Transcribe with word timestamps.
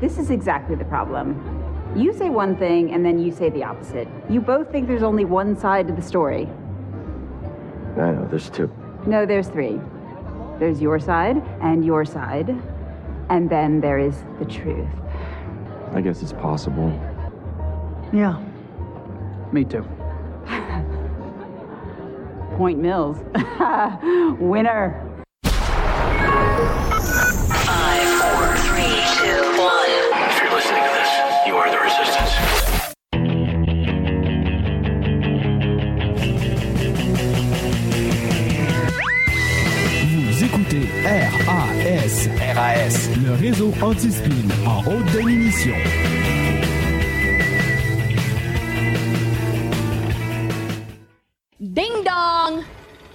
This 0.00 0.16
is 0.16 0.30
exactly 0.30 0.76
the 0.76 0.84
problem. 0.84 1.34
You 1.96 2.12
say 2.12 2.30
one 2.30 2.56
thing 2.56 2.92
and 2.92 3.04
then 3.04 3.18
you 3.18 3.32
say 3.32 3.50
the 3.50 3.64
opposite. 3.64 4.06
You 4.30 4.40
both 4.40 4.70
think 4.70 4.86
there's 4.86 5.02
only 5.02 5.24
one 5.24 5.56
side 5.56 5.88
to 5.88 5.92
the 5.92 6.02
story. 6.02 6.48
I 7.96 8.12
know, 8.12 8.28
there's 8.30 8.48
two. 8.48 8.70
No, 9.06 9.26
there's 9.26 9.48
three. 9.48 9.80
There's 10.60 10.80
your 10.80 11.00
side 11.00 11.42
and 11.60 11.84
your 11.84 12.04
side, 12.04 12.50
and 13.28 13.50
then 13.50 13.80
there 13.80 13.98
is 13.98 14.22
the 14.38 14.44
truth. 14.44 14.88
I 15.92 16.00
guess 16.00 16.22
it's 16.22 16.32
possible. 16.32 16.90
Yeah. 18.12 18.40
Me 19.52 19.64
too. 19.64 19.82
Point 22.56 22.78
Mills. 22.78 23.18
Winner. 24.40 25.07
Vous 40.38 40.44
écoutez 40.44 40.88
RAS, 41.04 42.28
RAS. 42.54 43.08
le 43.24 43.34
réseau 43.34 43.72
anti-spin 43.80 44.30
en 44.66 44.80
haute 44.90 45.12
définition. 45.12 45.74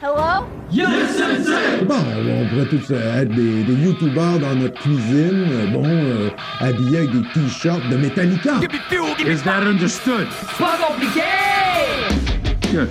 Hello? 0.03 0.45
Bon, 1.87 1.95
on 1.95 2.49
pourrait 2.49 2.65
tous 2.65 2.91
euh, 2.91 3.21
être 3.21 3.29
des, 3.29 3.63
des 3.63 3.73
youtubeurs 3.85 4.37
dans 4.37 4.53
notre 4.53 4.81
cuisine, 4.81 5.45
euh, 5.49 5.67
bon, 5.67 5.85
euh, 5.85 6.29
habillés 6.59 6.97
avec 6.97 7.11
des 7.11 7.21
t-shirts 7.33 7.87
de 7.89 7.95
Metallica. 7.95 8.55
Is 9.25 9.43
that 9.43 9.61
understood? 9.65 10.27
Pas 10.59 10.77
compliqué! 10.85 11.21
Good. 12.73 12.89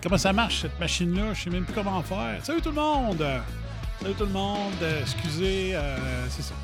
Comment 0.00 0.18
ça 0.18 0.32
marche 0.32 0.62
cette 0.62 0.78
machine-là? 0.80 1.34
Je 1.34 1.42
sais 1.42 1.50
même 1.50 1.64
plus 1.64 1.74
comment 1.74 2.02
faire. 2.02 2.38
Salut 2.42 2.62
tout 2.62 2.70
le 2.70 2.76
monde! 2.76 3.24
Salut 4.00 4.14
tout 4.14 4.24
le 4.24 4.30
monde! 4.30 4.72
Euh, 4.80 5.00
excusez, 5.02 5.72
euh, 5.74 5.96
c'est 6.30 6.42
ça. 6.42 6.54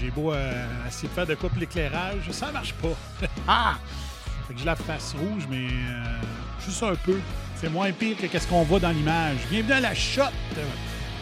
J'ai 0.00 0.10
beau 0.10 0.32
euh, 0.32 0.66
essayer 0.88 1.08
de 1.08 1.12
faire 1.12 1.26
de 1.26 1.34
pour 1.34 1.50
l'éclairage, 1.58 2.30
ça 2.30 2.50
marche 2.50 2.72
pas. 2.74 2.96
ah! 3.48 3.74
Fait 4.46 4.54
que 4.54 4.60
j'ai 4.60 4.64
la 4.64 4.76
face 4.76 5.14
rouge, 5.18 5.46
mais 5.50 5.66
euh, 5.66 6.20
juste 6.64 6.82
un 6.82 6.94
peu. 6.94 7.18
C'est 7.56 7.68
moins 7.68 7.92
pire 7.92 8.16
que 8.16 8.26
qu'est-ce 8.26 8.46
qu'on 8.46 8.62
voit 8.62 8.80
dans 8.80 8.90
l'image. 8.90 9.36
Bienvenue 9.50 9.72
à 9.72 9.80
la 9.80 9.94
shot! 9.94 10.22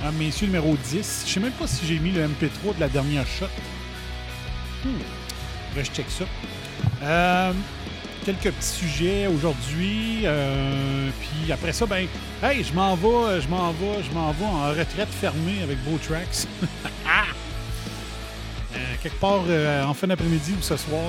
Un 0.05 0.13
messieurs 0.13 0.47
numéro 0.47 0.77
10. 0.77 1.25
Je 1.27 1.33
sais 1.33 1.41
même 1.41 1.53
pas 1.53 1.67
si 1.67 1.85
j'ai 1.85 1.99
mis 1.99 2.13
le 2.13 2.29
MP3 2.29 2.77
de 2.77 2.81
la 2.81 2.89
dernière 2.89 3.27
shot. 3.27 3.47
Hmm. 4.85 5.01
Je 5.77 5.83
check 5.83 6.07
ça. 6.09 6.25
Euh, 7.03 7.53
quelques 8.29 8.55
petits 8.57 8.69
sujets 8.69 9.27
aujourd'hui. 9.27 10.21
euh, 10.25 11.09
puis 11.19 11.51
après 11.51 11.73
ça, 11.73 11.87
ben, 11.87 12.07
hey, 12.43 12.63
je 12.63 12.75
m'en 12.75 12.95
vais, 12.95 13.41
je 13.41 13.49
m'en 13.49 13.73
vais, 13.73 14.03
je 14.03 14.15
m'en 14.15 14.33
vais 14.33 14.45
en 14.45 14.69
retraite 14.69 15.09
fermée 15.09 15.63
avec 15.63 15.83
Beau 15.85 15.99
Tracks. 15.99 16.47
Euh, 18.77 18.95
quelque 19.03 19.19
part 19.19 19.45
euh, 19.49 19.83
en 19.83 19.95
fin 19.95 20.07
d'après-midi 20.07 20.53
ou 20.57 20.63
ce 20.63 20.77
soir, 20.77 21.03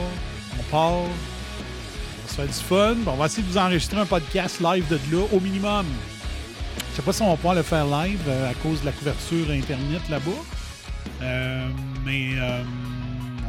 on 0.58 0.64
part. 0.72 0.94
On 0.94 1.04
va 1.04 2.30
se 2.30 2.34
faire 2.36 2.48
du 2.48 2.54
fun. 2.54 2.96
Bon, 3.04 3.12
on 3.12 3.18
va 3.18 3.26
essayer 3.26 3.44
de 3.44 3.50
vous 3.50 3.58
enregistrer 3.58 4.00
un 4.00 4.06
podcast 4.06 4.62
live 4.62 4.88
de 4.88 4.98
là, 5.12 5.26
au 5.34 5.42
minimum. 5.42 5.86
Je 6.92 6.96
sais 6.96 7.02
pas 7.02 7.12
si 7.12 7.22
on 7.22 7.30
va 7.30 7.36
pouvoir 7.36 7.56
le 7.56 7.62
faire 7.62 7.86
live 7.86 8.22
à 8.50 8.54
cause 8.64 8.80
de 8.80 8.86
la 8.86 8.94
couverture 8.94 9.52
Internet 9.52 10.02
là-bas. 10.10 10.32
Mais 12.06 12.32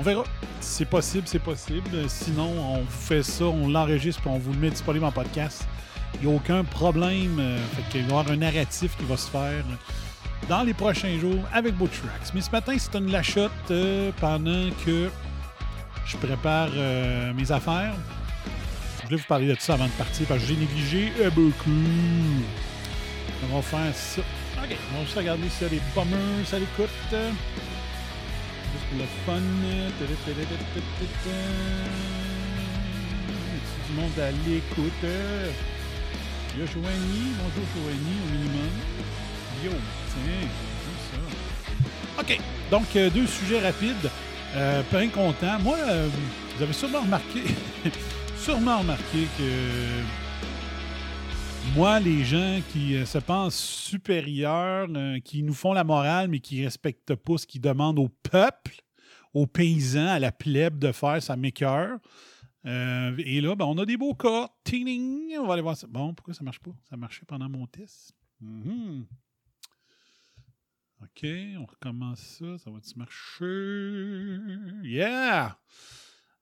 on 0.00 0.02
verra. 0.02 0.24
C'est 0.60 0.86
possible, 0.86 1.24
c'est 1.26 1.42
possible. 1.42 2.08
Sinon, 2.08 2.48
on 2.58 2.78
vous 2.78 2.90
fait 2.90 3.22
ça, 3.22 3.44
on 3.44 3.68
l'enregistre 3.68 4.22
puis 4.22 4.30
on 4.30 4.38
vous 4.38 4.52
le 4.52 4.58
met 4.58 4.70
disponible 4.70 5.04
en 5.04 5.12
podcast. 5.12 5.66
Il 6.14 6.26
n'y 6.26 6.32
a 6.32 6.36
aucun 6.36 6.64
problème. 6.64 7.38
Euh, 7.38 7.58
fait 7.74 7.82
qu'il 7.90 8.02
va 8.02 8.06
y 8.06 8.10
avoir 8.10 8.32
un 8.32 8.36
narratif 8.36 8.96
qui 8.96 9.04
va 9.04 9.18
se 9.18 9.28
faire 9.28 9.62
dans 10.48 10.62
les 10.62 10.72
prochains 10.72 11.18
jours 11.18 11.42
avec 11.52 11.76
Tracks. 11.76 12.34
Mais 12.34 12.40
ce 12.40 12.50
matin, 12.50 12.74
c'est 12.78 12.96
une 12.96 13.12
lachotte 13.12 13.50
euh, 13.70 14.10
pendant 14.20 14.70
que 14.86 15.10
je 16.06 16.16
prépare 16.16 16.70
euh, 16.74 17.34
mes 17.34 17.52
affaires. 17.52 17.92
Je 19.00 19.04
voulais 19.04 19.16
vous 19.18 19.28
parler 19.28 19.48
de 19.48 19.56
ça 19.58 19.74
avant 19.74 19.86
de 19.86 19.92
partir 19.92 20.26
parce 20.26 20.40
que 20.40 20.46
j'ai 20.46 20.56
négligé 20.56 21.12
beaucoup. 21.34 21.70
On 23.50 23.56
va 23.56 23.62
faire 23.62 23.94
ça. 23.94 24.22
OK, 24.62 24.76
on 24.94 24.98
va 24.98 25.04
juste 25.04 25.16
regarder 25.16 25.48
si 25.50 25.64
des 25.64 25.80
bummers, 25.94 26.46
ça 26.46 26.58
l'écoute. 26.58 26.88
Juste 28.72 28.84
pour 28.90 28.98
le 28.98 29.06
fun. 29.26 29.40
Du 33.86 33.92
monde 33.96 34.18
à 34.18 34.30
l'écoute. 34.30 35.04
Il 36.54 36.62
y 36.62 36.66
Joanie. 36.66 37.32
Bonjour 37.38 37.66
Joanie, 37.74 38.18
au 38.24 38.32
minimum. 38.32 38.74
Yo, 39.64 39.70
tiens, 40.08 40.48
ça. 41.10 42.20
OK, 42.20 42.38
donc 42.70 42.86
euh, 42.96 43.10
deux 43.10 43.26
sujets 43.26 43.60
rapides. 43.60 44.10
Euh, 44.54 44.82
content. 45.14 45.58
Moi, 45.60 45.76
euh, 45.78 46.08
vous 46.56 46.62
avez 46.62 46.72
sûrement 46.72 47.02
remarqué, 47.02 47.42
sûrement 48.36 48.78
remarqué 48.78 49.28
que 49.38 50.19
moi, 51.76 52.00
les 52.00 52.24
gens 52.24 52.60
qui 52.72 52.96
euh, 52.96 53.04
se 53.06 53.18
pensent 53.18 53.56
supérieurs, 53.56 54.88
euh, 54.90 55.20
qui 55.20 55.42
nous 55.42 55.54
font 55.54 55.72
la 55.72 55.84
morale, 55.84 56.28
mais 56.28 56.40
qui 56.40 56.60
ne 56.60 56.64
respectent 56.64 57.14
pas 57.14 57.38
ce 57.38 57.46
qu'ils 57.46 57.60
demandent 57.60 57.98
au 57.98 58.08
peuple, 58.08 58.82
aux 59.34 59.46
paysans, 59.46 60.08
à 60.08 60.18
la 60.18 60.32
plèbe 60.32 60.78
de 60.78 60.92
faire, 60.92 61.22
ça 61.22 61.36
m'écœure. 61.36 61.98
Euh, 62.66 63.14
et 63.18 63.40
là, 63.40 63.54
ben, 63.54 63.64
on 63.66 63.78
a 63.78 63.86
des 63.86 63.96
beaux 63.96 64.14
cas. 64.14 64.48
Ting! 64.64 65.32
On 65.38 65.46
va 65.46 65.54
aller 65.54 65.62
voir 65.62 65.76
ça. 65.76 65.86
Bon, 65.86 66.12
pourquoi 66.12 66.34
ça 66.34 66.42
marche 66.42 66.58
pas? 66.58 66.72
Ça 66.88 66.96
marchait 66.96 67.24
pendant 67.26 67.48
mon 67.48 67.66
test. 67.66 68.14
Mhm. 68.40 69.06
OK, 71.02 71.26
on 71.58 71.66
recommence 71.66 72.20
ça. 72.20 72.58
Ça 72.58 72.70
va-tu 72.70 72.98
marcher? 72.98 74.38
Yeah! 74.82 75.58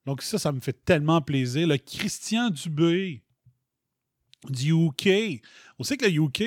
Donc 0.07 0.23
ça, 0.23 0.39
ça 0.39 0.53
me 0.53 0.61
fait 0.61 0.85
tellement 0.85 1.21
plaisir. 1.21 1.69
Le 1.69 1.77
Christian 1.77 2.51
Dubé 2.51 3.23
du 4.51 4.73
UK. 4.73 5.43
On 5.79 5.85
sait 5.85 5.97
que 5.97 6.07
le 6.07 6.13
UK, 6.13 6.39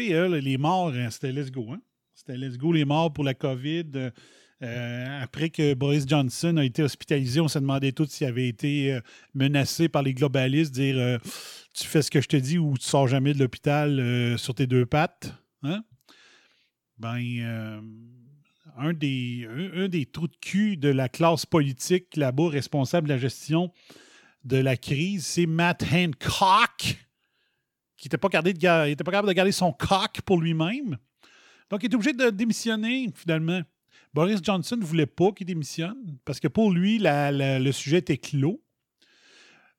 les 0.41 0.57
morts, 0.57 0.94
hein, 0.94 1.09
c'était 1.09 1.31
let's 1.31 1.51
go. 1.51 1.67
Hein? 1.72 1.81
C'était 2.13 2.38
let's 2.38 2.57
go 2.57 2.72
les 2.72 2.85
morts 2.85 3.12
pour 3.12 3.23
la 3.23 3.34
COVID. 3.34 3.85
Euh, 3.95 4.12
euh, 4.63 5.23
après 5.23 5.50
que 5.50 5.73
Boris 5.73 6.06
Johnson 6.07 6.57
a 6.57 6.63
été 6.63 6.84
hospitalisé, 6.84 7.39
on 7.39 7.47
s'est 7.47 7.62
demandé 7.62 7.94
tout 7.94 8.06
s'il 8.06 8.28
avait 8.28 8.47
été 8.47 8.94
euh, 8.94 9.01
menacé 9.34 9.89
par 9.89 10.03
les 10.03 10.13
globalistes, 10.13 10.72
dire 10.72 11.19
tu 11.73 11.88
fais 11.88 12.03
ce 12.03 12.12
que 12.12 12.22
je 12.22 12.28
te 12.28 12.38
dis 12.38 12.59
ou 12.59 12.78
tu 12.78 12.85
sors 12.85 13.07
jamais 13.07 13.34
de 13.34 13.39
l'hôpital 13.39 14.38
sur 14.38 14.53
tes 14.53 14.68
deux 14.68 14.85
pattes. 14.85 15.33
Hein? 15.63 15.83
Ben, 17.00 17.81
un, 18.78 18.94
des, 18.94 19.47
un 19.73 19.88
des 19.88 20.06
trous 20.06 20.28
de 20.28 20.35
cul 20.39 20.78
de 20.78 20.89
la 20.89 21.09
classe 21.09 21.47
politique 21.47 22.16
là-bas, 22.16 22.50
responsable 22.50 23.07
de 23.07 23.13
la 23.13 23.19
gestion 23.19 23.72
de 24.44 24.57
la 24.57 24.78
crise, 24.78 25.25
c'est 25.25 25.45
Matt 25.45 25.83
Hancock 25.91 26.97
qui 28.01 28.07
n'était 28.07 28.17
pas, 28.17 28.29
pas 28.29 28.41
capable 29.12 29.28
de 29.28 29.34
garder 29.34 29.51
son 29.51 29.72
coq 29.72 30.22
pour 30.25 30.41
lui-même. 30.41 30.97
Donc, 31.69 31.84
il 31.84 31.91
est 31.91 31.95
obligé 31.95 32.13
de 32.13 32.31
démissionner, 32.31 33.09
finalement. 33.16 33.62
Boris 34.12 34.39
Johnson 34.41 34.75
ne 34.75 34.83
voulait 34.83 35.06
pas 35.06 35.31
qu'il 35.31 35.45
démissionne 35.45 36.18
parce 36.25 36.39
que 36.39 36.48
pour 36.48 36.71
lui, 36.71 36.98
le 37.00 37.71
sujet 37.71 38.00
était 38.00 38.18
clos. 38.18 38.59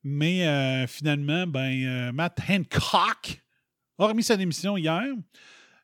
Mais 0.05 0.47
euh, 0.47 0.87
finalement, 0.87 1.47
ben, 1.49 1.85
euh, 1.85 2.13
Matt 2.13 2.41
Hancock 2.49 3.43
a 3.99 4.07
remis 4.07 4.23
sa 4.23 4.37
démission 4.37 4.77
hier. 4.77 5.03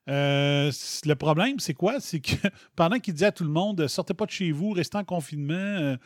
Euh, 0.08 0.70
le 1.04 1.14
problème, 1.14 1.58
c'est 1.58 1.74
quoi? 1.74 1.98
C'est 2.00 2.20
que 2.20 2.36
pendant 2.76 3.00
qu'il 3.00 3.14
disait 3.14 3.26
à 3.26 3.32
tout 3.32 3.44
le 3.44 3.50
monde 3.50 3.86
sortez 3.88 4.14
pas 4.14 4.26
de 4.26 4.30
chez 4.30 4.52
vous, 4.52 4.70
restez 4.70 4.96
en 4.96 5.04
confinement, 5.04 5.96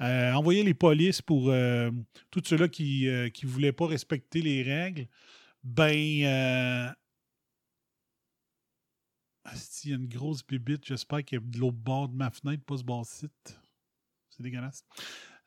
envoyez 0.00 0.62
les 0.62 0.74
polices 0.74 1.20
pour 1.20 1.52
tous 2.30 2.42
ceux-là 2.44 2.68
qui 2.68 3.06
ne 3.06 3.48
voulaient 3.48 3.72
pas 3.72 3.86
respecter 3.86 4.40
les 4.40 4.62
règles, 4.62 5.06
ben. 5.62 6.24
Euh, 6.24 6.92
y 9.84 9.92
a 9.92 9.96
une 9.96 10.08
grosse 10.08 10.46
bibite, 10.46 10.84
j'espère 10.84 11.24
qu'il 11.24 11.38
y 11.38 11.42
a 11.42 11.44
de 11.44 11.58
l'autre 11.58 11.76
bord 11.76 12.08
de 12.08 12.16
ma 12.16 12.30
fenêtre, 12.30 12.64
pas 12.64 12.76
ce 12.76 12.82
bord 12.82 13.04
site. 13.06 13.58
C'est 14.30 14.42
dégueulasse. 14.42 14.84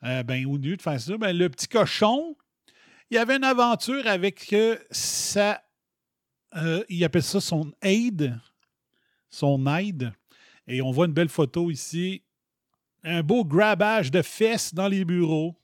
Euh, 0.03 0.23
ben, 0.23 0.45
au 0.45 0.57
lieu 0.57 0.75
de 0.75 0.81
faire 0.81 0.99
ça, 0.99 1.17
ben, 1.17 1.35
le 1.35 1.49
petit 1.49 1.67
cochon, 1.67 2.35
il 3.09 3.17
avait 3.17 3.37
une 3.37 3.43
aventure 3.43 4.05
avec 4.07 4.51
euh, 4.53 4.77
sa. 4.91 5.63
euh, 6.55 6.83
il 6.89 7.03
appelle 7.03 7.23
ça 7.23 7.39
son 7.39 7.73
aide. 7.81 8.37
Son 9.29 9.65
aide. 9.67 10.13
Et 10.67 10.81
on 10.81 10.91
voit 10.91 11.05
une 11.05 11.13
belle 11.13 11.29
photo 11.29 11.71
ici. 11.71 12.23
Un 13.03 13.21
beau 13.21 13.43
grabage 13.43 14.11
de 14.11 14.21
fesses 14.21 14.73
dans 14.73 14.87
les 14.87 15.05
bureaux. 15.05 15.55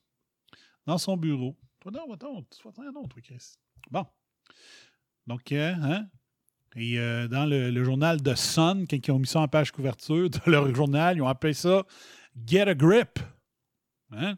Dans 0.86 0.98
son 0.98 1.18
bureau. 1.18 1.56
Toi, 1.80 1.92
non, 1.92 2.18
toi, 2.18 2.44
toi, 2.72 3.22
Chris. 3.22 3.56
Bon. 3.90 4.06
Donc, 5.28 5.52
euh, 5.52 5.74
hein? 5.82 6.08
Euh, 6.78 7.28
dans 7.28 7.46
le, 7.46 7.84
journal 7.84 8.22
de 8.22 8.36
Sun, 8.36 8.86
quand 8.90 9.08
ils 9.08 9.12
ont 9.12 9.20
mis 9.20 9.28
ça 9.28 9.42
en 9.42 9.48
page 9.48 9.72
couverture 9.72 10.30
de 10.30 10.40
leur 10.46 10.74
journal, 10.74 11.18
ils 11.18 11.22
ont 11.22 11.28
appelé 11.28 11.54
ça 11.54 11.84
Get 12.46 12.68
a 12.68 12.76
Grip. 12.76 13.20
Hein? 14.12 14.38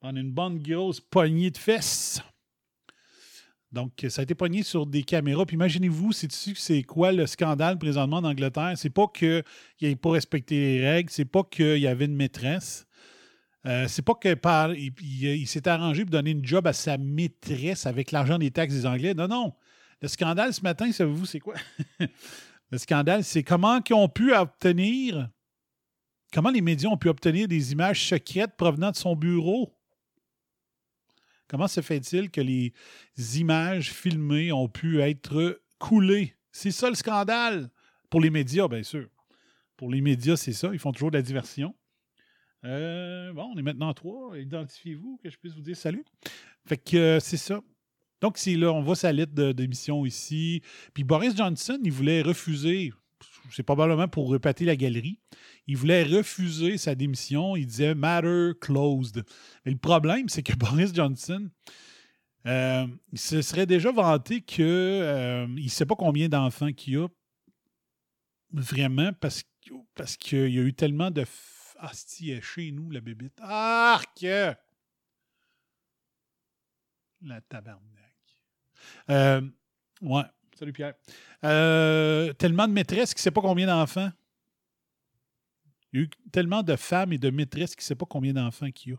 On 0.00 0.14
a 0.14 0.20
une 0.20 0.32
bonne 0.32 0.58
grosse 0.58 1.00
poignée 1.00 1.50
de 1.50 1.58
fesses. 1.58 2.22
Donc, 3.72 4.04
ça 4.08 4.20
a 4.20 4.24
été 4.24 4.34
pogné 4.34 4.62
sur 4.62 4.86
des 4.86 5.02
caméras. 5.02 5.46
Puis 5.46 5.54
imaginez-vous, 5.54 6.12
c'est-tu 6.12 6.54
c'est 6.54 6.82
quoi 6.82 7.10
le 7.10 7.26
scandale 7.26 7.78
présentement 7.78 8.18
en 8.18 8.24
Angleterre? 8.24 8.74
C'est 8.76 8.90
pas 8.90 9.06
qu'il 9.08 9.42
n'ait 9.80 9.96
pas 9.96 10.10
respecté 10.10 10.56
les 10.56 10.86
règles, 10.86 11.10
c'est 11.10 11.24
pas 11.24 11.42
qu'il 11.42 11.78
y 11.78 11.86
avait 11.86 12.04
une 12.04 12.14
maîtresse. 12.14 12.86
Euh, 13.64 13.86
c'est 13.86 14.02
pas 14.02 14.14
que 14.14 14.34
par, 14.34 14.74
il, 14.74 15.46
s'est 15.46 15.68
arrangé 15.68 16.04
pour 16.04 16.10
donner 16.10 16.32
une 16.32 16.44
job 16.44 16.66
à 16.66 16.72
sa 16.72 16.98
maîtresse 16.98 17.86
avec 17.86 18.10
l'argent 18.10 18.38
des 18.38 18.50
taxes 18.50 18.74
des 18.74 18.86
Anglais. 18.86 19.14
Non, 19.14 19.28
non. 19.28 19.54
Le 20.00 20.08
scandale 20.08 20.52
ce 20.52 20.62
matin, 20.62 20.90
savez-vous, 20.90 21.26
c'est 21.26 21.38
quoi? 21.38 21.54
le 22.70 22.78
scandale, 22.78 23.22
c'est 23.22 23.44
comment 23.44 23.80
ils 23.88 23.94
ont 23.94 24.08
pu 24.08 24.34
obtenir, 24.34 25.30
comment 26.32 26.50
les 26.50 26.60
médias 26.60 26.88
ont 26.88 26.96
pu 26.96 27.08
obtenir 27.08 27.46
des 27.46 27.70
images 27.70 28.08
secrètes 28.08 28.56
provenant 28.56 28.90
de 28.90 28.96
son 28.96 29.14
bureau? 29.14 29.72
Comment 31.46 31.68
se 31.68 31.82
fait-il 31.82 32.30
que 32.30 32.40
les 32.40 32.72
images 33.36 33.92
filmées 33.92 34.50
ont 34.50 34.68
pu 34.68 35.00
être 35.02 35.60
coulées? 35.78 36.34
C'est 36.50 36.70
ça 36.70 36.88
le 36.88 36.96
scandale. 36.96 37.70
Pour 38.10 38.20
les 38.20 38.30
médias, 38.30 38.66
bien 38.68 38.82
sûr. 38.82 39.08
Pour 39.76 39.90
les 39.90 40.00
médias, 40.00 40.36
c'est 40.36 40.52
ça. 40.52 40.70
Ils 40.72 40.78
font 40.78 40.92
toujours 40.92 41.10
de 41.10 41.16
la 41.16 41.22
diversion. 41.22 41.74
Euh, 42.64 43.32
bon, 43.32 43.50
on 43.54 43.58
est 43.58 43.62
maintenant 43.62 43.92
trois. 43.92 44.38
Identifiez-vous, 44.38 45.18
que 45.22 45.30
je 45.30 45.36
puisse 45.36 45.54
vous 45.54 45.62
dire 45.62 45.76
salut. 45.76 46.04
Fait 46.66 46.76
que 46.76 46.96
euh, 46.96 47.20
c'est 47.20 47.36
ça. 47.36 47.60
Donc, 48.20 48.38
c'est 48.38 48.54
là, 48.54 48.72
on 48.72 48.82
voit 48.82 48.94
sa 48.94 49.12
lettre 49.12 49.32
d'émission 49.52 50.06
ici. 50.06 50.62
Puis 50.94 51.02
Boris 51.02 51.36
Johnson, 51.36 51.78
il 51.82 51.90
voulait 51.90 52.22
refuser, 52.22 52.92
c'est 53.50 53.64
probablement 53.64 54.06
pour 54.06 54.28
repater 54.28 54.64
la 54.64 54.76
galerie, 54.76 55.18
il 55.66 55.76
voulait 55.76 56.04
refuser 56.04 56.78
sa 56.78 56.94
démission. 56.94 57.56
Il 57.56 57.66
disait 57.66 57.94
matter 57.94 58.52
closed. 58.60 59.24
Mais 59.64 59.72
le 59.72 59.78
problème, 59.78 60.28
c'est 60.28 60.44
que 60.44 60.54
Boris 60.56 60.94
Johnson, 60.94 61.48
euh, 62.46 62.86
il 63.12 63.18
se 63.18 63.42
serait 63.42 63.66
déjà 63.66 63.92
vanté 63.92 64.40
que 64.40 64.62
euh, 64.62 65.46
il 65.56 65.64
ne 65.64 65.70
sait 65.70 65.86
pas 65.86 65.94
combien 65.96 66.28
d'enfants 66.28 66.72
qu'il 66.72 66.94
y 66.94 66.96
a 66.96 67.08
vraiment 68.52 69.12
parce, 69.20 69.42
parce 69.94 70.16
qu'il 70.16 70.48
y 70.48 70.58
a 70.58 70.62
eu 70.62 70.74
tellement 70.74 71.10
de. 71.10 71.24
Ah, 71.84 71.90
elle 72.20 72.30
est 72.30 72.40
chez 72.40 72.70
nous, 72.70 72.90
la 72.92 73.00
bébite. 73.00 73.40
Arc! 73.40 74.24
La 77.22 77.40
tabarnak. 77.48 77.82
Euh, 79.10 79.40
ouais. 80.00 80.22
Salut 80.56 80.72
Pierre. 80.72 80.94
Euh, 81.42 82.32
tellement 82.34 82.68
de 82.68 82.72
maîtresses 82.72 83.14
qui 83.14 83.18
ne 83.18 83.22
sait 83.22 83.30
pas 83.32 83.40
combien 83.40 83.66
d'enfants. 83.66 84.12
Il 85.92 85.98
y 85.98 86.02
a 86.02 86.04
eu 86.04 86.10
tellement 86.30 86.62
de 86.62 86.76
femmes 86.76 87.12
et 87.14 87.18
de 87.18 87.30
maîtresses 87.30 87.74
qui 87.74 87.80
ne 87.80 87.86
sait 87.86 87.94
pas 87.96 88.06
combien 88.06 88.32
d'enfants 88.32 88.70
qu'il 88.70 88.92
y 88.92 88.94
a. 88.94 88.98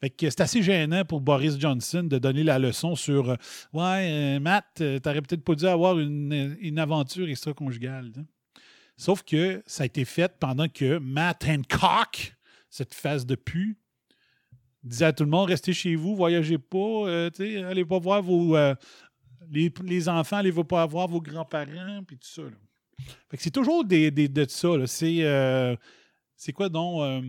Fait 0.00 0.08
que 0.08 0.30
c'est 0.30 0.40
assez 0.40 0.62
gênant 0.62 1.04
pour 1.04 1.20
Boris 1.20 1.58
Johnson 1.58 2.04
de 2.04 2.16
donner 2.16 2.42
la 2.42 2.58
leçon 2.58 2.94
sur 2.94 3.28
euh, 3.28 3.36
Ouais, 3.74 4.38
Matt, 4.40 4.82
t'aurais 5.02 5.20
peut-être 5.20 5.44
pas 5.44 5.54
dû 5.54 5.66
avoir 5.66 5.98
une, 5.98 6.56
une 6.58 6.78
aventure 6.78 7.28
extra-conjugale. 7.28 8.12
hein. 8.16 8.24
Sauf 8.98 9.22
que 9.22 9.62
ça 9.64 9.84
a 9.84 9.86
été 9.86 10.04
fait 10.04 10.36
pendant 10.38 10.68
que 10.68 10.98
Matt 10.98 11.46
Hancock, 11.48 12.34
cette 12.68 12.92
face 12.94 13.24
de 13.24 13.36
pu, 13.36 13.78
disait 14.82 15.04
à 15.06 15.12
tout 15.12 15.22
le 15.24 15.30
monde 15.30 15.48
restez 15.48 15.72
chez 15.72 15.94
vous, 15.94 16.16
voyagez 16.16 16.58
pas, 16.58 16.76
euh, 17.06 17.30
allez 17.70 17.84
pas 17.84 17.98
voir 18.00 18.20
vos. 18.22 18.56
euh, 18.56 18.74
les, 19.50 19.72
les 19.84 20.08
enfants, 20.08 20.38
allez 20.38 20.52
pas 20.52 20.84
voir 20.84 21.06
vos 21.06 21.20
grands-parents, 21.22 22.02
puis 22.04 22.18
tout 22.18 22.26
ça. 22.28 22.42
là. 22.42 22.50
Fait 23.30 23.36
que 23.36 23.42
c'est 23.44 23.52
toujours 23.52 23.84
des, 23.84 24.10
des- 24.10 24.28
de 24.28 24.44
ça. 24.48 24.68
euh, 24.68 25.76
c'est 26.36 26.52
quoi 26.52 26.68
donc 26.68 27.24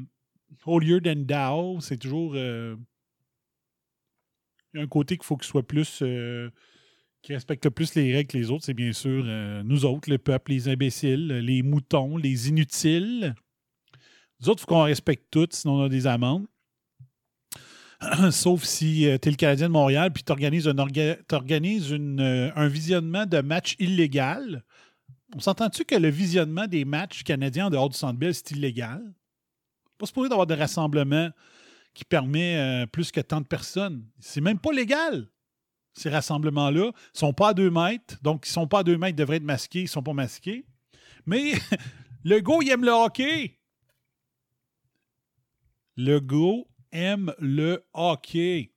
Holier 0.66 1.00
than 1.01 1.18
thou? 1.24 1.80
C'est 1.81 1.98
toujours. 1.98 2.36
il 2.36 2.75
y 4.74 4.80
a 4.80 4.81
un 4.81 4.88
côté 4.88 5.18
qu'il 5.18 5.25
faut 5.25 5.38
qu'il 5.38 5.48
soit 5.48 5.66
plus. 5.68 6.01
Euh, 7.19 7.24
qui 7.24 7.33
respecte 7.33 7.69
plus 7.69 7.95
les 7.95 8.13
règles 8.13 8.31
que 8.31 8.38
les 8.38 8.51
autres, 8.51 8.66
c'est 8.66 8.74
bien 8.74 8.94
sûr 8.94 9.24
euh, 9.25 9.63
nous 9.63 9.86
autres, 9.86 10.10
le 10.10 10.18
peuple, 10.18 10.51
les 10.51 10.68
imbéciles, 10.68 11.27
les 11.27 11.63
moutons, 11.63 12.18
les 12.18 12.50
inutiles. 12.50 13.36
Nous 14.42 14.50
autres, 14.50 14.62
il 14.62 14.66
faut 14.68 14.75
qu'on 14.75 14.83
respecte 14.83 15.25
tout, 15.31 15.48
sinon 15.51 15.75
on 15.75 15.83
a 15.86 15.89
des 15.89 16.07
amendes. 16.07 16.48
Sauf 18.31 18.63
si 18.63 19.01
tu 19.21 19.27
es 19.27 19.31
le 19.31 19.36
Canadien 19.36 19.68
de 19.68 19.74
Montréal 19.74 20.12
puis 20.13 20.24
tu 20.24 20.31
organises, 20.31 20.68
un, 20.68 22.19
euh, 22.19 22.51
un 22.56 22.68
visionnement 22.68 23.25
de 23.25 23.42
match 23.42 23.75
illégal. 23.80 24.63
On 25.36 25.39
s'entend-tu 25.39 25.86
que 25.86 25.95
le 25.95 26.10
visionnement 26.10 26.66
des 26.66 26.86
matchs 26.86 27.24
canadiens 27.24 27.68
en 27.68 27.69
dehors 27.69 27.89
du 27.89 27.98
Centre 27.98 28.18
Bell, 28.18 28.33
c'est 28.33 28.51
illégal? 28.51 29.13
Pas 29.98 30.06
supposé 30.06 30.30
d'avoir 30.30 30.48
de 30.48 30.56
rassemblement 30.56 31.30
qui 31.94 32.06
permet 32.06 32.56
euh, 32.57 32.86
plus 32.86 33.12
que 33.12 33.19
tant 33.19 33.42
de 33.42 33.45
personnes. 33.45 34.07
C'est 34.19 34.42
même 34.42 34.60
pas 34.60 34.71
légal, 34.71 35.27
ces 35.94 36.10
rassemblements-là. 36.10 36.92
Sont 37.14 37.34
pas 37.34 37.50
à 37.50 37.54
deux 37.54 37.70
mètres, 37.70 38.18
donc 38.22 38.46
ils 38.48 38.52
sont 38.52 38.68
pas 38.68 38.80
à 38.80 38.84
deux 38.84 38.98
mètres, 38.98 39.14
ils 39.14 39.20
devraient 39.20 39.38
être 39.38 39.44
masqués, 39.44 39.82
ils 39.82 39.88
sont 39.88 40.04
pas 40.04 40.14
masqués. 40.14 40.66
Mais 41.26 41.54
le 42.24 42.40
go, 42.40 42.62
il 42.62 42.70
aime 42.70 42.84
le 42.86 42.92
hockey. 42.92 43.60
Le 45.96 46.20
go 46.20 46.68
aime 46.92 47.34
le 47.40 47.84
hockey. 47.94 48.72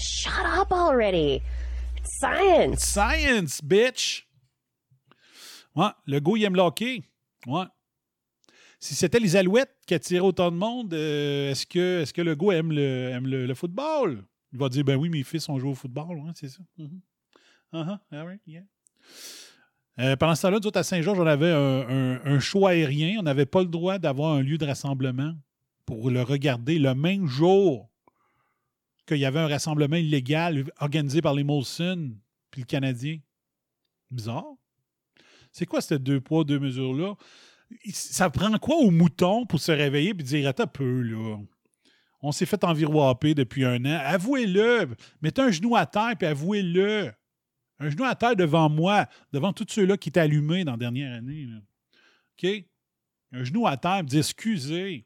Shut 0.00 0.44
up 0.44 0.72
already. 0.72 1.42
It's 1.96 2.18
science. 2.18 2.80
Science, 2.80 3.62
bitch! 3.62 4.26
Ouais, 5.74 5.90
le 6.06 6.20
go, 6.20 6.36
il 6.36 6.44
aime 6.44 6.56
le 6.56 6.62
hockey. 6.62 7.02
Ouais. 7.46 7.64
Si 8.78 8.94
c'était 8.94 9.20
les 9.20 9.36
Alouettes 9.36 9.76
qui 9.86 9.94
attiraient 9.94 10.20
autant 10.20 10.50
de 10.50 10.56
monde, 10.56 10.92
euh, 10.92 11.52
est-ce 11.52 11.66
que, 11.66 12.02
est 12.02 12.12
que 12.12 12.20
le 12.20 12.34
go 12.34 12.50
aime 12.50 12.72
le, 12.72 13.10
aime 13.10 13.26
le, 13.26 13.46
le 13.46 13.54
football? 13.54 14.24
Il 14.52 14.58
va 14.58 14.68
dire, 14.68 14.84
ben 14.84 14.96
oui, 14.96 15.08
mes 15.08 15.22
fils 15.22 15.48
ont 15.48 15.58
joué 15.58 15.70
au 15.70 15.74
football, 15.74 16.18
ouais, 16.18 16.32
c'est 16.34 16.48
ça. 16.48 16.60
Mhm. 16.78 17.00
Uh-huh, 17.72 17.98
all 18.10 18.26
right, 18.26 18.40
yeah. 18.46 18.62
Euh, 19.98 20.16
pendant 20.16 20.34
ce 20.34 20.42
temps-là, 20.42 20.58
nous 20.60 20.66
autres, 20.66 20.78
à 20.80 20.82
Saint-Georges, 20.82 21.20
on 21.20 21.26
avait 21.26 21.50
un, 21.52 21.88
un- 21.88 22.20
un 22.24 22.38
show 22.40 22.66
aérien. 22.66 23.16
On 23.18 23.22
n'avait 23.22 23.46
pas 23.46 23.60
le 23.60 23.68
droit 23.68 23.98
d'avoir 23.98 24.34
un 24.34 24.42
lieu 24.42 24.58
de 24.58 24.64
rassemblement 24.66 25.34
pour 25.86 26.10
le 26.10 26.22
regarder 26.22 26.78
le 26.78 26.94
même 26.94 27.26
jour 27.26 27.90
qu'il 29.06 29.18
y 29.18 29.24
avait 29.24 29.40
un 29.40 29.48
rassemblement 29.48 29.96
illégal 29.96 30.64
organisé 30.80 31.20
par 31.20 31.34
les 31.34 31.44
Molson 31.44 32.12
puis 32.50 32.62
le 32.62 32.66
Canadien. 32.66 33.18
Bizarre. 34.10 34.46
C'est 35.50 35.66
quoi 35.66 35.80
ces 35.80 35.98
deux 35.98 36.20
poids, 36.20 36.44
deux 36.44 36.58
mesures-là? 36.58 37.14
Ça 37.92 38.30
prend 38.30 38.56
quoi 38.58 38.76
au 38.76 38.90
mouton 38.90 39.44
pour 39.46 39.60
se 39.60 39.72
réveiller 39.72 40.10
et 40.10 40.14
dire 40.14 40.48
Attends 40.48 40.66
peu, 40.66 41.00
là? 41.02 41.38
On 42.22 42.30
s'est 42.30 42.46
fait 42.46 42.62
enviroiper 42.62 43.34
depuis 43.34 43.64
un 43.64 43.84
an. 43.84 44.00
Avouez-le. 44.04 44.94
Mettez 45.20 45.42
un 45.42 45.50
genou 45.50 45.74
à 45.74 45.86
terre 45.86 46.14
et 46.20 46.26
avouez-le. 46.26 47.12
Un 47.80 47.90
genou 47.90 48.04
à 48.04 48.14
terre 48.14 48.36
devant 48.36 48.70
moi, 48.70 49.08
devant 49.32 49.52
tous 49.52 49.66
ceux-là 49.68 49.96
qui 49.96 50.10
étaient 50.10 50.20
allumés 50.20 50.64
dans 50.64 50.72
la 50.72 50.78
dernière 50.78 51.12
année. 51.12 51.48
OK? 52.38 52.48
Un 53.32 53.42
genou 53.42 53.66
à 53.66 53.76
terre, 53.76 54.04
dire 54.04 54.20
excusez. 54.20 55.04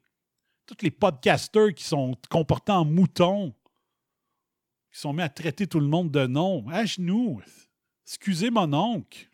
Tous 0.66 0.76
les 0.82 0.90
podcasters 0.90 1.74
qui 1.74 1.84
sont 1.84 2.14
comportés 2.28 2.72
en 2.72 2.84
moutons, 2.84 3.54
qui 4.92 5.00
sont 5.00 5.14
mis 5.14 5.22
à 5.22 5.28
traiter 5.30 5.66
tout 5.66 5.80
le 5.80 5.86
monde 5.86 6.10
de 6.10 6.26
nom. 6.26 6.68
À 6.68 6.84
genoux. 6.84 7.40
Excusez 8.04 8.50
mon 8.50 8.72
oncle. 8.74 9.30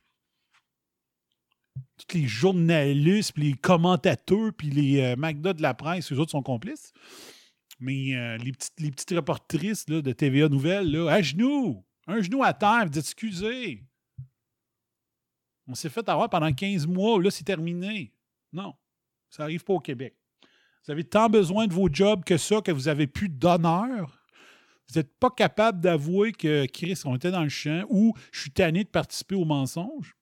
Tous 1.97 2.17
les 2.17 2.29
journalistes, 2.29 3.33
puis 3.33 3.43
les 3.45 3.55
commentateurs, 3.55 4.53
puis 4.57 4.71
les 4.71 5.01
euh, 5.01 5.17
de 5.17 5.63
la 5.63 5.75
presse, 5.75 6.13
eux 6.13 6.19
autres 6.19 6.31
sont 6.31 6.43
complices. 6.43 6.93
Mais 7.83 8.15
euh, 8.15 8.37
les, 8.37 8.53
petites, 8.53 8.79
les 8.79 8.93
petites 8.93 9.11
reportrices 9.11 9.89
là, 9.89 10.01
de 10.01 10.13
TVA 10.13 10.49
Nouvelles, 10.49 10.89
là, 10.89 11.11
à 11.11 11.21
genoux, 11.21 11.85
un 12.07 12.23
genou 12.23 12.45
à 12.45 12.53
terre, 12.53 12.85
vous 12.85 12.91
dites 12.91 13.03
excusez. 13.03 13.83
On 15.67 15.75
s'est 15.75 15.89
fait 15.89 16.09
avoir 16.09 16.31
pendant 16.31 16.53
15 16.53 16.87
mois, 16.87 17.21
là, 17.21 17.29
c'est 17.33 17.43
terminé. 17.43 18.15
Non, 18.53 18.75
ça 19.29 19.43
n'arrive 19.43 19.65
pas 19.65 19.73
au 19.73 19.81
Québec. 19.81 20.15
Vous 20.87 20.93
avez 20.93 21.03
tant 21.03 21.29
besoin 21.29 21.67
de 21.67 21.75
vos 21.75 21.89
jobs 21.93 22.23
que 22.23 22.37
ça, 22.37 22.61
que 22.61 22.71
vous 22.71 22.83
n'avez 22.83 23.09
plus 23.09 23.29
d'honneur. 23.29 24.17
Vous 24.89 25.01
n'êtes 25.01 25.19
pas 25.19 25.31
capable 25.31 25.81
d'avouer 25.81 26.31
que 26.31 26.67
Chris, 26.67 27.01
on 27.05 27.17
était 27.17 27.33
dans 27.33 27.43
le 27.43 27.49
champ 27.49 27.85
ou 27.89 28.15
je 28.31 28.43
suis 28.43 28.53
tanné 28.53 28.85
de 28.85 28.91
participer 28.91 29.35
au 29.35 29.45
mensonge. 29.45 30.17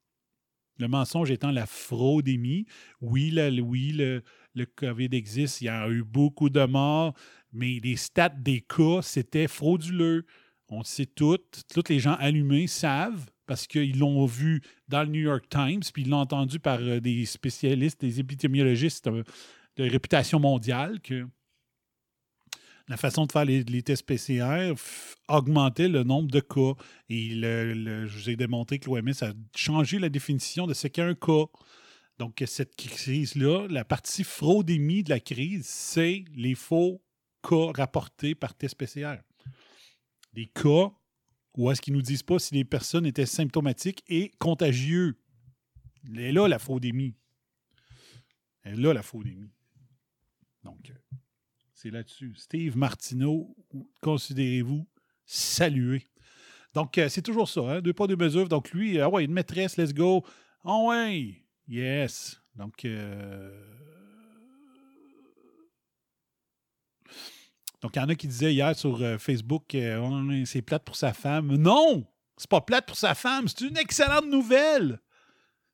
Le 0.78 0.88
mensonge 0.88 1.30
étant 1.30 1.50
la 1.50 1.66
fraudémie. 1.66 2.64
Oui, 3.02 3.30
le, 3.30 3.60
oui 3.60 3.92
le, 3.92 4.22
le 4.54 4.66
COVID 4.66 5.10
existe, 5.12 5.60
il 5.60 5.66
y 5.66 5.68
a 5.68 5.88
eu 5.88 6.02
beaucoup 6.02 6.50
de 6.50 6.64
morts, 6.64 7.14
mais 7.52 7.80
les 7.82 7.96
stats 7.96 8.28
des 8.30 8.60
cas, 8.60 9.00
c'était 9.02 9.48
frauduleux. 9.48 10.24
On 10.68 10.78
le 10.78 10.84
sait 10.84 11.06
tout. 11.06 11.38
Tous 11.72 11.88
les 11.88 11.98
gens 11.98 12.14
allumés 12.14 12.66
savent, 12.66 13.26
parce 13.46 13.66
qu'ils 13.66 13.98
l'ont 13.98 14.24
vu 14.26 14.62
dans 14.86 15.02
le 15.02 15.08
New 15.08 15.22
York 15.22 15.46
Times, 15.48 15.80
puis 15.92 16.02
ils 16.02 16.08
l'ont 16.08 16.18
entendu 16.18 16.60
par 16.60 16.78
euh, 16.80 17.00
des 17.00 17.24
spécialistes, 17.24 18.00
des 18.00 18.20
épidémiologistes 18.20 19.08
euh, 19.08 19.24
de 19.76 19.90
réputation 19.90 20.38
mondiale, 20.38 21.00
que 21.00 21.26
la 22.86 22.96
façon 22.96 23.26
de 23.26 23.32
faire 23.32 23.44
les, 23.44 23.82
tests 23.82 24.04
PCR 24.04 24.72
augmentait 25.28 25.88
le 25.88 26.02
nombre 26.04 26.30
de 26.30 26.40
cas. 26.40 26.74
Et 27.08 27.30
le- 27.34 28.06
je 28.06 28.18
vous 28.18 28.30
ai 28.30 28.36
démontré 28.36 28.78
que 28.78 28.88
l'OMS 28.88 29.22
a 29.22 29.32
changé 29.56 29.98
la 29.98 30.08
définition 30.08 30.66
de 30.66 30.74
ce 30.74 30.86
qu'est 30.88 31.02
un 31.02 31.14
cas. 31.14 31.46
Donc, 32.18 32.42
cette 32.46 32.76
crise-là, 32.76 33.66
la 33.68 33.84
partie 33.84 34.24
fraudémie 34.24 35.02
de 35.02 35.10
la 35.10 35.20
crise, 35.20 35.66
c'est 35.66 36.24
les 36.34 36.54
faux 36.54 37.00
cas 37.42 37.72
rapportés 37.74 38.34
par 38.34 38.54
test 38.54 38.76
PCR. 38.76 39.16
Des 40.32 40.46
cas 40.46 40.92
où 41.56 41.70
est-ce 41.70 41.80
qu'ils 41.80 41.94
ne 41.94 41.98
nous 41.98 42.02
disent 42.02 42.22
pas 42.22 42.38
si 42.38 42.54
les 42.54 42.64
personnes 42.64 43.06
étaient 43.06 43.26
symptomatiques 43.26 44.04
et 44.08 44.30
contagieux. 44.38 45.18
Elle 46.06 46.20
est 46.20 46.32
là, 46.32 46.48
la 46.48 46.58
fraudémie. 46.58 47.16
Elle 48.62 48.74
est 48.74 48.82
là, 48.82 48.92
la 48.92 49.02
fraudémie. 49.02 49.50
Donc, 50.64 50.90
euh, 50.90 51.16
c'est 51.74 51.90
là-dessus. 51.90 52.34
Steve 52.36 52.76
Martineau, 52.76 53.56
considérez-vous 54.00 54.86
salué. 55.24 56.08
Donc, 56.74 56.98
euh, 56.98 57.08
c'est 57.08 57.22
toujours 57.22 57.48
ça, 57.48 57.60
hein? 57.62 57.80
deux 57.80 57.92
pas, 57.92 58.06
deux 58.06 58.16
mesures. 58.16 58.48
Donc, 58.48 58.70
lui, 58.70 59.00
ah 59.00 59.08
ouais, 59.08 59.24
une 59.24 59.32
maîtresse, 59.32 59.76
let's 59.76 59.92
go. 59.92 60.24
Ah 60.64 60.78
ouais, 60.84 61.42
yes. 61.68 62.40
Donc, 62.54 62.84
euh, 62.84 63.50
donc, 67.80 67.96
il 67.96 67.98
y 67.98 68.02
en 68.02 68.08
a 68.08 68.14
qui 68.14 68.26
disaient 68.26 68.52
hier 68.52 68.76
sur 68.76 69.00
euh, 69.00 69.16
Facebook, 69.16 69.74
euh, 69.74 70.44
c'est 70.44 70.60
plate 70.60 70.84
pour 70.84 70.96
sa 70.96 71.14
femme. 71.14 71.56
Non, 71.56 72.06
c'est 72.36 72.50
pas 72.50 72.60
plate 72.60 72.86
pour 72.86 72.96
sa 72.96 73.14
femme, 73.14 73.48
c'est 73.48 73.62
une 73.62 73.78
excellente 73.78 74.26
nouvelle. 74.26 75.00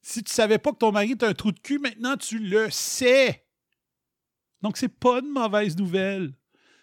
Si 0.03 0.23
tu 0.23 0.33
savais 0.33 0.59
pas 0.59 0.71
que 0.71 0.79
ton 0.79 0.93
mari 0.93 1.13
est 1.13 1.25
un 1.25 1.35
trou 1.35 1.51
de 1.51 1.59
cul, 1.59 1.81
maintenant 1.81 2.17
tu 2.17 2.39
le 2.39 2.71
sais. 2.71 3.45
Donc, 4.63 4.77
c'est 4.77 4.89
pas 4.89 5.19
une 5.19 5.31
mauvaise 5.31 5.77
nouvelle. 5.77 6.33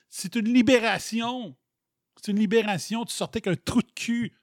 C'est 0.10 0.36
une 0.36 0.54
libération. 0.54 1.56
C'est 2.18 2.32
une 2.32 2.40
libération. 2.40 3.06
Tu 3.06 3.14
sortais 3.14 3.40
qu'un 3.40 3.56
trou 3.56 3.82
de 3.82 3.92
cul. 3.96 4.34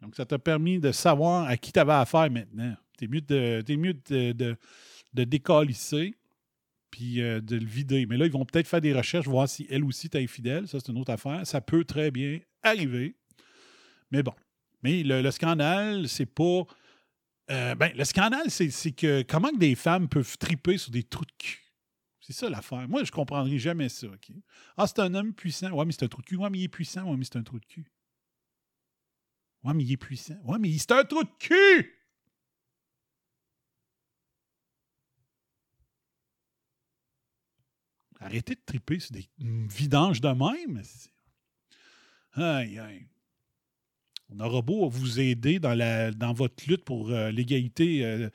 Donc, 0.00 0.16
ça 0.16 0.26
t'a 0.26 0.38
permis 0.40 0.80
de 0.80 0.90
savoir 0.90 1.46
à 1.46 1.56
qui 1.56 1.72
tu 1.72 1.78
avais 1.78 1.92
affaire 1.92 2.30
maintenant. 2.30 2.74
T'es 2.98 3.06
mieux 3.06 3.20
de, 3.20 3.62
t'es 3.64 3.76
mieux 3.76 3.94
de, 3.94 4.32
de, 4.32 4.56
de 5.14 5.24
décalisser 5.24 6.16
puis 6.96 7.20
euh, 7.20 7.42
de 7.42 7.56
le 7.56 7.66
vider. 7.66 8.06
Mais 8.06 8.16
là, 8.16 8.24
ils 8.24 8.32
vont 8.32 8.46
peut-être 8.46 8.66
faire 8.66 8.80
des 8.80 8.94
recherches, 8.94 9.26
voir 9.26 9.46
si 9.46 9.66
elle 9.68 9.84
aussi 9.84 10.06
est 10.06 10.16
infidèle. 10.16 10.66
Ça, 10.66 10.78
c'est 10.80 10.90
une 10.90 10.98
autre 10.98 11.12
affaire. 11.12 11.46
Ça 11.46 11.60
peut 11.60 11.84
très 11.84 12.10
bien 12.10 12.40
arriver. 12.62 13.14
Mais 14.10 14.22
bon. 14.22 14.32
Mais 14.82 15.02
le, 15.02 15.20
le 15.20 15.30
scandale, 15.30 16.08
c'est 16.08 16.24
pas. 16.24 16.62
euh, 17.50 17.74
ben, 17.74 17.92
le 17.94 18.04
scandale, 18.04 18.50
c'est 18.50 18.92
que 18.92 19.22
comment 19.28 19.50
que 19.50 19.58
des 19.58 19.74
femmes 19.74 20.08
peuvent 20.08 20.38
triper 20.38 20.78
sur 20.78 20.90
des 20.90 21.02
trous 21.02 21.26
de 21.26 21.32
cul? 21.36 21.60
C'est 22.20 22.32
ça 22.32 22.48
l'affaire. 22.48 22.88
Moi, 22.88 23.04
je 23.04 23.12
comprendrai 23.12 23.58
jamais 23.58 23.90
ça. 23.90 24.06
Ah, 24.78 24.86
c'est 24.86 25.00
un 25.00 25.12
homme 25.14 25.34
puissant. 25.34 25.70
Ouais, 25.72 25.84
mais 25.84 25.92
c'est 25.92 26.04
un 26.04 26.08
trou 26.08 26.22
de 26.22 26.26
cul. 26.26 26.36
Ouais, 26.36 26.48
mais 26.48 26.58
il 26.60 26.64
est 26.64 26.68
puissant. 26.68 27.04
Ouais, 27.10 27.16
mais 27.18 27.24
c'est 27.24 27.36
un 27.36 27.42
trou 27.42 27.60
de 27.60 27.66
cul. 27.66 27.92
Ouais, 29.64 29.74
mais 29.74 29.84
il 29.84 29.92
est 29.92 29.96
puissant. 29.98 30.38
Ouais, 30.44 30.58
mais 30.58 30.72
c'est 30.78 30.92
un 30.92 31.04
trou 31.04 31.22
de 31.24 31.28
cul! 31.38 31.95
Arrêtez 38.26 38.56
de 38.56 38.60
triper 38.66 38.98
sur 38.98 39.12
des 39.12 39.28
vidanges 39.38 40.20
de 40.20 40.28
même. 40.28 40.82
Aïe, 42.32 42.76
aïe. 42.76 43.06
On 44.28 44.40
aura 44.40 44.62
beau 44.62 44.88
vous 44.88 45.20
aider 45.20 45.60
dans, 45.60 45.74
la, 45.74 46.10
dans 46.10 46.32
votre 46.32 46.68
lutte 46.68 46.84
pour 46.84 47.10
euh, 47.10 47.30
l'égalité 47.30 48.04
euh, 48.04 48.28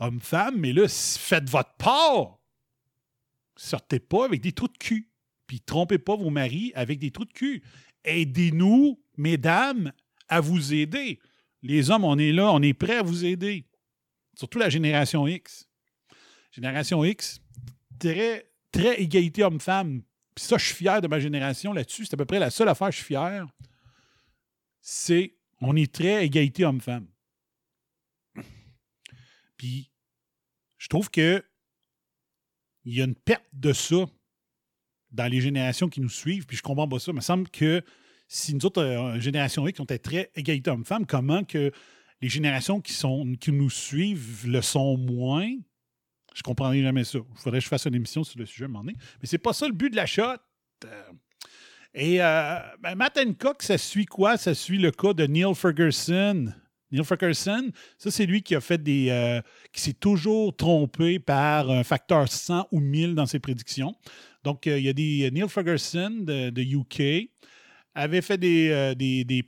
homme-femme, 0.00 0.58
mais 0.58 0.72
là, 0.72 0.88
faites 0.88 1.48
votre 1.48 1.74
part. 1.74 2.40
Sortez 3.54 4.00
pas 4.00 4.24
avec 4.24 4.40
des 4.40 4.50
trous 4.50 4.66
de 4.66 4.76
cul. 4.76 5.08
Puis 5.46 5.60
trompez 5.60 5.98
pas 5.98 6.16
vos 6.16 6.30
maris 6.30 6.72
avec 6.74 6.98
des 6.98 7.12
trous 7.12 7.24
de 7.24 7.32
cul. 7.32 7.62
Aidez-nous, 8.02 9.00
mesdames, 9.16 9.92
à 10.28 10.40
vous 10.40 10.74
aider. 10.74 11.20
Les 11.62 11.90
hommes, 11.90 12.04
on 12.04 12.18
est 12.18 12.32
là, 12.32 12.52
on 12.52 12.60
est 12.60 12.74
prêts 12.74 12.96
à 12.96 13.02
vous 13.02 13.24
aider. 13.24 13.66
Surtout 14.34 14.58
la 14.58 14.68
génération 14.68 15.28
X. 15.28 15.68
Génération 16.50 17.04
X, 17.04 17.40
très, 18.00 18.47
très 18.72 19.00
égalité 19.00 19.42
homme-femme. 19.42 20.02
Puis 20.34 20.44
ça, 20.44 20.56
je 20.58 20.66
suis 20.66 20.74
fier 20.74 21.00
de 21.00 21.08
ma 21.08 21.20
génération 21.20 21.72
là-dessus. 21.72 22.04
C'est 22.04 22.14
à 22.14 22.16
peu 22.16 22.24
près 22.24 22.38
la 22.38 22.50
seule 22.50 22.68
affaire 22.68 22.88
que 22.88 22.94
je 22.94 22.98
suis 22.98 23.06
fier. 23.06 23.46
C'est 24.80 25.34
on 25.60 25.74
est 25.76 25.92
très 25.92 26.24
égalité 26.24 26.64
homme-femme. 26.64 27.06
Puis 29.56 29.90
je 30.76 30.88
trouve 30.88 31.10
que 31.10 31.44
il 32.84 32.94
y 32.94 33.02
a 33.02 33.04
une 33.04 33.16
perte 33.16 33.44
de 33.52 33.72
ça 33.72 34.06
dans 35.10 35.26
les 35.26 35.40
générations 35.40 35.88
qui 35.88 36.00
nous 36.00 36.08
suivent. 36.08 36.46
Puis 36.46 36.56
je 36.56 36.62
comprends 36.62 36.88
pas 36.88 36.98
ça. 36.98 37.10
Il 37.12 37.16
me 37.16 37.20
semble 37.20 37.48
que 37.50 37.82
si 38.28 38.54
nous 38.54 38.64
autres, 38.66 38.82
euh, 38.82 39.20
génération 39.20 39.66
X, 39.66 39.80
on 39.80 39.84
était 39.84 39.98
très 39.98 40.30
égalité 40.34 40.70
homme-femme, 40.70 41.06
comment 41.06 41.44
que 41.44 41.72
les 42.20 42.28
générations 42.28 42.80
qui, 42.80 42.94
qui 43.40 43.52
nous 43.52 43.70
suivent 43.70 44.46
le 44.46 44.60
sont 44.60 44.96
moins? 44.96 45.50
Je 46.34 46.42
comprendrai 46.42 46.82
jamais 46.82 47.04
ça. 47.04 47.18
Il 47.18 47.40
faudrait 47.40 47.58
que 47.58 47.64
je 47.64 47.68
fasse 47.68 47.86
une 47.86 47.94
émission 47.94 48.22
sur 48.24 48.38
le 48.38 48.46
sujet 48.46 48.64
à 48.64 48.66
un 48.66 48.68
moment 48.70 48.84
donné. 48.84 48.96
Mais 49.20 49.26
c'est 49.26 49.38
pas 49.38 49.52
ça 49.52 49.66
le 49.66 49.72
but 49.74 49.90
de 49.90 49.96
la 49.96 50.06
shot. 50.06 50.22
Euh, 50.84 51.02
Et 51.94 52.22
euh, 52.22 52.58
ben, 52.80 52.94
Matt 52.94 53.18
Hancock, 53.18 53.62
ça 53.62 53.76
suit 53.78 54.06
quoi? 54.06 54.36
Ça 54.36 54.54
suit 54.54 54.78
le 54.78 54.90
cas 54.92 55.14
de 55.14 55.26
Neil 55.26 55.54
Ferguson. 55.54 56.52
Neil 56.92 57.04
Ferguson, 57.04 57.70
ça, 57.98 58.10
c'est 58.10 58.24
lui 58.26 58.42
qui 58.42 58.54
a 58.54 58.60
fait 58.60 58.82
des. 58.82 59.08
euh, 59.10 59.40
qui 59.72 59.80
s'est 59.80 59.94
toujours 59.94 60.54
trompé 60.56 61.18
par 61.18 61.70
un 61.70 61.82
facteur 61.82 62.30
100 62.30 62.68
ou 62.72 62.80
1000 62.80 63.14
dans 63.14 63.26
ses 63.26 63.40
prédictions. 63.40 63.94
Donc, 64.44 64.66
euh, 64.66 64.78
il 64.78 64.84
y 64.84 64.88
a 64.88 64.92
des. 64.92 65.30
Neil 65.30 65.48
Ferguson 65.48 66.10
de, 66.20 66.50
de 66.50 66.62
UK 66.62 67.30
avait 67.94 68.22
fait 68.22 68.38
des. 68.38 68.94
des, 68.96 69.24
des, 69.24 69.42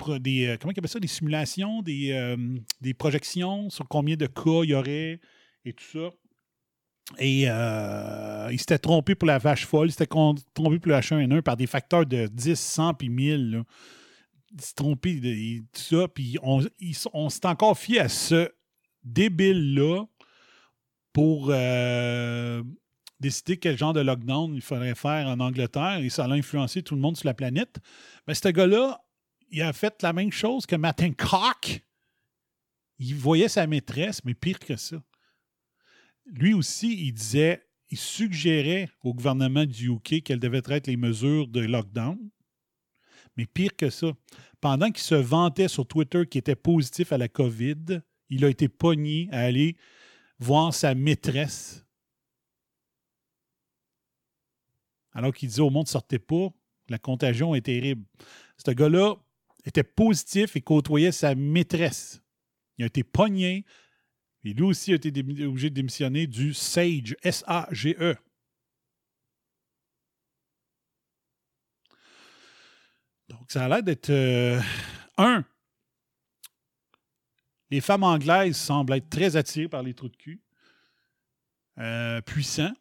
comment 0.61 0.73
il 0.77 0.89
ça? 0.89 0.99
Des 0.99 1.07
simulations, 1.09 1.83
des, 1.83 2.37
des 2.81 2.95
projections 2.95 3.71
sur 3.71 3.87
combien 3.87 4.17
de 4.17 4.27
cas 4.27 4.65
il 4.65 4.71
y 4.71 4.75
aurait 4.75 5.21
et 5.65 5.73
tout 5.73 5.85
ça. 5.85 6.11
Et 7.19 7.45
euh, 7.49 8.49
il 8.53 8.59
s'était 8.59 8.79
trompé 8.79 9.15
pour 9.15 9.27
la 9.27 9.39
vache 9.39 9.67
folle, 9.67 9.89
il 9.89 9.93
s'était 9.93 10.07
trompé 10.07 10.43
pour 10.55 10.93
le 10.93 10.95
H1N1 10.95 11.43
par 11.43 11.57
des 11.57 11.67
facteurs 11.67 12.07
de 12.07 12.27
10, 12.27 12.59
100 12.59 12.95
puis 12.95 13.09
1000. 13.09 13.51
là. 13.51 13.65
Il 14.53 14.61
s'est 14.61 14.75
trompé 14.75 15.21
de 15.21 15.59
tout 15.59 15.81
ça. 15.81 16.09
Puis 16.09 16.39
on, 16.43 17.29
s'est 17.29 17.47
encore 17.47 17.79
fié 17.79 18.01
à 18.01 18.09
ce 18.09 18.51
débile-là 19.05 20.05
pour 21.13 21.49
euh, 21.51 22.63
décider 23.21 23.57
quel 23.59 23.77
genre 23.77 23.93
de 23.93 24.01
lockdown 24.01 24.55
il 24.55 24.63
faudrait 24.63 24.95
faire 24.95 25.27
en 25.27 25.41
Angleterre 25.41 25.99
et 25.99 26.09
ça 26.09 26.25
a 26.25 26.29
influencé 26.29 26.83
tout 26.83 26.95
le 26.95 27.01
monde 27.01 27.17
sur 27.17 27.27
la 27.27 27.35
planète. 27.35 27.79
Mais 28.27 28.35
ce 28.35 28.49
gars-là, 28.49 29.01
il 29.51 29.63
a 29.63 29.73
fait 29.73 30.03
la 30.03 30.13
même 30.13 30.33
chose 30.33 30.67
que 30.67 30.77
Matt 30.77 31.03
Hancock. 31.03 31.83
Il 32.99 33.15
voyait 33.15 33.49
sa 33.49 33.67
maîtresse, 33.67 34.25
mais 34.25 34.35
pire 34.35 34.59
que 34.59 34.77
ça 34.77 34.97
lui 36.33 36.55
aussi, 36.55 37.07
il 37.07 37.13
disait, 37.13 37.63
il 37.91 37.99
suggérait 37.99 38.89
au 39.03 39.15
gouvernement 39.15 39.65
du 39.65 39.91
UK 39.91 40.23
quelles 40.23 40.41
devaient 40.41 40.63
être 40.69 40.87
les 40.87 40.97
mesures 40.97 41.49
de 41.49 41.61
lockdown. 41.61 42.19
Mais 43.37 43.47
pire 43.47 43.77
que 43.77 43.91
ça, 43.91 44.13
pendant 44.61 44.91
qu'il 44.91 45.03
se 45.03 45.15
vantait 45.15 45.69
sur 45.69 45.87
Twitter 45.87 46.27
qu'il 46.27 46.41
était 46.41 46.57
positif 46.57 47.13
à 47.13 47.19
la 47.19 47.29
COVID, 47.29 48.01
il 48.29 48.45
a 48.45 48.49
été 48.49 48.69
pogné 48.69 49.29
à 49.33 49.41
aller 49.41 49.77
voir 50.39 50.75
sa 50.75 50.95
maîtresse. 50.95 51.85
Alors 55.13 55.33
qu'il 55.33 55.49
disait 55.49 55.63
au 55.63 55.71
monde, 55.71 55.89
sortez 55.89 56.19
pas, 56.19 56.49
la 56.89 56.99
contagion 56.99 57.55
est 57.55 57.63
terrible. 57.63 58.05
Ce 58.65 58.71
gars-là 58.71 59.17
était 59.65 59.83
positif 59.83 60.57
et 60.57 60.61
côtoyait 60.61 61.13
sa 61.13 61.35
maîtresse. 61.35 62.23
Il 62.79 62.85
a 62.85 62.87
été 62.87 63.03
pogné, 63.03 63.65
et 64.45 64.55
lui 64.55 64.63
aussi 64.63 64.93
a 64.93 64.97
été 64.97 65.11
obligé 65.45 65.71
de 65.71 65.75
démissionner 65.75 66.27
du 66.27 66.55
SAGE, 66.55 67.17
S-A-G-E. 67.23 68.17
Donc, 73.29 73.51
ça 73.51 73.65
a 73.65 73.69
l'air 73.69 73.83
d'être. 73.83 74.11
euh, 74.11 74.61
un, 75.19 75.45
les 77.71 77.81
femmes 77.81 78.03
anglaises 78.03 78.57
semblent 78.57 78.95
être 78.95 79.09
très 79.09 79.37
attirées 79.37 79.69
par 79.69 79.83
les 79.83 79.95
trous 79.95 80.09
de 80.09 80.17
cul, 80.17 80.41
euh, 81.79 82.21
puissants. 82.23 82.73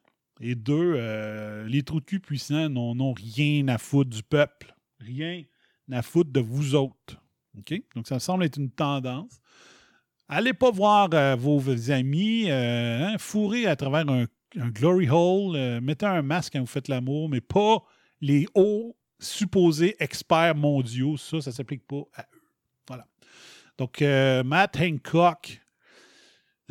Et 0.41 0.55
deux, 0.55 0.93
euh, 0.95 1.67
les 1.67 1.83
trous 1.83 1.99
de 1.99 2.05
cul 2.05 2.19
puissants 2.19 2.69
n'ont 2.69 3.13
rien 3.13 3.67
à 3.67 3.77
foutre 3.77 4.09
du 4.09 4.23
peuple. 4.23 4.73
Rien 4.99 5.43
à 5.91 6.01
foutre 6.01 6.31
de 6.31 6.39
vous 6.39 6.75
autres. 6.75 7.21
Donc, 7.53 8.07
ça 8.07 8.19
semble 8.19 8.45
être 8.45 8.57
une 8.57 8.71
tendance. 8.71 9.41
Allez 10.31 10.53
pas 10.53 10.69
voir 10.69 11.09
euh, 11.13 11.35
vos 11.35 11.89
amis 11.89 12.51
euh, 12.51 13.03
hein, 13.03 13.17
fourrés 13.17 13.65
à 13.65 13.75
travers 13.75 14.07
un, 14.07 14.27
glory 14.69 15.09
hole. 15.09 15.55
euh, 15.55 15.81
mettez 15.81 16.05
un 16.05 16.21
masque 16.21 16.53
quand 16.53 16.59
vous 16.59 16.67
faites 16.67 16.87
l'amour, 16.87 17.29
mais 17.29 17.41
pas 17.41 17.79
les 18.21 18.45
hauts 18.53 18.95
supposés 19.17 19.95
experts 19.99 20.53
mondiaux. 20.53 21.17
Ça, 21.17 21.41
ça 21.41 21.51
s'applique 21.51 21.81
pas 21.87 22.03
à 22.13 22.21
eux. 22.21 22.41
Voilà. 22.87 23.07
Donc, 23.79 24.03
euh, 24.03 24.43
Matt 24.43 24.79
Hancock, 24.79 25.61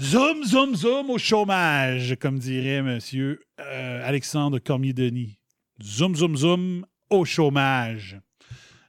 zoom, 0.01 0.45
zoom, 0.45 0.77
zoom 0.77 1.11
au 1.11 1.19
chômage, 1.19 2.17
comme 2.21 2.39
dirait 2.39 2.81
monsieur 2.81 3.41
Alexandre 3.59 4.61
Cormier-Denis. 4.61 5.37
Zoom, 5.83 6.15
zoom, 6.15 6.37
zoom 6.37 6.87
au 7.11 7.25
chômage. 7.25 8.21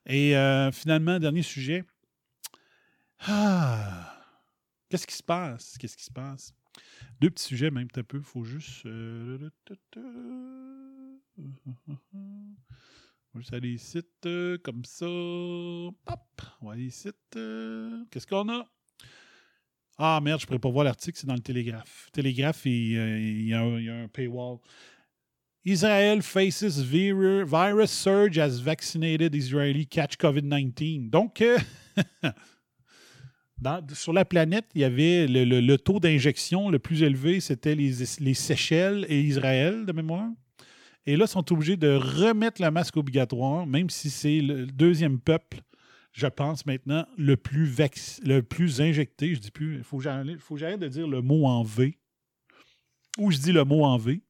Et 0.05 0.35
finalement, 0.71 1.17
dernier 1.17 1.41
sujet. 1.41 1.83
Ah, 3.27 4.08
qu'est-ce 4.89 5.07
qui 5.07 5.15
se 5.15 5.23
passe? 5.23 5.77
Qu'est-ce 5.77 5.95
qui 5.97 6.03
se 6.03 6.11
passe? 6.11 6.53
Deux 7.21 7.29
petits 7.29 7.43
sujets, 7.45 7.71
même 7.71 7.87
un 7.95 8.03
peu. 8.03 8.17
Il 8.17 8.23
faut 8.23 8.43
juste. 8.43 8.85
euh, 8.85 9.49
On 11.37 11.43
va 13.33 13.39
juste 13.41 13.53
aller 13.53 13.73
ici, 13.73 14.01
euh, 14.25 14.57
comme 14.63 14.83
ça. 14.85 15.05
Hop! 15.05 16.41
On 16.61 16.67
va 16.67 16.73
aller 16.73 16.85
ici. 16.85 17.09
euh, 17.35 18.03
Qu'est-ce 18.11 18.27
qu'on 18.27 18.49
a? 18.49 18.65
Ah 19.97 20.19
merde, 20.23 20.39
je 20.39 20.45
ne 20.45 20.47
pourrais 20.47 20.59
pas 20.59 20.69
voir 20.69 20.85
l'article, 20.85 21.17
c'est 21.19 21.27
dans 21.27 21.33
le 21.33 21.41
Télégraphe. 21.41 22.09
Télégraphe, 22.13 22.65
il, 22.65 22.71
il 22.93 23.47
y, 23.47 23.53
a 23.53 23.61
un- 23.61 24.03
un 24.03 24.07
paywall. 24.07 24.59
Israel 25.65 26.21
faces 26.21 26.79
vir- 26.81 27.45
virus 27.45 27.91
surge 27.91 28.37
as 28.39 28.59
vaccinated 28.61 29.35
Israeli 29.35 29.85
catch 29.85 30.15
COVID-19. 30.17 31.09
Donc, 31.09 31.43
sur 33.93 34.13
la 34.13 34.25
planète, 34.25 34.65
il 34.75 34.81
y 34.81 34.83
avait 34.83 35.27
le, 35.27 35.43
le- 35.43 35.77
taux 35.77 35.99
d'injection 35.99 36.69
le 36.69 36.79
plus 36.79 37.03
élevé, 37.03 37.39
c'était 37.39 37.75
les, 37.75 37.91
les 38.19 38.33
Seychelles 38.33 39.05
et 39.09 39.19
Israël, 39.21 39.85
de 39.85 39.91
mémoire. 39.91 40.29
Et 41.05 41.15
là, 41.17 41.25
ils 41.25 41.29
sont 41.29 41.51
obligés 41.51 41.77
de 41.77 41.89
remettre 41.89 42.61
le 42.61 42.71
masque 42.71 42.97
obligatoire, 42.97 43.65
même 43.65 43.89
si 43.89 44.09
c'est 44.09 44.41
le 44.41 44.65
deuxième 44.67 45.19
peuple, 45.19 45.61
je 46.11 46.27
pense 46.27 46.65
maintenant, 46.65 47.05
le 47.17 47.37
plus, 47.37 47.75
le 48.23 48.41
plus 48.41 48.81
injecté. 48.81 49.35
Je 49.35 49.39
dis 49.39 49.51
plus, 49.51 49.77
il 49.77 49.83
faut 49.83 49.97
que 49.97 50.03
j'arrête 50.03 50.39
faut 50.39 50.55
que 50.55 50.59
j'arrête 50.59 50.79
de 50.79 50.87
dire 50.87 51.07
le 51.07 51.21
mot 51.21 51.45
en 51.45 51.63
V. 51.63 51.97
Ou 53.17 53.31
je 53.31 53.37
dis 53.37 53.51
le 53.51 53.63
mot 53.63 53.83
en 53.83 53.97
V. 53.97 54.21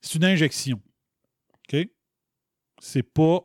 C'est 0.00 0.16
une 0.16 0.24
injection. 0.24 0.80
OK? 1.72 1.88
C'est 2.80 3.02
pas 3.02 3.40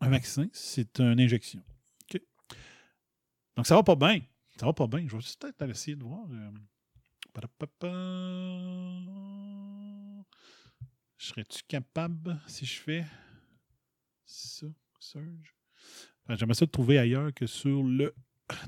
un 0.00 0.08
vaccin, 0.08 0.48
c'est 0.52 0.98
une 1.00 1.20
injection. 1.20 1.62
Donc, 3.60 3.66
ça 3.66 3.74
va 3.74 3.82
pas 3.82 3.94
bien. 3.94 4.22
Ça 4.56 4.64
va 4.64 4.72
pas 4.72 4.86
bien. 4.86 5.06
Je 5.06 5.16
vais 5.16 5.20
juste 5.20 5.38
peut-être 5.38 5.68
essayer 5.68 5.94
de 5.94 6.02
voir. 6.02 6.24
euh. 6.32 6.50
Serais-tu 11.18 11.62
capable 11.68 12.40
si 12.46 12.64
je 12.64 12.80
fais 12.80 13.04
ça, 14.24 14.66
Surge? 14.98 15.54
Enfin, 16.24 16.36
J'aimerais 16.36 16.54
ça 16.54 16.66
trouver 16.66 16.98
ailleurs 16.98 17.34
que 17.34 17.46
sur 17.46 17.82
le 17.82 18.14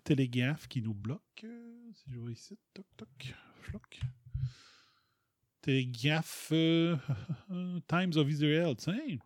télégraphe 0.05 0.69
qui 0.69 0.83
nous 0.83 0.93
bloque. 0.93 1.47
Si 1.95 2.11
je 2.11 2.21
vais 2.21 2.35
ici, 2.35 2.59
toc, 2.75 2.85
toc, 2.99 3.35
floc. 3.63 3.99
Euh, 5.69 6.99
Times 7.89 8.13
of 8.17 8.29
Israel. 8.29 8.77
Tiens, 8.77 9.17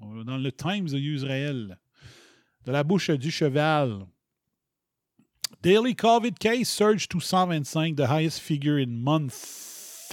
dans 0.00 0.36
le 0.36 0.50
Times 0.50 0.86
of 0.86 1.00
Israel. 1.00 1.78
De 2.64 2.72
la 2.72 2.82
bouche 2.82 3.10
du 3.10 3.30
cheval. 3.30 4.04
Daily 5.62 5.94
COVID 5.94 6.38
case 6.38 6.68
surge 6.68 7.08
to 7.08 7.18
125, 7.20 7.96
the 7.96 8.06
highest 8.08 8.40
figure 8.40 8.78
in 8.78 9.02
month. 9.02 10.12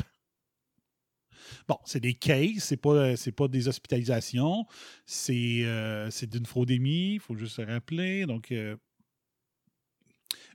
Bon, 1.67 1.77
c'est 1.85 1.99
des 2.01 2.13
cases, 2.13 2.63
c'est 2.63 2.77
pas, 2.77 3.15
c'est 3.15 3.31
pas 3.31 3.47
des 3.47 3.67
hospitalisations, 3.67 4.65
c'est, 5.05 5.61
euh, 5.63 6.09
d'une 6.23 6.45
fraudémie, 6.45 7.13
il 7.15 7.19
faut 7.19 7.35
juste 7.35 7.55
se 7.55 7.61
rappeler. 7.61 8.25
Donc, 8.25 8.51
euh, 8.51 8.75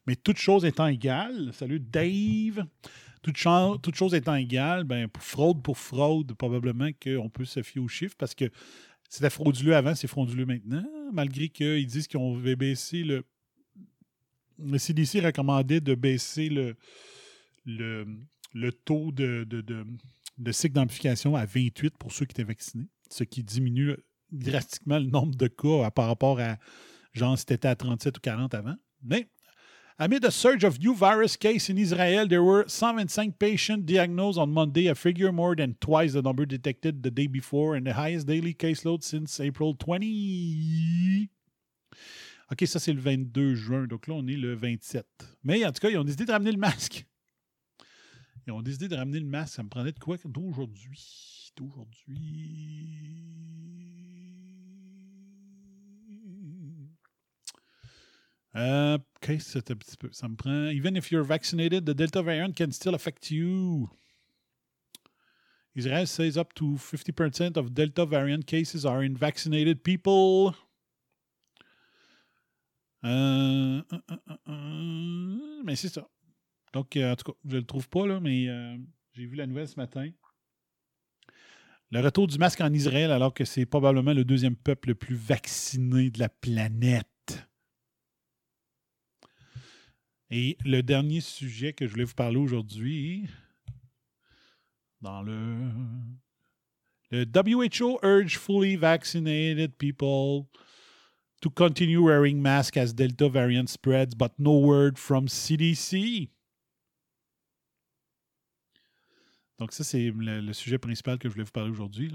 mais 0.07 0.17
toute 0.17 0.37
chose 0.37 0.65
étant 0.65 0.87
égale, 0.87 1.51
salut 1.55 1.81
Dave, 1.81 2.67
toute, 3.23 3.37
cho- 3.37 3.79
toute 3.79 3.95
chose 3.95 4.15
étant 4.15 4.35
égale, 4.35 4.85
ben, 4.85 5.09
pour 5.09 5.23
fraude 5.23 5.63
pour 5.63 5.79
fraude, 5.79 6.35
probablement 6.35 6.91
qu'on 7.03 7.31
peut 7.31 7.45
se 7.47 7.63
fier 7.63 7.81
aux 7.83 7.89
chiffres 7.89 8.17
parce 8.19 8.35
que 8.35 8.51
c'était 9.09 9.31
frauduleux 9.31 9.75
avant, 9.77 9.95
c'est 9.95 10.09
frauduleux 10.09 10.47
maintenant, 10.47 10.87
malgré 11.13 11.49
qu'ils 11.49 11.87
disent 11.87 12.09
qu'on 12.09 12.35
va 12.35 12.55
baisser 12.55 13.03
le. 13.03 13.25
Le 14.59 14.79
CDC 14.79 15.21
recommandait 15.21 15.81
de 15.81 15.95
baisser 15.95 16.49
le, 16.49 16.77
le, 17.65 18.07
le 18.55 18.73
taux 18.73 19.13
de, 19.13 19.45
de, 19.45 20.53
cycle 20.53 20.75
d'amplification 20.75 21.37
à 21.37 21.45
28 21.45 21.97
pour 21.99 22.13
ceux 22.13 22.27
qui 22.27 22.33
étaient 22.33 22.45
vaccinés, 22.45 22.89
ce 23.11 23.25
qui 23.25 23.43
diminue 23.43 23.97
drastiquement 24.33 24.99
le 24.99 25.07
nombre 25.07 25.37
de 25.37 25.47
cas 25.49 25.85
à- 25.87 25.91
par 25.91 26.07
rapport 26.09 26.41
à, 26.41 26.57
genre, 27.13 27.39
c'était 27.39 27.67
à 27.67 27.77
37 27.77 28.19
ou 28.19 28.21
40 28.21 28.55
avant. 28.55 28.77
Mais 29.03 29.29
Amid 30.01 30.25
a 30.25 30.31
surge 30.31 30.63
of 30.63 30.79
new 30.79 30.95
virus 30.95 31.37
cases 31.37 31.71
in 31.71 31.77
Israel, 31.77 32.29
there 32.29 32.45
were 32.45 32.65
125 32.69 33.37
patients 33.37 33.85
diagnosed 33.85 34.39
on 34.39 34.47
Monday, 34.47 34.87
a 34.87 34.95
figure 34.95 35.33
more 35.33 35.57
than 35.57 35.75
twice 35.81 36.13
the 36.13 36.23
number 36.23 36.47
detected 36.47 37.03
the 37.03 37.11
day 37.11 37.27
before 37.27 37.75
and 37.75 37.85
the 37.85 37.95
highest 37.95 38.29
daily 38.29 38.55
caseload 38.55 39.03
since 39.03 39.41
April 39.41 39.75
20. 39.75 41.29
OK, 42.51 42.67
ça 42.67 42.79
c'est 42.79 42.93
le 42.93 43.01
22 43.01 43.55
juin, 43.55 43.87
donc 43.87 44.07
là 44.07 44.15
on 44.15 44.27
est 44.27 44.37
le 44.37 44.55
27. 44.55 45.07
Mais 45.45 45.65
en 45.67 45.73
tout 45.73 45.81
cas, 45.81 45.91
ils 45.91 45.99
ont 45.99 46.05
décidé 46.05 46.25
de 46.25 46.33
ramener 46.33 46.53
le 46.53 46.59
masque. 46.59 47.07
Ils 48.47 48.53
ont 48.53 48.63
décidé 48.63 48.89
de 48.89 48.97
ramener 48.97 49.21
le 49.21 49.27
masque. 49.27 49.57
Ça 49.57 49.63
me 49.63 49.69
prenait 49.69 49.93
de 49.93 49.99
quoi 49.99 50.17
d'aujourd'hui? 50.25 51.53
D'aujourd'hui. 51.57 52.89
Euh, 58.57 58.97
OK, 58.97 59.37
c'est 59.41 59.71
un 59.71 59.77
petit 59.77 59.97
peu? 59.99 60.09
Ça 60.13 60.29
me 60.29 60.35
prend. 60.35 60.71
Even 60.71 60.97
if 60.97 61.11
you're 61.11 61.25
vaccinated, 61.25 61.85
the 61.85 61.95
Delta 61.95 62.23
variant 62.23 62.55
can 62.57 62.71
still 62.73 62.95
affect 62.95 63.31
you. 63.31 63.91
Israel 65.75 66.07
says 66.07 66.37
up 66.39 66.55
to 66.55 66.77
50% 66.77 67.57
of 67.57 67.75
Delta 67.75 68.07
variant 68.07 68.47
cases 68.47 68.87
are 68.87 69.05
in 69.05 69.15
vaccinated 69.15 69.85
people. 69.85 70.55
Euh, 73.05 73.83
euh, 73.93 74.27
euh, 74.49 75.63
mais 75.65 75.77
c'est 75.77 75.89
ça. 75.89 76.09
Donc, 76.73 76.97
en 76.97 77.17
tout 77.17 77.33
cas, 77.33 77.39
je 77.45 77.55
ne 77.55 77.61
le 77.61 77.67
trouve 77.67 77.89
pas, 77.89 78.07
là, 78.07 78.21
mais 78.21 78.47
j'ai 79.13 79.27
vu 79.27 79.37
la 79.37 79.47
nouvelle 79.47 79.69
ce 79.69 79.77
matin. 79.77 80.11
Le 81.91 82.01
retour 82.01 82.27
du 82.27 82.37
masque 82.37 82.61
en 82.61 82.73
Israël, 82.73 83.11
alors 83.11 83.33
que 83.33 83.45
c'est 83.45 83.65
probablement 83.65 84.13
le 84.13 84.25
deuxième 84.25 84.57
peuple 84.57 84.89
le 84.89 84.95
plus 84.95 85.15
vacciné 85.15 86.11
de 86.11 86.19
la 86.19 86.29
planète. 86.29 87.49
Et 90.31 90.59
le 90.67 90.83
dernier 90.83 91.23
sujet 91.23 91.73
que 91.73 91.87
je 91.87 91.93
voulais 91.93 92.05
vous 92.05 92.15
parler 92.15 92.37
aujourd'hui, 92.37 93.27
dans 95.01 95.23
le, 95.23 95.71
le 97.11 97.25
WHO 97.25 97.99
urge 98.03 98.37
fully 98.37 98.77
vaccinated 98.77 99.75
people 99.79 100.45
to 101.41 101.51
continue 101.51 102.03
wearing 102.03 102.43
masks 102.43 102.77
as 102.77 102.93
Delta 102.93 103.29
variant 103.29 103.69
spreads, 103.69 104.15
but 104.15 104.33
no 104.39 104.59
word 104.59 104.99
from 104.99 105.27
CDC. 105.27 106.29
Donc 109.59 109.73
ça, 109.73 109.83
c'est 109.85 110.11
le, 110.11 110.41
le 110.41 110.53
sujet 110.53 110.79
principal 110.79 111.19
que 111.19 111.29
je 111.29 111.35
voulais 111.35 111.45
vous 111.45 111.51
parler 111.51 111.71
aujourd'hui. 111.71 112.13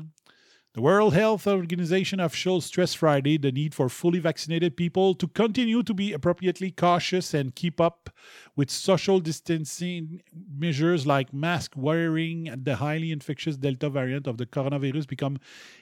The 0.75 0.81
World 0.81 1.13
Health 1.13 1.45
Organization 1.45 2.19
officials 2.19 2.65
stressed 2.65 2.97
Friday 2.97 3.37
the 3.37 3.51
need 3.51 3.75
for 3.75 3.89
fully 3.89 4.17
vaccinated 4.17 4.75
people 4.75 5.13
to 5.13 5.27
continue 5.27 5.83
to 5.83 5.93
be 5.93 6.13
appropriately 6.13 6.71
cautious 6.71 7.35
and 7.35 7.53
keep 7.53 7.79
up 7.79 8.09
with 8.55 8.71
social 8.71 9.19
distancing 9.19 10.23
measures 10.57 11.05
like 11.05 11.31
mask 11.31 11.73
wearing 11.75 12.51
the 12.63 12.77
highly 12.77 13.11
infectious 13.11 13.55
Delta 13.55 13.87
variant 13.87 14.25
of 14.25 14.37
the 14.37 14.47
coronavirus 14.47 15.07
become 15.07 15.37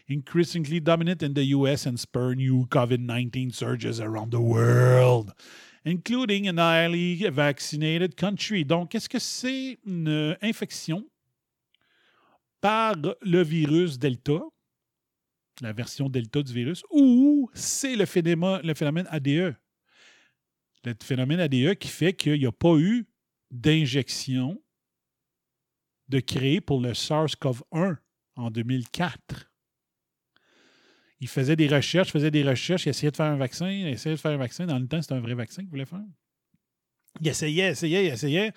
increasingly 0.10 0.82
dominant 0.82 1.24
in 1.24 1.36
the 1.36 1.46
US 1.56 1.86
and 1.86 1.98
spur 1.98 2.34
new 2.34 2.66
COVID 2.66 3.00
19 3.00 3.52
surges 3.52 4.02
around 4.02 4.32
the 4.32 4.42
world, 4.42 5.32
including 5.86 6.44
in 6.44 6.60
a 6.60 6.64
highly 6.64 7.16
vaccinated 7.30 8.18
country. 8.18 8.66
Donc, 8.66 8.94
est-ce 8.94 9.08
que 9.08 9.20
c'est 9.20 9.78
une 9.86 10.36
infection 10.42 11.06
par 12.60 12.96
le 13.22 13.42
virus 13.42 13.98
Delta? 13.98 14.52
La 15.60 15.74
version 15.74 16.10
delta 16.10 16.42
du 16.42 16.54
virus, 16.54 16.84
ou 16.90 17.50
c'est 17.54 17.96
le 17.96 18.06
phénomène, 18.06 18.62
le 18.64 19.08
ADE. 19.10 19.56
Le 20.84 20.96
phénomène 21.04 21.40
ADE 21.40 21.76
qui 21.76 21.90
fait 21.90 22.14
qu'il 22.14 22.40
n'y 22.40 22.46
a 22.46 22.52
pas 22.52 22.76
eu 22.78 23.06
d'injection 23.52 24.62
de 26.08 26.20
créer 26.20 26.62
pour 26.62 26.82
le 26.82 26.94
SARS-CoV-1 26.94 27.98
en 28.36 28.50
2004. 28.50 29.52
Il 31.20 31.28
faisait 31.28 31.56
des 31.56 31.68
recherches, 31.68 32.12
faisait 32.12 32.32
des 32.32 32.44
recherches, 32.44 32.88
il 32.88 32.90
essayait 32.90 33.12
de 33.12 33.16
faire 33.16 33.28
un 33.28 33.38
vaccin, 33.38 33.70
il 33.70 33.88
essayait 33.88 34.16
de 34.16 34.20
faire 34.20 34.32
un 34.32 34.38
vaccin. 34.38 34.66
Dans 34.66 34.80
le 34.80 34.88
temps, 34.88 35.02
c'était 35.02 35.14
un 35.14 35.20
vrai 35.20 35.36
vaccin 35.36 35.62
qu'il 35.62 35.70
voulait 35.70 35.86
faire. 35.86 36.02
Il 37.20 37.28
essayait, 37.28 37.72
essayait, 37.72 38.08
il 38.08 38.14
essayait. 38.14 38.52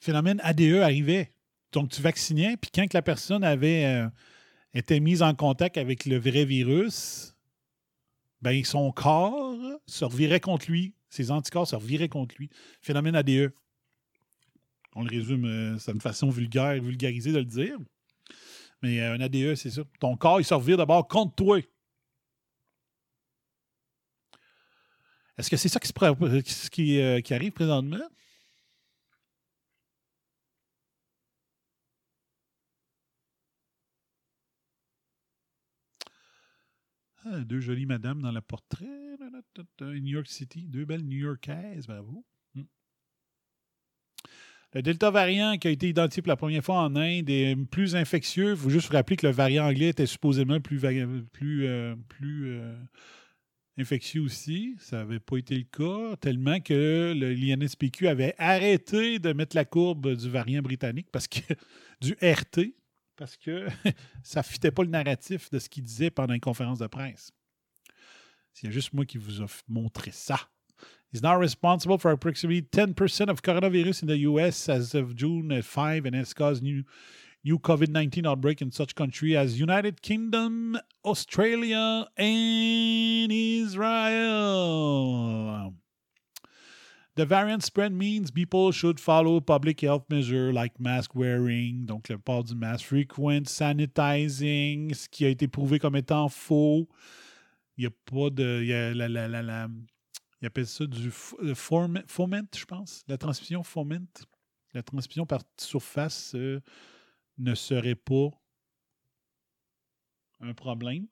Phénomène 0.00 0.40
ADE 0.42 0.80
arrivait. 0.80 1.34
Donc, 1.72 1.90
tu 1.90 2.00
vaccinais, 2.00 2.56
puis 2.56 2.70
quand 2.74 2.92
la 2.94 3.02
personne 3.02 3.44
avait... 3.44 3.84
euh, 3.84 4.08
était 4.74 5.00
mis 5.00 5.22
en 5.22 5.34
contact 5.34 5.78
avec 5.78 6.04
le 6.04 6.18
vrai 6.18 6.44
virus, 6.44 7.34
ben 8.42 8.62
son 8.64 8.92
corps 8.92 9.56
se 9.86 10.04
revirait 10.04 10.40
contre 10.40 10.70
lui. 10.70 10.94
Ses 11.08 11.30
anticorps 11.30 11.68
se 11.68 11.76
reviraient 11.76 12.08
contre 12.08 12.34
lui. 12.38 12.50
Phénomène 12.82 13.14
ADE. 13.14 13.52
On 14.96 15.02
le 15.02 15.10
résume, 15.10 15.44
euh, 15.44 15.78
c'est 15.78 15.92
une 15.92 16.00
façon 16.00 16.28
vulgaire, 16.28 16.80
vulgarisée 16.82 17.32
de 17.32 17.38
le 17.38 17.44
dire. 17.44 17.78
Mais 18.82 19.00
euh, 19.00 19.14
un 19.14 19.20
ADE, 19.20 19.54
c'est 19.54 19.70
ça. 19.70 19.82
Ton 20.00 20.16
corps, 20.16 20.40
il 20.40 20.44
se 20.44 20.54
revire 20.54 20.76
d'abord 20.76 21.06
contre 21.08 21.34
toi. 21.34 21.58
Est-ce 25.38 25.50
que 25.50 25.56
c'est 25.56 25.68
ça 25.68 25.80
qui, 25.80 25.88
se 25.88 27.00
euh, 27.00 27.20
qui 27.20 27.34
arrive 27.34 27.52
présentement? 27.52 28.04
Ah, 37.26 37.40
deux 37.40 37.60
jolies 37.60 37.86
madames 37.86 38.20
dans 38.20 38.32
le 38.32 38.40
portrait. 38.40 38.86
New 39.80 40.12
York 40.12 40.26
City. 40.28 40.66
Deux 40.68 40.84
belles 40.84 41.04
New 41.04 41.18
Yorkaises, 41.18 41.86
bravo. 41.86 42.24
Le 44.74 44.82
Delta 44.82 45.08
variant 45.10 45.56
qui 45.56 45.68
a 45.68 45.70
été 45.70 45.88
identifié 45.88 46.20
pour 46.20 46.30
la 46.30 46.36
première 46.36 46.64
fois 46.64 46.80
en 46.80 46.96
Inde 46.96 47.30
est 47.30 47.54
plus 47.70 47.94
infectieux. 47.94 48.50
Il 48.50 48.56
faut 48.56 48.70
juste 48.70 48.88
vous 48.88 48.96
rappeler 48.96 49.16
que 49.16 49.26
le 49.26 49.32
variant 49.32 49.66
anglais 49.68 49.90
était 49.90 50.04
supposément 50.04 50.60
plus, 50.60 50.80
plus, 51.32 51.68
plus 52.08 52.60
infectieux 53.78 54.20
aussi. 54.20 54.74
Ça 54.80 54.96
n'avait 54.96 55.20
pas 55.20 55.36
été 55.36 55.54
le 55.54 55.62
cas, 55.62 56.16
tellement 56.16 56.58
que 56.58 57.12
l'INSPQ 57.14 58.08
avait 58.08 58.34
arrêté 58.36 59.20
de 59.20 59.32
mettre 59.32 59.54
la 59.54 59.64
courbe 59.64 60.16
du 60.16 60.28
variant 60.28 60.60
britannique 60.60 61.06
parce 61.12 61.28
que 61.28 61.38
du 62.00 62.14
RT, 62.20 62.74
parce 63.16 63.36
que 63.36 63.66
ça 64.22 64.40
ne 64.40 64.44
fitait 64.44 64.70
pas 64.70 64.82
le 64.82 64.90
narratif 64.90 65.50
de 65.50 65.58
ce 65.58 65.68
qu'il 65.68 65.84
disait 65.84 66.10
pendant 66.10 66.34
une 66.34 66.40
conférence 66.40 66.78
de 66.78 66.86
presse. 66.86 67.32
C'est 68.52 68.70
juste 68.70 68.92
moi 68.92 69.04
qui 69.04 69.18
vous 69.18 69.42
a 69.42 69.46
montré 69.68 70.10
ça. 70.12 70.38
He's 71.12 71.22
now 71.22 71.36
responsible 71.38 71.98
for 71.98 72.10
approximately 72.10 72.62
10% 72.62 73.28
of 73.30 73.40
coronavirus 73.40 74.02
in 74.02 74.08
the 74.08 74.18
US 74.28 74.68
as 74.68 74.94
of 74.94 75.14
June 75.14 75.62
5 75.62 76.06
and 76.06 76.14
has 76.14 76.34
caused 76.34 76.62
new, 76.62 76.82
new 77.44 77.58
COVID-19 77.58 78.26
outbreak 78.26 78.60
in 78.60 78.72
such 78.72 78.96
countries 78.96 79.36
as 79.36 79.60
United 79.60 80.02
Kingdom, 80.02 80.76
Australia, 81.04 82.08
and 82.16 83.30
Israel. 83.30 84.24
The 87.16 87.24
variant 87.24 87.62
spread 87.62 87.92
means 87.92 88.32
people 88.32 88.72
should 88.72 88.98
follow 88.98 89.40
public 89.40 89.80
health 89.82 90.04
measures 90.10 90.52
like 90.52 90.80
mask 90.80 91.14
wearing, 91.14 91.86
donc 91.86 92.08
le 92.08 92.18
port 92.18 92.42
du 92.42 92.56
masque, 92.56 92.86
frequent 92.86 93.48
sanitizing, 93.48 94.92
ce 94.92 95.08
qui 95.08 95.24
a 95.24 95.28
été 95.28 95.46
prouvé 95.46 95.78
comme 95.78 95.94
étant 95.94 96.28
faux. 96.28 96.88
Il 97.76 97.82
n'y 97.82 97.86
a 97.86 97.90
pas 97.90 98.30
de. 98.30 98.60
Il 98.62 98.66
y 98.66 98.74
a 98.74 98.92
la, 98.94 99.08
la, 99.08 99.42
la, 99.42 99.68
appellent 100.42 100.66
ça 100.66 100.86
du 100.86 101.10
foment, 101.10 102.02
je 102.54 102.64
pense. 102.64 103.04
La 103.08 103.16
transmission 103.16 103.62
foment. 103.62 104.26
La 104.72 104.82
transmission 104.82 105.24
par 105.24 105.42
surface 105.56 106.34
euh, 106.34 106.60
ne 107.38 107.54
serait 107.54 107.94
pas 107.94 108.30
un 110.40 110.52
problème. 110.52 111.06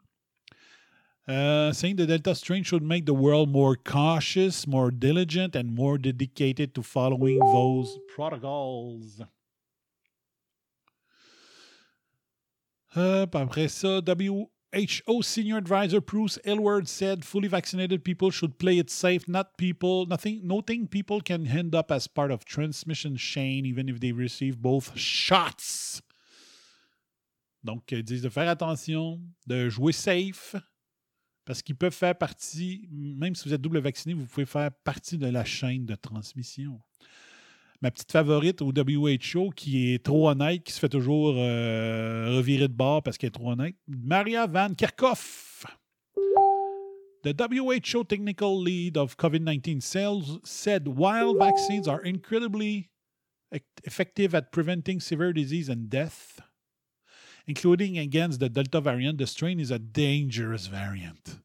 Uh, 1.28 1.72
saying 1.72 1.94
the 1.96 2.06
Delta 2.06 2.34
strain 2.34 2.64
should 2.64 2.82
make 2.82 3.06
the 3.06 3.14
world 3.14 3.48
more 3.48 3.76
cautious, 3.76 4.66
more 4.66 4.90
diligent, 4.90 5.54
and 5.54 5.72
more 5.72 5.96
dedicated 5.96 6.74
to 6.74 6.82
following 6.82 7.38
those 7.38 7.96
protocols. 8.12 9.22
Uh, 12.94 13.26
après 13.32 13.68
ça, 13.68 14.02
WHO 14.02 15.22
senior 15.22 15.56
advisor 15.58 16.00
Bruce 16.00 16.38
Elward 16.44 16.88
said 16.88 17.24
fully 17.24 17.46
vaccinated 17.46 18.04
people 18.04 18.30
should 18.30 18.58
play 18.58 18.78
it 18.78 18.90
safe, 18.90 19.28
not 19.28 19.56
people, 19.56 20.06
nothing, 20.06 20.40
nothing 20.42 20.88
people 20.88 21.20
can 21.20 21.46
end 21.46 21.74
up 21.74 21.92
as 21.92 22.08
part 22.08 22.32
of 22.32 22.44
transmission 22.44 23.16
chain 23.16 23.64
even 23.64 23.88
if 23.88 24.00
they 24.00 24.10
receive 24.10 24.60
both 24.60 24.98
shots. 24.98 26.02
Donc, 27.64 27.92
ils 27.92 28.02
disent 28.02 28.22
de 28.22 28.28
faire 28.28 28.48
attention, 28.50 29.20
de 29.46 29.68
jouer 29.70 29.92
safe, 29.92 30.56
parce 31.44 31.62
qu'ils 31.62 31.76
peuvent 31.76 31.94
faire 31.94 32.16
partie, 32.16 32.88
même 32.90 33.34
si 33.34 33.48
vous 33.48 33.54
êtes 33.54 33.60
double 33.60 33.78
vacciné, 33.80 34.14
vous 34.14 34.26
pouvez 34.26 34.46
faire 34.46 34.70
partie 34.84 35.18
de 35.18 35.26
la 35.26 35.44
chaîne 35.44 35.84
de 35.86 35.94
transmission. 35.94 36.80
Ma 37.80 37.90
petite 37.90 38.12
favorite 38.12 38.62
au 38.62 38.72
WHO, 38.72 39.50
qui 39.50 39.92
est 39.92 40.04
trop 40.04 40.28
honnête, 40.28 40.62
qui 40.62 40.72
se 40.72 40.78
fait 40.78 40.88
toujours 40.88 41.34
euh, 41.36 42.36
revirer 42.36 42.68
de 42.68 42.72
bord 42.72 43.02
parce 43.02 43.18
qu'elle 43.18 43.28
est 43.28 43.32
trop 43.32 43.50
honnête, 43.50 43.74
Maria 43.88 44.46
Van 44.46 44.72
Kerkhoff. 44.74 45.66
The 47.24 47.34
WHO 47.40 48.04
technical 48.04 48.62
lead 48.64 48.96
of 48.96 49.16
COVID-19 49.16 49.80
sales 49.80 50.40
said 50.44 50.88
while 50.88 51.34
vaccines 51.36 51.86
are 51.88 52.00
incredibly 52.04 52.90
ec- 53.52 53.64
effective 53.84 54.34
at 54.34 54.50
preventing 54.50 55.00
severe 55.00 55.32
disease 55.32 55.68
and 55.70 55.88
death, 55.88 56.40
including 57.46 57.98
against 57.98 58.40
the 58.40 58.48
Delta 58.48 58.80
variant, 58.80 59.18
the 59.18 59.26
strain 59.26 59.58
is 59.60 59.70
a 59.70 59.78
dangerous 59.78 60.66
variant. 60.66 61.38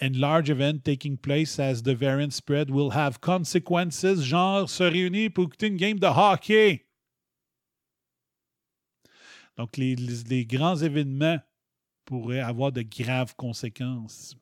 And 0.00 0.16
large 0.16 0.50
event 0.50 0.84
taking 0.84 1.16
place 1.16 1.58
as 1.60 1.82
the 1.82 1.94
variant 1.94 2.32
spread 2.32 2.68
will 2.70 2.90
have 2.90 3.20
consequences, 3.20 4.22
genre 4.24 4.68
se 4.68 4.82
réunir 4.84 5.32
pour 5.32 5.44
écouter 5.44 5.68
une 5.68 5.76
game 5.76 5.98
de 5.98 6.08
hockey. 6.08 6.84
Donc, 9.56 9.76
les, 9.76 9.94
les- 9.94 10.24
les 10.28 10.44
grands 10.44 10.76
événements 10.82 11.40
pourraient 12.04 12.40
avoir 12.40 12.72
de 12.72 12.82
graves 12.82 13.34
conséquences. 13.36 14.34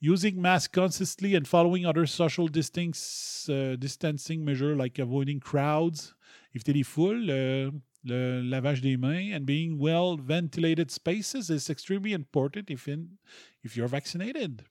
Using 0.00 0.40
masks 0.40 0.68
consistently 0.74 1.34
and 1.34 1.46
following 1.46 1.86
other 1.86 2.06
social 2.06 2.48
distance, 2.48 3.48
uh, 3.48 3.76
distancing 3.78 4.44
measures 4.44 4.76
like 4.76 4.98
avoiding 4.98 5.40
crowds, 5.40 6.14
éviter 6.54 6.72
les 6.74 6.82
foules, 6.82 7.30
euh, 7.30 7.70
le 8.04 8.42
lavage 8.42 8.80
des 8.80 8.96
mains, 8.96 9.32
and 9.34 9.44
being 9.44 9.78
well 9.78 10.16
ventilated 10.16 10.90
spaces 10.90 11.50
is 11.50 11.70
extremely 11.70 12.12
important 12.12 12.70
if, 12.70 12.86
in, 12.86 13.08
if 13.62 13.76
you're 13.76 13.88
vaccinated. 13.88 14.62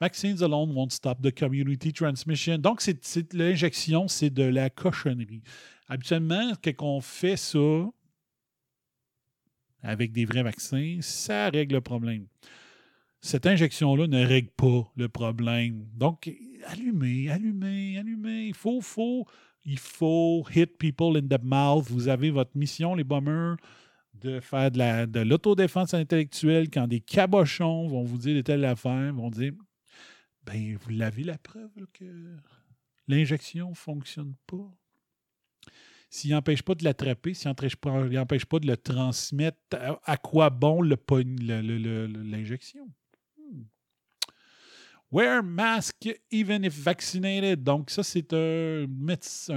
Vaccines 0.00 0.40
alone 0.40 0.74
won't 0.74 0.92
stop 0.92 1.20
the 1.20 1.30
community 1.30 1.92
transmission. 1.92 2.58
Donc, 2.58 2.80
c'est, 2.80 3.32
l'injection, 3.34 4.08
c'est 4.08 4.30
de 4.30 4.44
la 4.44 4.70
cochonnerie. 4.70 5.42
Habituellement, 5.88 6.52
quand 6.62 6.82
on 6.82 7.00
fait 7.00 7.36
ça 7.36 7.90
avec 9.82 10.12
des 10.12 10.24
vrais 10.24 10.42
vaccins, 10.42 10.98
ça 11.00 11.50
règle 11.50 11.74
le 11.74 11.80
problème. 11.80 12.26
Cette 13.20 13.46
injection-là 13.46 14.06
ne 14.06 14.24
règle 14.24 14.50
pas 14.50 14.90
le 14.96 15.08
problème. 15.10 15.86
Donc, 15.94 16.30
allumez, 16.68 17.28
allumez, 17.28 17.98
allumez. 17.98 18.46
Il 18.46 18.54
faut, 18.54 18.80
faut, 18.80 19.26
il 19.64 19.78
faut 19.78 20.44
hit 20.54 20.78
people 20.78 21.16
in 21.16 21.26
the 21.26 21.42
mouth. 21.42 21.88
Vous 21.90 22.08
avez 22.08 22.30
votre 22.30 22.56
mission, 22.56 22.94
les 22.94 23.04
bombers, 23.04 23.56
de 24.14 24.40
faire 24.40 24.70
de, 24.70 24.78
la, 24.78 25.06
de 25.06 25.20
l'autodéfense 25.20 25.94
intellectuelle 25.94 26.68
quand 26.70 26.86
des 26.86 27.00
cabochons 27.00 27.86
vont 27.88 28.02
vous 28.04 28.18
dire 28.18 28.36
de 28.36 28.42
telles 28.42 28.64
affaires, 28.64 29.12
vont 29.14 29.30
dire 29.30 29.52
ben, 30.44 30.76
vous 30.76 30.90
l'avez 30.90 31.24
la 31.24 31.38
preuve 31.38 31.70
que 31.92 32.36
l'injection 33.06 33.70
ne 33.70 33.74
fonctionne 33.74 34.34
pas. 34.46 34.70
S'il 36.08 36.32
n'empêche 36.32 36.62
pas 36.62 36.74
de 36.74 36.82
l'attraper, 36.82 37.34
s'il 37.34 37.48
n'empêche 37.48 37.76
pas, 37.76 37.90
pas 37.92 38.58
de 38.58 38.66
le 38.66 38.76
transmettre, 38.76 39.58
à, 40.04 40.16
quoi 40.16 40.50
bon 40.50 40.82
le, 40.82 40.96
le- 41.08 41.60
le- 41.60 41.78
le- 41.78 42.06
le- 42.06 42.22
l'injection? 42.22 42.84
Hmm. 42.86 42.99
Wear 45.12 45.42
mask 45.42 45.96
even 46.30 46.64
if 46.64 46.72
vaccinated. 46.72 47.64
Donc, 47.64 47.90
ça, 47.90 48.04
c'est 48.04 48.32
un, 48.32 48.86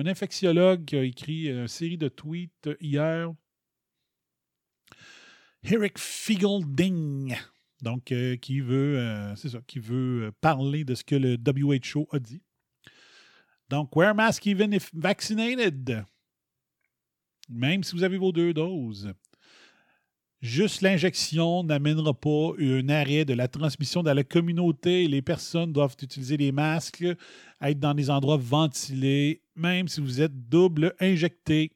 infectiologue 0.06 0.86
qui 0.86 0.96
a 0.96 1.04
écrit 1.04 1.48
une 1.48 1.68
série 1.68 1.98
de 1.98 2.10
tweets 2.10 2.70
hier. 2.82 3.32
Eric 5.64 6.00
Fiegelding. 6.00 7.36
Donc, 7.84 8.12
euh, 8.12 8.36
qui 8.38 8.62
veut, 8.62 8.98
euh, 8.98 9.36
ça, 9.36 9.60
qui 9.68 9.80
veut 9.80 10.28
euh, 10.28 10.32
parler 10.42 10.86
de 10.86 10.96
ce 10.96 11.04
que 11.04 11.16
le 11.16 11.38
WHO 11.38 12.08
a 12.12 12.20
dit. 12.20 12.42
Donc, 13.70 13.96
wear 13.96 14.16
mask 14.16 14.48
even 14.48 14.74
if 14.74 14.90
vaccinated. 14.94 16.04
Même 17.50 17.84
si 17.84 17.96
vous 17.96 18.04
avez 18.04 18.18
vos 18.18 18.32
deux 18.32 18.54
doses. 18.54 19.14
Juste 20.44 20.82
l'injection 20.82 21.64
n'amènera 21.64 22.14
pas 22.14 22.52
un 22.60 22.90
arrêt 22.90 23.24
de 23.24 23.34
la 23.34 23.48
transmission 23.48 24.04
dans 24.04 24.14
la 24.14 24.26
communauté. 24.26 25.08
Les 25.08 25.22
personnes 25.22 25.72
doivent 25.72 25.96
utiliser 26.02 26.36
les 26.36 26.52
masques, 26.52 27.06
être 27.62 27.80
dans 27.80 27.94
des 27.94 28.10
endroits 28.10 28.36
ventilés, 28.36 29.42
même 29.56 29.88
si 29.88 30.02
vous 30.02 30.20
êtes 30.20 30.50
double 30.50 30.96
injecté. 31.00 31.72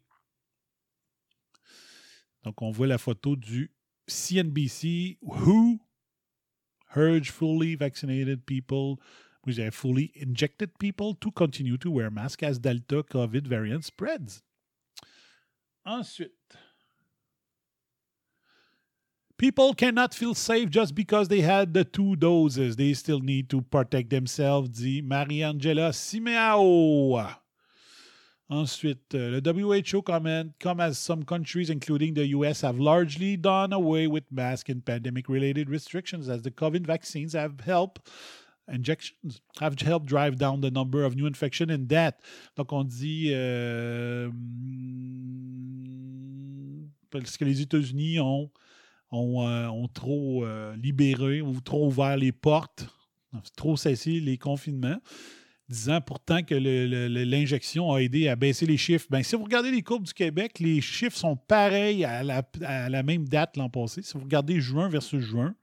Donc, 2.44 2.62
on 2.62 2.70
voit 2.70 2.88
la 2.88 2.98
photo 2.98 3.38
du 3.38 3.72
CNBC 4.06 5.18
Who 5.22 5.80
urge 6.94 7.32
fully 7.32 7.78
vaccinated 7.78 8.44
people, 8.46 8.98
vous 9.46 9.54
dirais 9.54 9.72
fully 9.72 10.12
injected 10.22 10.72
people, 10.78 11.16
to 11.22 11.32
continue 11.32 11.78
to 11.78 11.90
wear 11.90 12.12
masks 12.12 12.44
as 12.44 12.60
Delta 12.60 13.02
COVID 13.02 13.48
variant 13.48 13.84
spreads. 13.84 14.44
Ensuite, 15.86 16.34
People 19.38 19.76
cannot 19.76 20.15
feel 20.15 20.34
safe 20.34 20.69
just 20.69 20.95
because 20.95 21.28
they 21.28 21.41
had 21.41 21.73
the 21.73 21.84
two 21.84 22.15
doses. 22.15 22.76
They 22.76 22.93
still 22.93 23.19
need 23.19 23.50
to 23.52 23.62
protect 23.62 24.10
themselves, 24.10 24.69
dit 24.69 25.08
Mariangela 25.08 25.91
Simeao. 25.93 27.36
Ensuite, 28.50 29.13
uh, 29.13 29.39
the 29.39 29.54
WHO 29.91 30.02
comment, 30.02 30.54
come 30.60 30.80
as 30.80 30.97
some 30.97 31.23
countries, 31.23 31.69
including 31.69 32.15
the 32.15 32.26
US, 32.28 32.62
have 32.62 32.80
largely 32.80 33.38
done 33.38 33.73
away 33.73 34.08
with 34.08 34.23
mask 34.32 34.69
and 34.69 34.84
pandemic 34.84 35.30
related 35.30 35.69
restrictions 35.69 36.30
as 36.30 36.41
the 36.41 36.52
COVID 36.52 36.88
vaccines 36.88 37.34
have 37.34 37.60
helped. 37.60 38.10
Injections 38.69 39.41
have 39.60 39.80
helped 39.82 40.08
drive 40.08 40.38
down 40.38 40.62
the 40.62 40.71
number 40.71 41.04
of 41.04 41.15
new 41.15 41.28
infections 41.28 41.71
and 41.71 41.88
death. 41.88 42.15
Donc, 42.56 42.73
on 42.73 42.86
dit. 42.86 43.34
euh, 43.36 44.30
parce 47.10 47.38
que 47.38 47.45
les 47.45 47.62
États-Unis 47.62 48.19
ont, 48.19 48.50
ont, 49.12 49.48
euh, 49.48 49.67
ont 49.67 49.88
trop 49.88 50.46
euh, 50.46 50.76
libéré 50.76 51.41
ou 51.41 51.60
trop 51.62 51.88
ouvert 51.88 52.17
les 52.17 52.32
portes, 52.32 52.88
trop 53.56 53.78
cessé 53.78 54.20
les 54.20 54.38
confinements 54.38 55.00
disant 55.70 56.00
pourtant 56.02 56.43
que 56.43 56.56
l'injection 56.56 57.91
a 57.91 58.00
aidé 58.00 58.28
à 58.30 58.36
baisser 58.36 58.65
les 58.65 58.78
chiffres. 58.78 59.08
Ben, 59.10 59.22
si 59.22 59.36
vous 59.36 59.43
regardez 59.43 59.72
les 59.72 59.82
courbes 59.82 60.06
du 60.06 60.13
Québec, 60.13 60.60
les 60.60 60.80
chiffres 60.82 61.17
sont 61.17 61.36
pareils 61.36 62.06
à 62.06 62.24
la, 62.24 62.41
à 62.63 62.89
la 62.89 63.04
même 63.04 63.28
date 63.28 63.58
l'an 63.58 63.70
passé. 63.70 64.02
Si 64.02 64.13
vous 64.13 64.24
regardez 64.24 64.62
juin 64.62 64.88
versus 64.88 65.22
juin, 65.22 65.56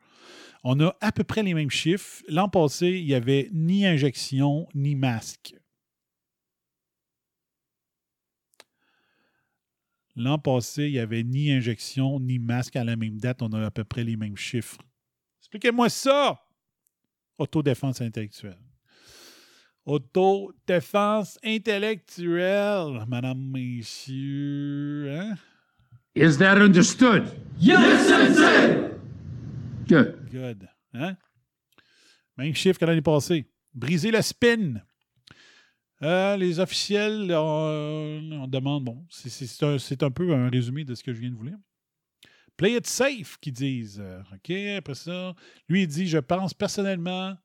on 0.62 0.78
a 0.80 0.94
à 1.00 1.12
peu 1.12 1.24
près 1.24 1.42
les 1.42 1.54
mêmes 1.54 1.70
chiffres. 1.70 2.22
L'an 2.28 2.48
passé, 2.48 2.88
il 2.88 3.06
n'y 3.06 3.14
avait 3.14 3.48
ni 3.52 3.86
injection 3.86 4.68
ni 4.74 4.94
masque. 4.94 5.54
L'an 10.16 10.38
passé, 10.38 10.84
il 10.84 10.92
n'y 10.92 10.98
avait 10.98 11.24
ni 11.24 11.50
injection 11.50 12.20
ni 12.20 12.38
masque 12.38 12.76
à 12.76 12.84
la 12.84 12.96
même 12.96 13.18
date. 13.18 13.42
On 13.42 13.52
a 13.52 13.66
à 13.66 13.70
peu 13.70 13.84
près 13.84 14.04
les 14.04 14.16
mêmes 14.16 14.36
chiffres. 14.36 14.78
Expliquez-moi 15.40 15.88
ça! 15.88 16.40
Autodéfense 17.36 18.00
intellectuelle. 18.00 18.58
Autodéfense 19.84 21.38
intellectuelle, 21.44 23.04
madame, 23.08 23.50
messieurs. 23.50 25.10
Hein? 25.10 25.36
Is 26.14 26.38
that 26.38 26.58
understood? 26.58 27.24
Yes, 27.58 28.08
Sensei! 28.08 28.90
Good. 29.88 30.30
Good. 30.30 30.68
Hein? 30.94 31.16
Même 32.36 32.54
chiffre 32.54 32.78
que 32.78 32.84
l'année 32.84 33.02
passée. 33.02 33.46
Briser 33.74 34.12
le 34.12 34.22
spin. 34.22 34.80
Euh, 36.04 36.36
les 36.36 36.60
officiels, 36.60 37.32
on, 37.34 38.30
on 38.32 38.46
demande, 38.46 38.84
bon, 38.84 39.06
c'est- 39.08 40.02
un, 40.02 40.10
peu 40.10 40.34
un 40.34 40.50
résumé 40.50 40.84
de 40.84 40.94
ce 40.94 41.02
que 41.02 41.14
je 41.14 41.20
viens 41.20 41.30
de 41.30 41.34
vous 41.36 41.44
lire. 41.44 41.58
Play 42.56 42.76
it 42.76 42.86
safe, 42.86 43.38
qu'ils 43.40 43.54
disent. 43.54 44.00
Euh, 44.00 44.20
OK, 44.32 44.50
après 44.76 44.94
ça, 44.94 45.34
lui, 45.68 45.82
il 45.82 45.88
dit 45.88 46.06
Je 46.06 46.18
pense 46.18 46.54
personnellement 46.54 47.36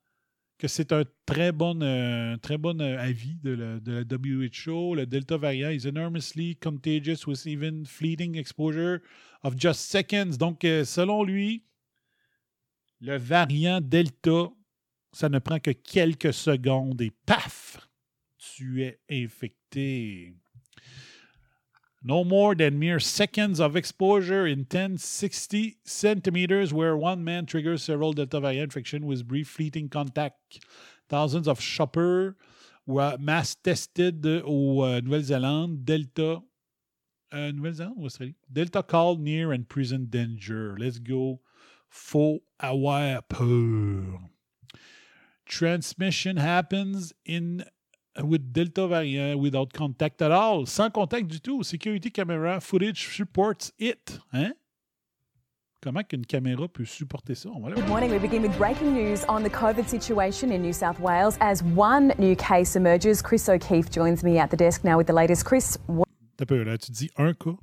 que 0.58 0.68
c'est 0.68 0.92
un 0.92 1.04
très 1.24 1.52
bon, 1.52 1.80
euh, 1.82 2.36
très 2.36 2.58
bon 2.58 2.78
euh, 2.80 2.98
avis 2.98 3.36
de 3.42 3.50
la, 3.52 3.80
de 3.80 3.92
la 3.92 4.02
WHO. 4.02 4.94
Le 4.94 5.06
Delta 5.06 5.38
variant 5.38 5.70
is 5.70 5.86
enormously 5.88 6.54
contagious 6.56 7.26
with 7.26 7.46
even 7.46 7.86
fleeting 7.86 8.36
exposure 8.36 9.00
of 9.42 9.54
just 9.58 9.80
seconds. 9.90 10.36
Donc, 10.36 10.64
euh, 10.64 10.84
selon 10.84 11.24
lui, 11.24 11.64
le 13.00 13.16
variant 13.16 13.80
Delta, 13.80 14.50
ça 15.12 15.28
ne 15.30 15.38
prend 15.38 15.58
que 15.58 15.70
quelques 15.70 16.34
secondes 16.34 17.00
et 17.00 17.10
paf, 17.24 17.89
tu 18.40 18.82
es 18.82 18.94
infecté. 19.10 20.34
No 22.02 22.24
more 22.24 22.54
than 22.54 22.78
mere 22.78 22.98
seconds 22.98 23.60
of 23.60 23.76
exposure 23.76 24.46
in 24.46 24.64
10, 24.64 24.96
60 24.96 25.76
centimeters, 25.84 26.72
where 26.72 26.96
one 26.96 27.22
man 27.22 27.44
triggers 27.44 27.82
several 27.82 28.14
Delta 28.14 28.40
variant 28.40 28.72
infection 28.72 29.04
with 29.04 29.28
brief 29.28 29.48
fleeting 29.48 29.90
contact. 29.90 30.64
Thousands 31.10 31.46
of 31.46 31.60
shoppers 31.60 32.34
were 32.86 33.18
mass 33.18 33.54
tested 33.54 34.24
au 34.26 34.82
euh, 34.82 35.00
Nouvelle-Zélande, 35.02 35.84
Delta. 35.84 36.42
euh, 37.34 37.52
Nouvelle-Zélande 37.52 37.94
ou 37.96 38.06
Australie? 38.06 38.34
Delta 38.50 38.82
called 38.82 39.20
near 39.20 39.52
and 39.52 39.68
present 39.68 40.10
danger. 40.10 40.76
Let's 40.78 40.98
go. 40.98 41.40
Faut 41.88 42.40
avoir 42.58 43.22
peur. 43.28 44.20
Transmission 45.46 46.36
happens 46.36 47.12
in 47.24 47.64
with 48.24 48.52
Delta 48.52 48.86
variant 48.86 49.40
without 49.40 49.72
contact 49.72 50.22
at 50.22 50.30
all. 50.30 50.66
Sans 50.66 50.90
contact 50.90 51.26
du 51.26 51.40
tout. 51.40 51.62
Security 51.62 52.10
camera 52.10 52.60
footage 52.60 53.14
supports 53.14 53.72
it. 53.78 54.18
Hein? 54.32 54.52
Comment 55.82 56.02
qu'une 56.02 56.26
caméra 56.26 56.68
peut 56.68 56.84
supporter 56.84 57.34
ça? 57.34 57.48
On 57.48 57.60
va 57.60 57.70
Good 57.74 57.88
morning. 57.88 58.10
We 58.10 58.18
begin 58.18 58.42
with 58.42 58.56
breaking 58.58 58.92
news 58.92 59.24
on 59.28 59.42
the 59.42 59.48
COVID 59.48 59.88
situation 59.88 60.52
in 60.52 60.60
New 60.60 60.74
South 60.74 61.00
Wales 61.00 61.38
as 61.40 61.62
one 61.62 62.12
new 62.18 62.36
case 62.36 62.76
emerges. 62.76 63.22
Chris 63.22 63.48
O'Keefe 63.48 63.90
joins 63.90 64.22
me 64.22 64.38
at 64.38 64.50
the 64.50 64.58
desk 64.58 64.84
now 64.84 64.98
with 64.98 65.06
the 65.06 65.14
latest. 65.14 65.46
Chris, 65.46 65.78
what 65.86 66.06
peu, 66.46 66.62
là, 66.62 66.76
tu 66.76 66.92
dis 66.92 67.10
un 67.16 67.32
cas. 67.32 67.56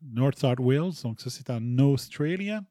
North 0.00 0.38
South 0.38 0.60
Wales, 0.60 1.02
donc 1.02 1.20
ça 1.20 1.30
c'est 1.30 1.50
en 1.50 1.78
Australia. 1.78 2.62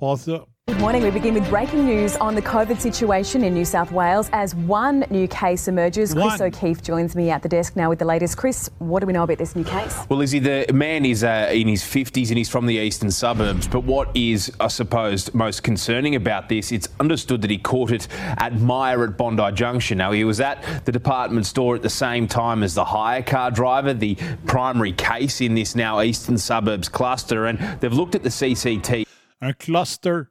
On. 0.00 0.46
Good 0.66 0.78
morning. 0.78 1.02
We 1.02 1.10
begin 1.10 1.34
with 1.34 1.46
breaking 1.50 1.84
news 1.84 2.16
on 2.16 2.34
the 2.34 2.40
COVID 2.40 2.80
situation 2.80 3.44
in 3.44 3.52
New 3.52 3.66
South 3.66 3.92
Wales 3.92 4.30
as 4.32 4.54
one 4.54 5.04
new 5.10 5.28
case 5.28 5.68
emerges. 5.68 6.14
Chris 6.14 6.40
O'Keefe 6.40 6.82
joins 6.82 7.14
me 7.14 7.28
at 7.28 7.42
the 7.42 7.50
desk 7.50 7.76
now 7.76 7.90
with 7.90 7.98
the 7.98 8.06
latest. 8.06 8.38
Chris, 8.38 8.70
what 8.78 9.00
do 9.00 9.06
we 9.06 9.12
know 9.12 9.24
about 9.24 9.36
this 9.36 9.54
new 9.54 9.64
case? 9.64 9.94
Well, 10.08 10.20
Lizzie, 10.20 10.38
the 10.38 10.64
man 10.72 11.04
is 11.04 11.22
uh, 11.22 11.50
in 11.52 11.68
his 11.68 11.82
50s 11.82 12.30
and 12.30 12.38
he's 12.38 12.48
from 12.48 12.64
the 12.64 12.76
eastern 12.76 13.10
suburbs. 13.10 13.68
But 13.68 13.84
what 13.84 14.08
is, 14.16 14.50
I 14.58 14.68
suppose, 14.68 15.32
most 15.34 15.62
concerning 15.62 16.14
about 16.14 16.48
this, 16.48 16.72
it's 16.72 16.88
understood 16.98 17.42
that 17.42 17.50
he 17.50 17.58
caught 17.58 17.90
it 17.90 18.08
at 18.38 18.58
Myer 18.58 19.04
at 19.04 19.18
Bondi 19.18 19.52
Junction. 19.52 19.98
Now, 19.98 20.12
he 20.12 20.24
was 20.24 20.40
at 20.40 20.64
the 20.86 20.92
department 20.92 21.44
store 21.44 21.76
at 21.76 21.82
the 21.82 21.90
same 21.90 22.26
time 22.26 22.62
as 22.62 22.74
the 22.74 22.86
hire 22.86 23.22
car 23.22 23.50
driver, 23.50 23.92
the 23.92 24.16
primary 24.46 24.92
case 24.92 25.42
in 25.42 25.54
this 25.54 25.74
now 25.74 26.00
eastern 26.00 26.38
suburbs 26.38 26.88
cluster. 26.88 27.46
And 27.46 27.58
they've 27.80 27.92
looked 27.92 28.14
at 28.14 28.22
the 28.22 28.30
CCTV. 28.30 29.03
Un 29.44 29.52
cluster. 29.52 30.22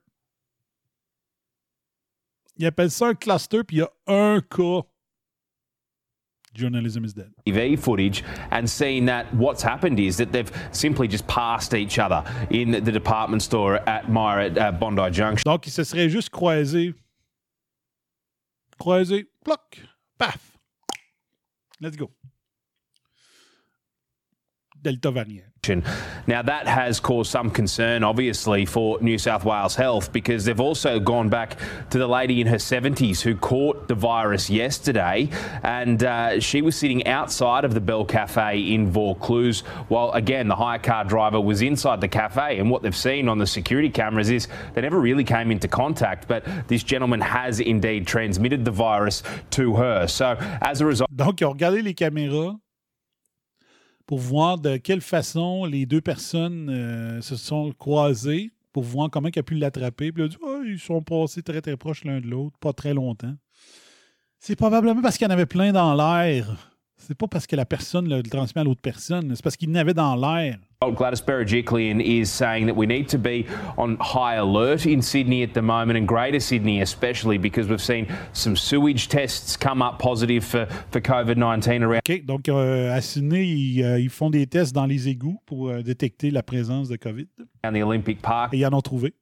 Ils 2.58 2.65
appellent 2.65 2.89
ça 2.89 3.10
un 3.10 3.13
cluster, 3.13 3.63
puis 3.63 3.78
il 3.78 3.80
y 3.80 3.84
a 3.84 3.89
un 4.08 4.41
cas. 4.41 4.88
Journalism 6.56 7.06
is 7.06 7.13
dead. 7.13 7.32
TV 7.45 7.78
footage 7.78 8.23
and 8.49 8.67
seen 8.67 9.06
that 9.06 9.26
what's 9.36 9.62
happened 9.62 9.99
is 9.99 10.17
that 10.17 10.32
they've 10.32 10.52
simply 10.71 11.08
just 11.08 11.28
passed 11.28 11.76
each 11.76 11.99
other 11.99 12.23
in 12.49 12.71
the 12.71 12.91
department 12.91 13.43
store 13.43 13.88
at 13.88 14.10
Myer 14.10 14.39
at 14.39 14.58
uh, 14.58 14.71
Bondi 14.71 15.12
Junction. 15.12 15.43
Donc, 15.45 15.67
ils 15.67 15.71
se 15.71 15.84
seraient 15.84 16.10
juste 16.10 16.32
croisés. 16.32 16.95
Croisés. 18.80 19.28
Ploc. 19.45 19.80
Paf. 20.17 20.58
Let's 21.80 21.97
go. 21.97 22.10
Delta 24.82 25.12
variant. 25.12 25.52
Now, 26.28 26.41
that 26.41 26.67
has 26.67 26.99
caused 26.99 27.32
some 27.32 27.49
concern, 27.49 28.04
obviously, 28.04 28.65
for 28.65 28.99
New 29.02 29.17
South 29.17 29.45
Wales 29.45 29.76
Health 29.76 30.12
because 30.12 30.43
they've 30.43 30.60
also 30.60 30.99
gone 30.99 31.30
back 31.30 31.58
to 31.89 31.97
the 31.97 32.08
lady 32.08 32.41
in 32.41 32.47
her 32.47 32.58
70s 32.58 33.21
who 33.21 33.36
caught 33.36 33.88
the 33.88 33.95
virus 33.95 34.49
yesterday. 34.49 35.30
And 35.63 36.04
uh, 36.04 36.39
she 36.41 36.62
was 36.62 36.76
sitting 36.76 37.08
outside 37.08 37.63
of 37.63 37.73
the 37.73 37.80
Bell 37.80 38.04
Cafe 38.04 38.60
in 38.73 38.91
Vaucluse 38.91 39.62
while, 39.88 40.12
again, 40.12 40.49
the 40.49 40.56
hire 40.56 40.80
car 40.80 41.06
driver 41.06 41.39
was 41.39 41.62
inside 41.62 42.02
the 42.02 42.10
cafe. 42.10 42.60
And 42.60 42.69
what 42.69 42.82
they've 42.82 42.95
seen 42.95 43.30
on 43.30 43.38
the 43.38 43.47
security 43.47 43.89
cameras 43.89 44.30
is 44.30 44.49
they 44.73 44.82
never 44.82 44.99
really 44.99 45.23
came 45.23 45.49
into 45.49 45.69
contact. 45.69 46.28
But 46.28 46.43
this 46.67 46.84
gentleman 46.84 47.21
has 47.21 47.62
indeed 47.62 48.06
transmitted 48.06 48.65
the 48.65 48.71
virus 48.71 49.23
to 49.52 49.76
her. 49.76 50.08
So, 50.08 50.36
as 50.62 50.82
a 50.82 50.86
result, 50.86 51.10
Donc, 51.15 51.41
ils 51.41 51.45
ont 51.45 51.52
regardé 51.52 51.82
les 51.82 51.93
caméras 51.93 52.56
pour 54.05 54.19
voir 54.19 54.57
de 54.59 54.77
quelle 54.77 55.01
façon 55.01 55.65
les 55.65 55.85
deux 55.85 56.01
personnes 56.01 56.69
euh, 56.69 57.21
se 57.21 57.35
sont 57.35 57.71
croisées, 57.71 58.51
pour 58.71 58.83
voir 58.83 59.09
comment 59.09 59.29
il 59.33 59.39
a 59.39 59.43
pu 59.43 59.55
l'attraper. 59.55 60.11
Puis 60.11 60.23
il 60.23 60.25
a 60.25 60.29
dit 60.29 60.37
ils 60.65 60.79
sont 60.79 61.01
passés 61.01 61.43
très 61.43 61.61
très 61.61 61.77
proches 61.77 62.03
l'un 62.03 62.19
de 62.19 62.27
l'autre, 62.27 62.57
pas 62.59 62.73
très 62.73 62.93
longtemps. 62.93 63.35
C'est 64.39 64.55
probablement 64.55 65.01
parce 65.01 65.17
qu'il 65.17 65.25
y 65.25 65.29
en 65.29 65.33
avait 65.33 65.45
plein 65.45 65.71
dans 65.71 65.95
l'air. 65.95 66.72
C'est 67.05 67.17
pas 67.17 67.27
parce 67.27 67.45
que 67.45 67.57
la 67.57 67.65
personne 67.65 68.07
le, 68.07 68.23
transmet 68.23 68.61
à 68.61 68.63
l'autre 68.63 68.81
personne, 68.81 69.33
c'est 69.35 69.43
parce 69.43 69.57
qu'il 69.57 69.69
y 69.69 69.71
en 69.73 69.75
avait 69.75 69.93
dans 69.93 70.15
l'air. 70.15 70.57
Gladys 70.95 71.21
Berejiklian 71.21 71.99
is 72.01 72.25
saying 72.25 72.65
that 72.67 72.75
we 72.75 72.85
need 72.85 73.07
to 73.07 73.17
be 73.17 73.45
on 73.77 73.97
high 74.01 74.35
alert 74.35 74.85
in 74.85 75.01
Sydney 75.01 75.41
at 75.41 75.53
the 75.53 75.61
moment 75.61 75.97
and 75.97 76.05
Greater 76.05 76.41
Sydney 76.41 76.81
especially 76.81 77.37
because 77.37 77.69
we've 77.69 77.81
seen 77.81 78.05
some 78.33 78.57
sewage 78.57 79.07
tests 79.07 79.55
come 79.55 79.81
up 79.81 79.97
positive 79.97 80.43
for, 80.43 80.65
for 80.91 80.99
COVID-19 80.99 81.83
around 81.83 82.01
OK, 82.09 82.25
donc 82.25 82.49
euh, 82.49 82.93
à 82.93 82.99
Sydney, 83.01 83.45
ils, 83.45 83.83
euh, 83.83 83.99
ils 83.99 84.09
font 84.09 84.29
des 84.29 84.45
tests 84.45 84.73
dans 84.73 84.85
les 84.85 85.07
égouts 85.07 85.39
pour 85.45 85.69
euh, 85.69 85.81
détecter 85.81 86.31
la 86.31 86.43
présence 86.43 86.89
de 86.89 86.97
COVID. 86.97 87.27
the 87.63 87.81
Olympic 87.81 88.21
Park. 88.21 88.53
Et 88.53 88.57
ils 88.57 88.65
en 88.65 88.73
ont 88.73 88.81
trouvé. 88.81 89.13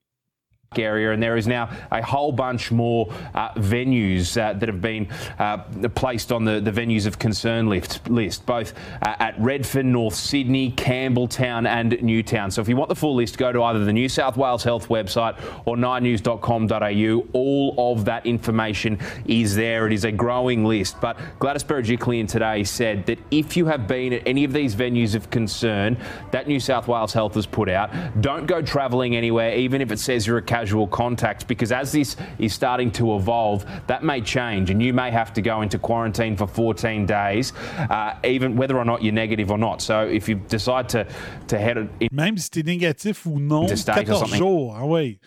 Area, 0.79 1.11
and 1.11 1.21
there 1.21 1.35
is 1.35 1.47
now 1.47 1.69
a 1.91 2.01
whole 2.01 2.31
bunch 2.31 2.71
more 2.71 3.13
uh, 3.33 3.51
venues 3.55 4.39
uh, 4.39 4.53
that 4.53 4.69
have 4.69 4.79
been 4.79 5.05
uh, 5.37 5.57
placed 5.95 6.31
on 6.31 6.45
the, 6.45 6.61
the 6.61 6.71
venues 6.71 7.05
of 7.05 7.19
concern 7.19 7.67
list, 7.67 8.09
list 8.09 8.45
both 8.45 8.73
uh, 9.01 9.15
at 9.19 9.37
Redfern, 9.37 9.91
North 9.91 10.15
Sydney, 10.15 10.71
Campbelltown, 10.71 11.67
and 11.67 12.01
Newtown. 12.01 12.49
So 12.51 12.61
if 12.61 12.69
you 12.69 12.77
want 12.77 12.87
the 12.87 12.95
full 12.95 13.15
list, 13.15 13.37
go 13.37 13.51
to 13.51 13.61
either 13.63 13.83
the 13.83 13.91
New 13.91 14.07
South 14.07 14.37
Wales 14.37 14.63
Health 14.63 14.87
website 14.87 15.37
or 15.65 15.75
9news.com.au. 15.75 17.27
All 17.33 17.91
of 17.91 18.05
that 18.05 18.25
information 18.25 18.97
is 19.25 19.53
there. 19.53 19.87
It 19.87 19.93
is 19.93 20.05
a 20.05 20.11
growing 20.13 20.63
list. 20.63 21.01
But 21.01 21.19
Gladys 21.39 21.65
Berejiklian 21.65 22.29
today 22.29 22.63
said 22.63 23.05
that 23.07 23.19
if 23.29 23.57
you 23.57 23.65
have 23.65 23.89
been 23.89 24.13
at 24.13 24.25
any 24.25 24.45
of 24.45 24.53
these 24.53 24.73
venues 24.73 25.15
of 25.15 25.29
concern 25.29 25.97
that 26.31 26.47
New 26.47 26.61
South 26.61 26.87
Wales 26.87 27.11
Health 27.11 27.33
has 27.33 27.45
put 27.45 27.67
out, 27.67 27.91
don't 28.21 28.45
go 28.45 28.61
travelling 28.61 29.17
anywhere, 29.17 29.53
even 29.53 29.81
if 29.81 29.91
it 29.91 29.99
says 29.99 30.25
you're 30.25 30.37
a 30.37 30.41
casual 30.61 30.87
contact, 30.87 31.47
because 31.47 31.71
as 31.71 31.91
this 31.91 32.15
is 32.37 32.53
starting 32.53 32.91
to 32.91 33.15
evolve, 33.15 33.65
that 33.87 34.03
may 34.03 34.21
change 34.21 34.69
and 34.69 34.81
you 34.81 34.93
may 34.93 35.09
have 35.09 35.33
to 35.33 35.41
go 35.41 35.61
into 35.61 35.79
quarantine 35.79 36.35
for 36.37 36.45
14 36.47 37.05
days, 37.07 37.53
uh, 37.89 38.13
even 38.23 38.55
whether 38.55 38.77
or 38.77 38.85
not 38.85 39.01
you're 39.01 39.13
negative 39.13 39.49
or 39.49 39.57
not. 39.57 39.81
So 39.81 40.01
if 40.07 40.29
you 40.29 40.35
decide 40.35 40.87
to, 40.89 41.07
to 41.47 41.57
head 41.57 41.77
in, 41.77 42.09
Même 42.11 42.37
si 42.37 42.49
t'es 42.51 42.63
négatif 42.63 43.25
ou 43.25 43.39
non, 43.39 43.67
To 43.67 43.75
state 43.75 44.07
or 44.09 44.19
14 44.19 44.37
jours. 44.37 44.75
Ah 44.77 44.85
oui. 44.85 45.19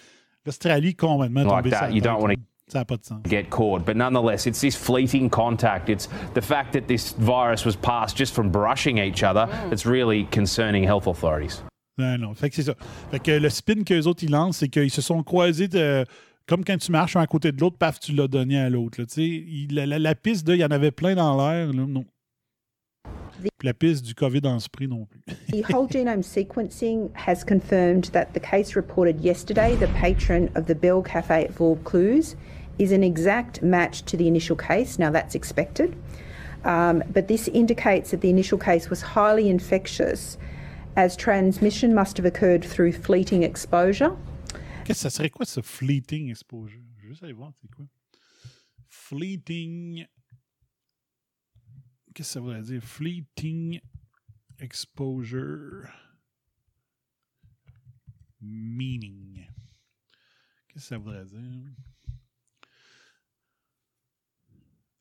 L'Australie 0.47 0.95
complètement 0.95 1.45
like 1.47 1.65
tombée 1.65 1.71
that, 1.71 1.93
you 1.93 2.01
don't 2.01 2.21
want 2.21 2.35
to 2.35 2.41
Ça 2.69 2.87
pas 2.87 2.97
de 2.97 3.05
sens. 3.05 3.21
get 3.29 3.51
caught. 3.51 3.85
But 3.85 3.97
nonetheless, 3.97 4.47
it's 4.47 4.61
this 4.61 4.77
fleeting 4.77 5.29
contact. 5.31 5.91
It's 5.91 6.09
the 6.33 6.41
fact 6.41 6.73
that 6.73 6.87
this 6.87 7.13
virus 7.13 7.65
was 7.65 7.77
passed 7.77 8.17
just 8.17 8.35
from 8.35 8.51
brushing 8.51 8.99
each 8.99 9.23
other 9.23 9.47
that's 9.69 9.85
really 9.85 10.25
concerning 10.31 10.85
health 10.85 11.07
authorities. 11.07 11.63
Non, 11.99 12.19
non. 12.19 12.35
Fait 12.35 12.51
que 12.51 12.57
c'est 12.57 12.65
ça. 12.65 12.75
Fait 13.11 13.21
que 13.21 13.31
le 13.31 13.49
spin 13.51 13.85
qu'eux 13.85 14.07
autres, 14.07 14.25
ils 14.25 14.31
lancent, 14.31 14.59
c'est 14.59 14.69
qu'ils 14.69 14.91
se 14.91 15.03
sont 15.03 15.23
croisés 15.23 15.69
de- 15.69 16.05
comme 16.47 16.65
quand 16.65 16.77
tu 16.77 16.93
marches 16.93 17.17
un 17.17 17.21
à 17.21 17.27
côté 17.27 17.53
de 17.53 17.61
l'autre, 17.61 17.79
paf, 17.79 17.99
tu 18.01 18.13
l'as 18.13 18.29
donné 18.29 18.59
à 18.59 18.69
l'autre. 18.69 18.99
la, 19.01 20.15
piste, 20.15 20.47
il 20.49 20.57
y 20.57 20.65
en 20.65 20.71
avait 20.71 20.91
plein 20.91 21.15
dans 21.15 21.37
l'air. 21.37 21.73
Non. 21.73 22.05
La 23.63 23.75
piste 23.75 24.05
du 24.05 24.15
COVID 24.15 24.41
en 24.45 24.59
spray 24.59 24.87
non 24.87 25.07
plus. 25.07 25.21
The 25.51 25.65
whole 25.73 25.89
genome 25.89 26.23
sequencing 26.23 27.11
has 27.15 27.45
confirmed 27.45 28.11
that 28.13 28.33
the 28.33 28.41
case 28.41 28.77
reported 28.77 29.21
yesterday, 29.21 29.77
the 29.77 29.89
patron 30.01 30.51
of 30.55 30.67
the 30.67 30.75
Bell 30.75 31.03
Cafe 31.03 31.45
at 31.45 31.53
Vaucluse, 31.53 32.37
is 32.79 32.93
an 32.93 33.03
exact 33.03 33.63
match 33.63 34.03
to 34.05 34.17
the 34.17 34.27
initial 34.29 34.57
case. 34.57 34.99
Now, 34.99 35.11
that's 35.11 35.35
expected. 35.35 35.97
Um, 36.65 37.03
but 37.13 37.29
this 37.29 37.49
indicates 37.49 38.11
that 38.11 38.21
the 38.21 38.31
initial 38.31 38.59
case 38.59 38.89
was 38.89 39.03
highly 39.03 39.49
infectious, 39.49 40.39
as 40.97 41.17
transmission 41.17 41.95
must 41.95 42.17
have 42.19 42.27
occurred 42.27 42.65
through 42.65 42.93
fleeting 42.93 43.43
exposure. 43.43 44.17
Qu'est-ce 44.85 45.05
que 45.05 45.11
ça 45.11 45.11
serait 45.11 45.31
quoi 45.31 45.47
ce 45.47 45.61
fleeting 45.61 46.31
exposure? 46.31 46.83
Je 46.99 47.03
veux 47.03 47.09
juste 47.09 47.23
aller 47.23 47.33
voir, 47.33 47.53
c'est 47.61 47.71
quoi? 47.75 47.87
Fleeting. 48.89 50.07
Qu'est-ce 52.15 52.29
que 52.29 52.33
ça 52.35 52.41
voudrait 52.41 52.63
dire? 52.63 52.83
Fleeting 52.83 53.81
exposure. 54.59 55.89
Meaning. 58.41 59.47
Qu'est-ce 60.69 60.75
que 60.75 60.81
ça 60.81 60.99
voudrait 60.99 61.25
dire? 61.25 61.73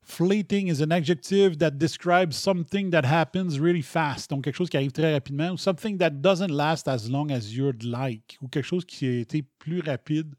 Fleeting 0.06 0.68
is 0.68 0.82
an 0.82 0.92
adjective 0.92 1.58
that 1.58 1.78
describes 1.78 2.36
something 2.36 2.90
that 2.90 3.04
happens 3.06 3.58
really 3.58 3.82
fast. 3.82 4.30
Donc, 4.30 4.44
quelque 4.44 4.54
chose 4.54 4.68
qui 4.68 4.76
arrive 4.76 4.92
très 4.92 5.12
rapidement. 5.12 5.52
Ou 5.52 5.56
something 5.56 5.96
that 5.96 6.10
doesn't 6.20 6.50
last 6.50 6.88
as 6.88 7.08
long 7.08 7.30
as 7.30 7.56
you'd 7.56 7.82
like. 7.84 8.36
Ou 8.42 8.48
quelque 8.48 8.66
chose 8.66 8.84
qui 8.84 9.06
a 9.06 9.20
été 9.20 9.42
plus 9.58 9.80
rapide. 9.80 10.34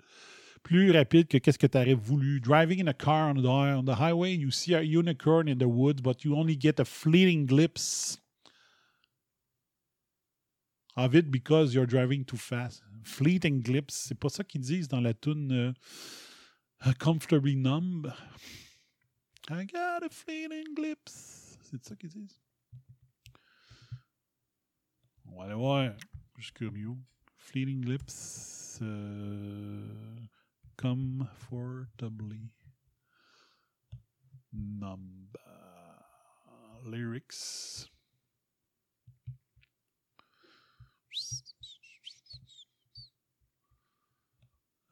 Plus 0.61 0.91
rapide 0.91 1.27
que 1.27 1.39
qu'est-ce 1.39 1.57
que 1.57 1.67
tu 1.67 1.77
aurais 1.77 1.95
voulu. 1.95 2.39
Driving 2.39 2.79
in 2.79 2.87
a 2.87 2.93
car 2.93 3.29
on 3.29 3.41
the, 3.41 3.47
on 3.47 3.85
the 3.85 3.95
highway, 3.99 4.33
you 4.33 4.51
see 4.51 4.75
a 4.75 4.81
unicorn 4.81 5.47
in 5.47 5.57
the 5.57 5.67
woods, 5.67 6.01
but 6.01 6.23
you 6.23 6.35
only 6.35 6.55
get 6.55 6.79
a 6.79 6.85
fleeting 6.85 7.47
glimpse 7.47 8.19
of 10.95 11.15
it 11.15 11.31
because 11.31 11.73
you're 11.73 11.87
driving 11.87 12.23
too 12.23 12.37
fast. 12.37 12.83
Fleeting 13.03 13.61
glimpse, 13.61 14.05
c'est 14.07 14.19
pas 14.19 14.29
ça 14.29 14.43
qu'ils 14.43 14.61
disent 14.61 14.87
dans 14.87 15.01
la 15.01 15.13
tune 15.13 15.51
euh, 15.51 16.93
Comfortably 16.99 17.55
Numb. 17.55 18.11
I 19.49 19.65
got 19.65 20.03
a 20.03 20.09
fleeting 20.09 20.73
glimpse. 20.73 21.57
C'est 21.61 21.83
ça 21.83 21.95
qu'ils 21.95 22.09
disent. 22.09 22.41
On 25.25 25.37
va 25.37 25.45
aller 25.45 25.53
voir. 25.53 25.93
Fleeting 27.37 27.81
glimpse. 27.81 28.55
euh, 28.81 30.17
comfortably 30.77 32.51
numb. 34.51 35.27
Lyrics. 36.83 37.89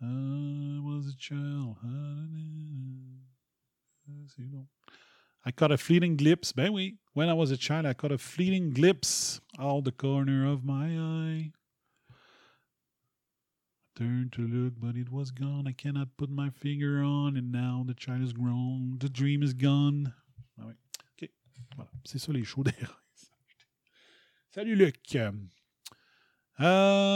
I 0.01 0.79
was 0.81 1.07
a 1.07 1.15
child. 1.17 1.77
Long. 4.07 4.67
I 5.45 5.51
caught 5.51 5.71
a 5.71 5.77
fleeting 5.77 6.17
glimpse. 6.17 6.51
Ben 6.51 6.73
oui. 6.73 6.97
When 7.13 7.29
I 7.29 7.33
was 7.33 7.51
a 7.51 7.57
child, 7.57 7.85
I 7.85 7.93
caught 7.93 8.11
a 8.11 8.17
fleeting 8.17 8.71
glimpse 8.71 9.39
out 9.59 9.83
the 9.83 9.91
corner 9.91 10.45
of 10.51 10.63
my 10.63 10.97
eye. 10.97 11.51
I 12.11 13.99
turned 13.99 14.31
to 14.33 14.41
look, 14.47 14.73
but 14.77 14.95
it 14.95 15.11
was 15.11 15.31
gone. 15.31 15.67
I 15.67 15.73
cannot 15.73 16.17
put 16.17 16.29
my 16.29 16.49
finger 16.49 17.03
on, 17.03 17.37
and 17.37 17.51
now 17.51 17.83
the 17.85 17.93
child 17.93 18.23
is 18.23 18.33
grown. 18.33 18.97
The 18.99 19.09
dream 19.09 19.43
is 19.43 19.53
gone. 19.53 20.13
Ah 20.59 20.65
oui. 20.67 20.73
OK. 21.13 21.29
Voilà. 21.77 21.89
C'est 22.05 22.19
ça 22.19 22.31
les 22.31 22.43
shows. 22.43 22.63
Salut 24.51 24.75
Luc. 24.75 25.15
Euh... 26.59 27.13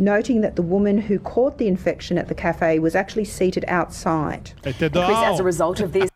Noting 0.00 0.40
that 0.40 0.56
the 0.56 0.62
woman 0.62 0.96
who 0.96 1.18
caught 1.18 1.58
the 1.58 1.68
infection 1.68 2.16
at 2.16 2.28
the 2.28 2.34
cafe 2.34 2.78
was 2.78 2.94
actually 2.94 3.26
seated 3.26 3.66
outside. 3.68 4.52
Elle 4.64 4.72
était 4.72 4.90
Chris, 4.90 5.18
as 5.18 5.40
a 5.40 5.44
result 5.44 5.80
of 5.80 5.92
this 5.92 6.08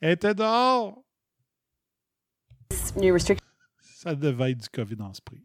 était 0.00 0.32
dehors. 0.32 1.02
new 2.94 3.12
restrictions 3.12 3.51
Ça 4.02 4.16
devait 4.16 4.50
être 4.50 4.58
du 4.62 4.68
COVID 4.68 4.96
en 5.00 5.14
spray. 5.14 5.38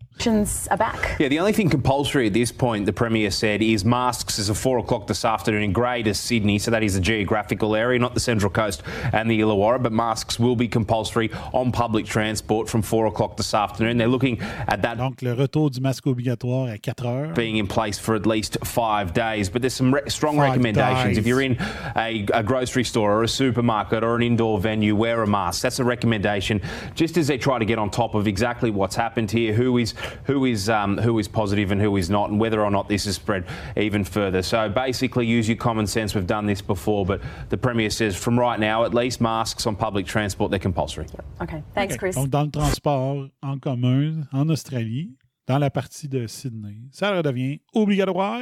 are 0.72 0.78
back. 0.78 1.16
Yeah, 1.20 1.30
the 1.30 1.38
only 1.40 1.54
thing 1.54 1.70
compulsory 1.70 2.26
at 2.26 2.34
this 2.34 2.52
point, 2.52 2.88
the 2.88 2.92
Premier 2.92 3.30
said, 3.30 3.62
is 3.62 3.86
masks 3.86 4.40
as 4.40 4.50
of 4.50 4.58
four 4.58 4.80
o'clock 4.80 5.06
this 5.06 5.24
afternoon 5.24 5.62
in 5.62 5.72
Greater 5.74 6.16
Sydney. 6.16 6.58
So 6.58 6.72
that 6.72 6.82
is 6.82 6.96
the 6.96 7.00
geographical 7.00 7.76
area, 7.76 8.00
not 8.00 8.16
the 8.16 8.20
Central 8.20 8.50
Coast 8.50 8.82
and 9.14 9.30
the 9.30 9.40
Illawarra, 9.40 9.84
but 9.84 9.92
masks 9.92 10.40
will 10.40 10.56
be 10.56 10.68
compulsory 10.68 11.30
on 11.54 11.72
public 11.72 12.08
transport 12.08 12.68
from 12.68 12.82
four 12.82 13.06
o'clock 13.06 13.38
this 13.38 13.54
afternoon. 13.54 13.98
They're 13.98 14.08
looking 14.08 14.40
at 14.68 14.82
that 14.82 14.98
Donc, 14.98 15.22
le 15.22 15.36
retour 15.36 15.70
du 15.70 15.80
masque 15.80 16.08
obligatoire 16.08 16.68
à 16.70 16.80
4 16.84 17.06
heures. 17.06 17.36
being 17.36 17.58
in 17.58 17.68
place 17.68 18.00
for 18.00 18.16
at 18.16 18.26
least 18.26 18.58
five 18.66 19.14
days. 19.14 19.50
But 19.50 19.62
there's 19.62 19.76
some 19.76 19.94
re- 19.94 20.02
strong 20.10 20.38
Five 20.38 20.50
recommendations. 20.54 21.10
days. 21.10 21.18
If 21.20 21.28
you're 21.28 21.42
in 21.44 21.58
a, 21.96 22.26
a 22.34 22.42
grocery 22.42 22.86
store 22.86 23.12
or 23.20 23.24
a 23.24 23.28
supermarket 23.28 24.04
or 24.04 24.16
an 24.16 24.24
indoor 24.24 24.60
venue, 24.60 24.96
wear 24.96 25.22
a 25.22 25.28
mask. 25.28 25.62
That's 25.62 25.78
a 25.78 25.84
recommendation. 25.86 26.60
Just 26.96 27.18
as 27.18 27.28
they 27.28 27.38
try 27.38 27.60
to 27.60 27.66
get 27.66 27.78
on 27.78 27.92
top 27.92 28.16
of 28.16 28.28
exactly 28.28 28.47
what's 28.72 28.96
happened 28.96 29.32
here, 29.32 29.54
who 29.54 29.78
is 29.78 29.94
who 30.26 30.46
is 30.46 30.70
um, 30.70 30.98
who 30.98 31.20
is 31.20 31.28
positive 31.28 31.72
and 31.72 31.82
who 31.82 31.98
is 31.98 32.10
not, 32.10 32.30
and 32.30 32.40
whether 32.40 32.64
or 32.64 32.72
not 32.72 32.88
this 32.88 33.06
is 33.06 33.16
spread 33.16 33.46
even 33.76 34.04
further. 34.04 34.42
So 34.42 34.70
basically, 34.70 35.26
use 35.26 35.48
your 35.48 35.58
common 35.58 35.88
sense. 35.88 36.16
We've 36.16 36.28
done 36.28 36.46
this 36.46 36.62
before, 36.62 37.06
but 37.06 37.22
the 37.50 37.58
premier 37.58 37.90
says 37.90 38.16
from 38.16 38.40
right 38.40 38.60
now, 38.60 38.86
at 38.86 38.94
least 38.94 39.22
masks 39.22 39.66
on 39.68 39.76
public 39.76 40.06
transport 40.06 40.52
they're 40.52 40.60
compulsory. 40.60 41.08
Okay, 41.42 41.64
thanks, 41.74 41.96
OK. 41.96 42.00
Chris. 42.00 42.16
Donc, 42.16 42.30
dans 42.30 42.44
le 42.44 42.52
transport 42.52 43.28
en 43.42 43.60
commun 43.60 44.28
en 44.32 44.50
Australie, 44.50 45.12
dans 45.48 45.60
la 45.60 45.70
partie 45.70 46.08
de 46.08 46.28
Sydney, 46.28 46.90
ça 46.92 47.16
redevient 47.16 47.60
obligatoire. 47.74 48.42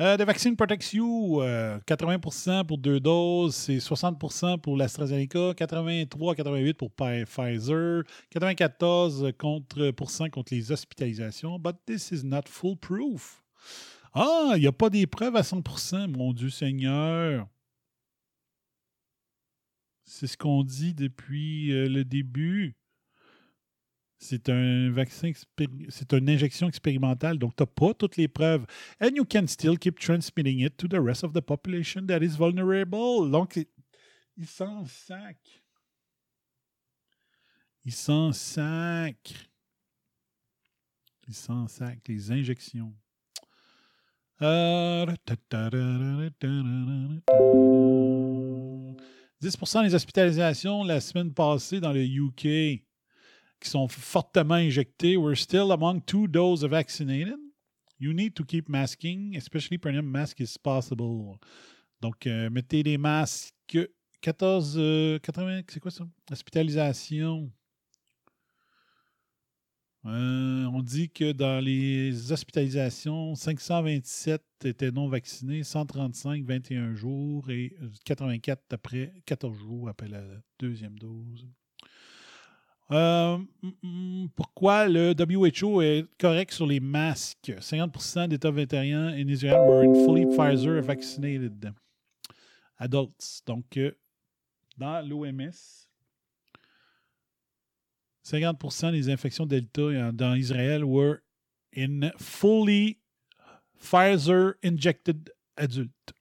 Euh, 0.00 0.16
de 0.16 0.24
vaccine 0.24 0.56
Protect-You, 0.56 1.42
euh, 1.42 1.78
80% 1.86 2.64
pour 2.64 2.78
deux 2.78 2.98
doses, 2.98 3.54
c'est 3.54 3.78
60% 3.78 4.58
pour 4.58 4.76
l'AstraZeneca, 4.78 5.52
83-88 5.52 6.72
pour 6.74 6.90
Pi- 6.90 7.24
Pfizer, 7.26 8.02
94 8.30 9.32
contre, 9.38 9.90
pour 9.90 10.10
cent 10.10 10.30
contre 10.30 10.54
les 10.54 10.72
hospitalisations. 10.72 11.58
But 11.58 11.76
this 11.84 12.10
is 12.10 12.24
not 12.24 12.42
foolproof. 12.48 13.42
Ah, 14.14 14.52
il 14.56 14.60
n'y 14.60 14.66
a 14.66 14.72
pas 14.72 14.88
des 14.88 15.06
preuves 15.06 15.36
à 15.36 15.42
100% 15.42 16.08
mon 16.08 16.32
Dieu 16.32 16.48
Seigneur. 16.48 17.46
C'est 20.04 20.26
ce 20.26 20.36
qu'on 20.38 20.64
dit 20.64 20.94
depuis 20.94 21.70
euh, 21.72 21.86
le 21.88 22.04
début. 22.04 22.76
C'est 24.24 24.48
un 24.50 24.88
vaccin, 24.92 25.32
c'est 25.88 26.12
une 26.12 26.30
injection 26.30 26.68
expérimentale, 26.68 27.38
donc 27.38 27.56
tu 27.56 27.62
n'as 27.64 27.66
pas 27.66 27.92
toutes 27.92 28.16
les 28.16 28.28
preuves. 28.28 28.64
And 29.00 29.08
you 29.16 29.24
can 29.24 29.48
still 29.48 29.76
keep 29.76 29.98
transmitting 29.98 30.60
it 30.60 30.76
to 30.76 30.86
the 30.86 31.00
rest 31.00 31.24
of 31.24 31.32
the 31.32 31.40
population 31.40 32.06
that 32.06 32.20
is 32.22 32.36
vulnerable. 32.38 33.28
Donc, 33.32 33.56
il- 33.56 33.66
il 34.36 34.46
s'en 34.46 34.84
sac. 34.86 35.38
Il 37.84 37.92
s'en 37.92 38.32
sac. 38.32 39.34
Ils 41.26 41.34
s'en 41.34 41.66
sac, 41.66 41.98
les 42.06 42.30
injections. 42.30 42.94
Euh, 44.40 45.04
10% 49.40 49.82
des 49.82 49.94
hospitalisations 49.96 50.84
la 50.84 51.00
semaine 51.00 51.34
passée 51.34 51.80
dans 51.80 51.92
le 51.92 52.04
UK 52.04 52.84
qui 53.62 53.70
sont 53.70 53.88
fortement 53.88 54.54
injectés 54.54 55.16
were 55.16 55.36
still 55.36 55.70
among 55.72 56.02
two 56.02 56.26
doses 56.26 56.64
vaccinated. 56.64 57.38
You 57.98 58.12
need 58.12 58.34
to 58.34 58.44
keep 58.44 58.68
masking, 58.68 59.36
especially 59.36 59.78
premium 59.78 60.06
mask 60.06 60.40
is 60.40 60.58
possible. 60.58 61.38
Donc, 62.00 62.26
euh, 62.26 62.50
mettez 62.50 62.82
des 62.82 62.98
masques. 62.98 63.78
14, 64.20 64.74
euh, 64.76 65.18
80, 65.20 65.62
c'est 65.68 65.80
quoi 65.80 65.90
ça? 65.90 66.04
Hospitalisation. 66.30 67.50
Euh, 70.04 70.64
on 70.64 70.82
dit 70.82 71.10
que 71.10 71.30
dans 71.30 71.64
les 71.64 72.32
hospitalisations, 72.32 73.36
527 73.36 74.42
étaient 74.64 74.90
non 74.90 75.08
vaccinés, 75.08 75.62
135 75.62 76.44
21 76.44 76.94
jours 76.94 77.48
et 77.50 77.76
84 78.04 78.64
après 78.72 79.12
14 79.26 79.56
jours 79.56 79.88
après 79.88 80.08
la 80.08 80.24
deuxième 80.58 80.98
dose. 80.98 81.48
Euh, 82.90 83.38
pourquoi 84.36 84.86
le 84.88 85.14
WHO 85.18 85.80
est 85.80 86.06
correct 86.18 86.52
sur 86.52 86.66
les 86.66 86.80
masques? 86.80 87.52
50% 87.58 88.28
d'États 88.28 88.50
vétériens 88.50 89.08
in 89.08 89.28
Israel 89.28 89.60
were 89.66 90.04
fully 90.04 90.26
Pfizer 90.26 90.82
vaccinated 90.82 91.72
adults. 92.78 93.42
Donc, 93.46 93.76
euh, 93.76 93.92
dans 94.76 95.00
l'OMS, 95.08 95.88
50% 98.24 98.92
des 98.92 99.08
infections 99.08 99.46
Delta 99.46 100.12
dans 100.12 100.34
Israël 100.34 100.84
were 100.84 101.22
in 101.74 102.10
fully 102.18 102.98
Pfizer 103.78 104.54
injected 104.62 105.32
adultes. 105.56 106.12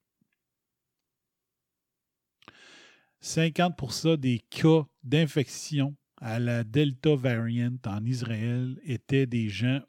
50% 3.21 4.17
des 4.17 4.39
cas 4.49 4.87
d'infection 5.03 5.95
à 6.21 6.39
la 6.39 6.63
Delta 6.63 7.15
variant 7.15 7.75
en 7.85 8.05
Israël 8.05 8.79
étaient 8.83 9.25
des 9.25 9.49
gens 9.49 9.81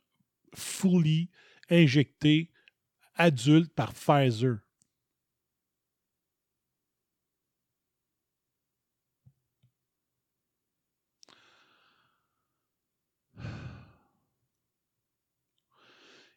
fully 0.55 1.29
injectés 1.71 2.51
adultes 3.15 3.73
par 3.75 3.93
Pfizer. 3.93 4.57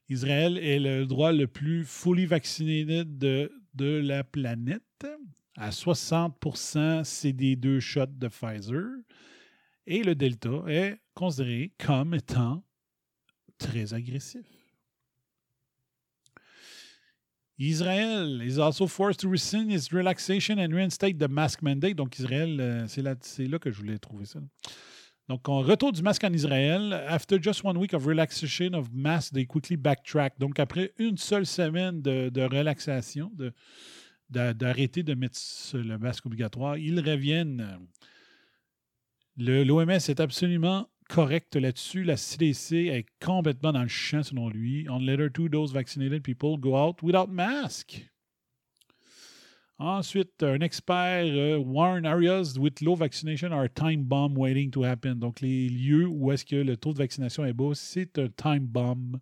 Israël 0.08 0.60
est 0.60 0.80
le 0.80 1.06
droit 1.08 1.32
le 1.32 1.48
plus 1.48 1.84
fully 1.84 2.26
vacciné 2.28 2.86
de, 3.06 3.50
la 3.80 4.24
planète. 4.24 5.08
À 5.58 5.72
60 5.72 7.04
c'est 7.04 7.34
des 7.34 7.56
deux 7.56 7.80
shots 7.80 8.06
de 8.06 8.28
Pfizer. 8.28 8.84
Et 9.88 10.04
le 10.04 10.16
Delta 10.16 10.64
est 10.68 10.98
considéré 11.14 11.72
comme 11.78 12.16
étant 12.16 12.64
très 13.58 13.94
agressif. 13.94 14.46
Israël 17.58 18.42
is 18.44 18.60
also 18.60 18.86
forced 18.86 19.22
to 19.22 19.30
rescind 19.30 19.72
its 19.72 19.94
relaxation 19.94 20.60
and 20.60 20.74
reinstate 20.74 21.18
the 21.20 21.30
mask 21.30 21.62
mandate. 21.62 21.96
Donc, 21.96 22.20
Israël, 22.20 22.60
euh, 22.60 22.88
c'est 22.88 23.02
là, 23.02 23.16
là, 23.38 23.60
que 23.60 23.72
je 23.72 23.78
voulais 23.78 23.98
trouver 23.98 24.26
ça. 24.26 24.40
Donc, 25.30 25.48
on 25.48 25.62
retour 25.62 25.94
du 25.94 26.02
masque 26.02 26.24
en 26.26 26.34
Israël. 26.34 26.94
After 27.08 27.42
just 27.42 27.64
one 27.64 27.78
week 27.78 27.94
of 27.94 28.06
relaxation 28.06 28.74
of 28.74 28.92
mask, 28.92 29.34
they 29.34 29.46
quickly 29.46 29.78
backtrack. 29.78 30.38
Donc, 30.38 30.60
après 30.60 30.92
une 30.98 31.18
seule 31.18 31.46
semaine 31.46 32.02
de, 32.02 32.42
relaxation, 32.42 33.32
d'arrêter 34.30 35.04
de, 35.04 35.14
de, 35.14 35.18
mettre 35.18 35.40
le 35.74 35.98
masque 35.98 36.26
obligatoire, 36.26 36.78
ils 36.78 37.00
reviennent. 37.00 37.80
L'OMS 39.38 39.90
est 39.90 40.20
absolument 40.20 40.88
correct 41.10 41.56
là-dessus. 41.56 42.04
La 42.04 42.18
CDC 42.18 42.88
est 42.88 43.06
complètement 43.24 43.74
dans 43.74 43.84
le 43.84 43.88
champ, 43.88 44.24
selon 44.24 44.50
lui. 44.50 44.88
On 44.90 45.00
later 45.00 45.30
two 45.30 45.50
dose 45.50 45.74
vaccinated 45.74 46.24
people 46.24 46.58
go 46.58 46.76
out 46.78 47.02
without 47.04 47.28
mask. 47.30 48.06
Ensuite, 49.78 50.42
un 50.42 50.62
expert 50.62 51.26
uh, 51.26 51.60
warn 51.60 52.06
areas 52.06 52.58
with 52.58 52.82
low 52.82 52.96
vaccination 52.96 53.52
are 53.52 53.68
time 53.68 54.06
bomb 54.06 54.34
waiting 54.36 54.72
to 54.72 54.84
happen. 54.86 55.16
Donc, 55.16 55.42
les 55.42 55.68
lieux 55.68 56.08
où 56.08 56.32
est-ce 56.32 56.46
que 56.46 56.56
le 56.56 56.78
taux 56.78 56.94
de 56.94 57.00
vaccination 57.00 57.44
est 57.44 57.52
bas, 57.52 57.74
c'est 57.74 58.18
un 58.18 58.30
time 58.30 58.66
bomb. 58.66 59.20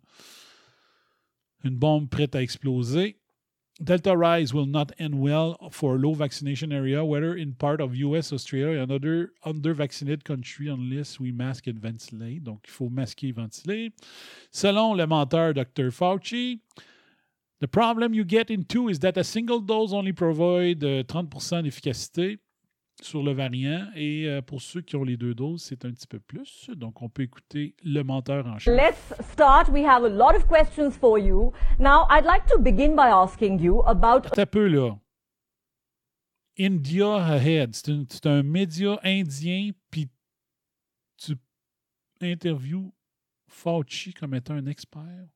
Une 1.64 1.76
bombe 1.76 2.08
prête 2.08 2.36
à 2.36 2.42
exploser. 2.42 3.18
Delta 3.82 4.16
rise 4.16 4.54
will 4.54 4.66
not 4.66 4.92
end 4.98 5.18
well 5.18 5.58
for 5.72 5.98
low 5.98 6.14
vaccination 6.14 6.72
area, 6.72 7.04
whether 7.04 7.34
in 7.34 7.54
part 7.54 7.80
of 7.80 7.96
US, 7.96 8.32
Australia, 8.32 8.80
and 8.80 8.92
other 8.92 9.32
under-vaccinated 9.42 10.24
country 10.24 10.68
unless 10.68 11.18
we 11.18 11.32
mask 11.32 11.66
and 11.66 11.80
ventilate. 11.80 12.44
Donc, 12.44 12.60
il 12.68 12.70
faut 12.70 12.88
masquer 12.88 13.30
et 13.30 13.32
ventiler. 13.32 13.90
Selon 14.52 14.96
le 14.96 15.06
menteur 15.06 15.54
Dr. 15.54 15.90
Fauci, 15.90 16.60
The 17.60 17.68
problem 17.68 18.12
you 18.12 18.24
get 18.24 18.50
into 18.50 18.90
is 18.90 18.98
that 18.98 19.16
a 19.16 19.24
single 19.24 19.60
dose 19.60 19.94
only 19.94 20.12
provide 20.12 20.80
30% 20.80 21.62
d'efficacité 21.62 22.38
sur 23.04 23.22
le 23.22 23.32
variant 23.32 23.86
et 23.94 24.28
euh, 24.28 24.42
pour 24.42 24.62
ceux 24.62 24.80
qui 24.80 24.96
ont 24.96 25.04
les 25.04 25.16
deux 25.16 25.34
doses, 25.34 25.62
c'est 25.62 25.84
un 25.84 25.92
petit 25.92 26.06
peu 26.06 26.18
plus. 26.18 26.70
Donc 26.74 27.02
on 27.02 27.08
peut 27.08 27.22
écouter 27.22 27.74
le 27.84 28.02
menteur 28.02 28.46
en 28.46 28.58
chef. 28.58 28.74
Let's 28.74 29.26
start. 29.32 29.68
We 29.68 29.84
have 29.84 30.04
a 30.04 30.08
lot 30.08 30.36
of 30.36 30.46
questions 30.48 30.92
for 30.92 31.18
you. 31.18 31.52
Now, 31.78 32.06
I'd 32.10 32.24
like 32.24 32.46
to 32.46 32.58
begin 32.58 32.96
by 32.96 33.08
asking 33.12 33.60
you 33.60 33.82
about 33.86 34.38
Un 34.38 34.46
peu 34.46 34.66
là. 34.66 34.98
India 36.56 37.16
Ahead, 37.16 37.74
c'est 37.74 38.26
un, 38.26 38.38
un, 38.38 38.42
média 38.42 38.98
indien 39.02 39.70
puis 39.90 40.08
tu 41.16 41.34
interviews 42.20 42.92
Fauci 43.48 44.14
comme 44.14 44.34
étant 44.34 44.54
un 44.54 44.66
expert. 44.66 45.26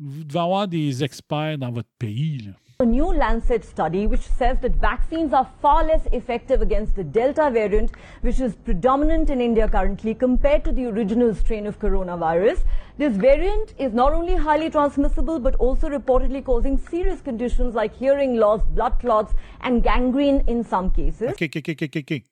vous 0.00 0.24
devez 0.24 0.38
avoir 0.38 0.66
des 0.66 1.04
experts 1.04 1.58
dans 1.58 1.70
votre 1.70 1.90
pays. 1.98 2.38
Là. 2.38 2.52
A 2.80 2.84
new 2.86 3.12
Lancet 3.12 3.62
study 3.62 4.06
which 4.06 4.22
says 4.22 4.58
that 4.62 4.74
vaccines 4.76 5.34
are 5.34 5.46
far 5.60 5.84
less 5.84 6.06
effective 6.12 6.62
against 6.62 6.96
the 6.96 7.04
Delta 7.04 7.50
variant, 7.50 7.90
which 8.22 8.40
is 8.40 8.54
predominant 8.54 9.28
in 9.28 9.40
India 9.40 9.68
currently, 9.68 10.14
compared 10.14 10.64
to 10.64 10.72
the 10.72 10.86
original 10.86 11.34
strain 11.34 11.66
of 11.66 11.78
coronavirus. 11.78 12.64
This 12.96 13.14
variant 13.16 13.74
is 13.78 13.92
not 13.92 14.14
only 14.14 14.34
highly 14.34 14.70
transmissible, 14.70 15.38
but 15.38 15.56
also 15.56 15.90
reportedly 15.90 16.42
causing 16.42 16.78
serious 16.78 17.20
conditions 17.20 17.74
like 17.74 17.94
hearing 17.94 18.36
loss, 18.36 18.62
blood 18.70 18.98
clots, 18.98 19.34
and 19.60 19.82
gangrene 19.82 20.42
in 20.46 20.64
some 20.64 20.90
cases. 20.90 21.32
OK, 21.32 21.44
OK, 21.46 21.58
OK, 21.58 21.84
OK, 21.84 21.98
OK. 21.98 22.24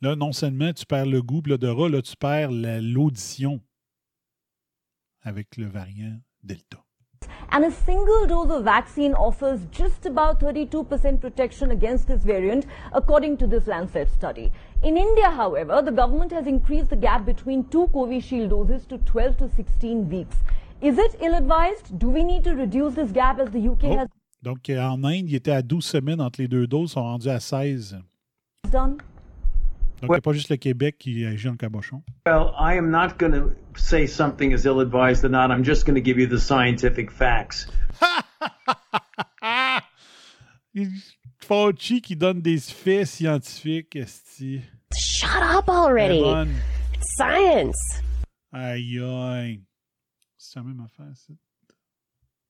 Là, 0.00 0.16
non 0.16 0.32
seulement 0.32 0.72
tu 0.72 0.86
perds 0.86 1.06
le 1.06 1.20
goût, 1.20 1.42
de 1.42 1.50
l'odorat, 1.50 1.90
là, 1.90 2.00
tu 2.00 2.16
perds 2.16 2.50
l'audition. 2.50 3.60
avec 5.22 5.56
le 5.56 5.66
variant 5.66 6.18
Delta. 6.42 6.84
And 7.50 7.64
a 7.64 7.70
single 7.70 8.26
dose 8.26 8.50
of 8.50 8.64
vaccine 8.64 9.14
offers 9.14 9.60
just 9.70 10.06
about 10.06 10.40
32% 10.40 11.20
protection 11.20 11.70
against 11.70 12.08
this 12.08 12.22
variant, 12.22 12.66
according 12.92 13.36
to 13.38 13.46
this 13.46 13.66
Lancet 13.66 14.10
study. 14.10 14.52
In 14.82 14.96
India, 14.96 15.30
however, 15.30 15.82
the 15.82 15.92
government 15.92 16.32
has 16.32 16.46
increased 16.46 16.90
the 16.90 16.96
gap 16.96 17.24
between 17.24 17.64
two 17.68 17.88
Covishield 17.88 18.50
doses 18.50 18.86
to 18.86 18.98
12 18.98 19.36
to 19.38 19.48
16 19.48 20.08
weeks. 20.08 20.36
Is 20.80 20.98
it 20.98 21.16
ill-advised? 21.20 21.98
Do 21.98 22.10
we 22.10 22.24
need 22.24 22.42
to 22.44 22.54
reduce 22.54 22.94
this 22.94 23.12
gap 23.12 23.38
as 23.38 23.50
the 23.50 23.68
UK 23.68 23.84
oh. 23.84 23.96
has... 23.98 24.08
Donc, 24.42 24.68
en 24.70 25.04
Inde, 25.04 25.28
il 25.28 25.36
était 25.36 25.52
à 25.52 25.62
12 25.62 25.84
semaines 25.84 26.20
entre 26.20 26.40
les 26.40 26.48
deux 26.48 26.66
doses, 26.66 26.92
sont 26.92 27.02
rendus 27.02 27.28
à 27.28 27.38
16. 27.38 27.98
Done. 28.72 28.98
Donc, 30.02 30.10
il 30.10 30.14
n'y 30.14 30.18
a 30.18 30.20
pas 30.20 30.32
juste 30.32 30.50
le 30.50 30.56
Québec 30.56 30.96
qui 30.98 31.24
agit 31.24 31.48
en 31.48 31.56
cabochon. 31.56 32.02
Well, 32.26 32.52
I 32.58 32.76
am 32.76 32.90
not 32.90 33.18
going 33.18 33.30
to 33.32 33.54
say 33.76 34.08
something 34.08 34.52
is 34.52 34.66
ill 34.66 34.80
advised 34.80 35.24
or 35.24 35.30
not. 35.30 35.52
I'm 35.52 35.62
just 35.62 35.86
going 35.86 35.94
to 35.94 36.02
give 36.02 36.18
you 36.18 36.26
the 36.26 36.40
scientific 36.40 37.12
facts. 37.12 37.68
Fauci 41.38 42.00
qui 42.00 42.16
donne 42.16 42.40
des 42.40 42.58
faits 42.58 43.06
scientifiques, 43.06 43.94
esti. 43.94 44.62
Shut 44.92 45.40
up 45.40 45.68
already. 45.68 46.20
It's 46.94 47.16
science. 47.16 48.00
Aïe, 48.52 48.98
aïe. 48.98 49.60
C'est 50.36 50.58
la 50.58 50.64
même 50.64 50.80
affaire, 50.80 51.12
ça. 51.14 51.32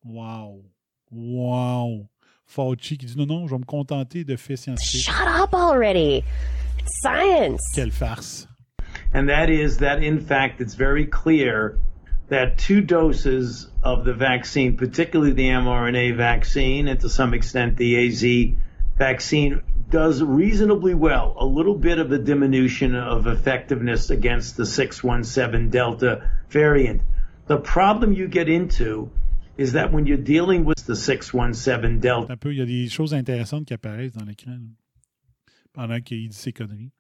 Wow. 0.05 0.65
Wow. 1.11 2.09
Fauci 2.47 2.97
qui 2.97 3.05
dit 3.05 3.19
non, 3.19 3.27
non, 3.27 3.47
je 3.47 3.55
vais 3.55 3.59
me 3.59 3.67
contenter 3.67 4.25
de 4.25 4.37
faits 4.37 4.57
scientifiques. 4.57 5.05
Shut 5.05 5.27
up 5.27 5.53
already. 5.53 6.25
Science. 6.87 7.61
Quelle 7.75 7.91
farce. 7.91 8.47
And 9.13 9.29
that 9.29 9.51
is 9.51 9.79
that, 9.79 10.03
in 10.03 10.21
fact, 10.21 10.61
it's 10.61 10.75
very 10.75 11.07
clear 11.07 11.79
that 12.29 12.57
two 12.57 12.81
doses 12.81 13.69
of 13.83 14.05
the 14.05 14.15
vaccine, 14.15 14.77
particularly 14.77 15.33
the 15.33 15.49
mRNA 15.49 16.17
vaccine 16.17 16.89
and 16.89 16.99
to 17.01 17.09
some 17.09 17.35
extent 17.35 17.77
the 17.77 18.07
AZ 18.07 18.57
vaccine, 18.97 19.63
does 19.91 20.23
reasonably 20.23 20.95
well. 20.95 21.35
A 21.39 21.45
little 21.45 21.75
bit 21.75 21.99
of 21.99 22.11
a 22.11 22.19
diminution 22.19 22.95
of 22.95 23.27
effectiveness 23.27 24.09
against 24.09 24.57
the 24.57 24.65
617 24.65 25.69
Delta 25.69 26.31
variant. 26.49 27.03
The 27.49 27.59
problem 27.59 28.15
you 28.15 28.29
get 28.29 28.49
into 28.49 29.11
is 29.59 29.73
that 29.73 29.93
when 29.93 30.07
you're 30.07 30.17
dealing 30.17 30.65
with 30.65 30.87
the 30.87 30.97
617 30.97 32.01
Delta. 32.01 32.33
Un 32.33 32.39
peu, 32.39 32.51
il 32.51 32.59
y 32.59 32.63
a 32.63 32.67
des 32.67 32.89
choses 32.89 33.13
intéressantes 33.13 33.67
qui 33.67 33.75
apparaissent 33.75 34.13
dans 34.13 34.25
l'écran 34.25 34.53
là, 34.53 34.82
pendant 35.73 36.01
qu'il 36.01 36.29
dit 36.29 36.37
ses 36.37 36.53
conneries. 36.53 36.91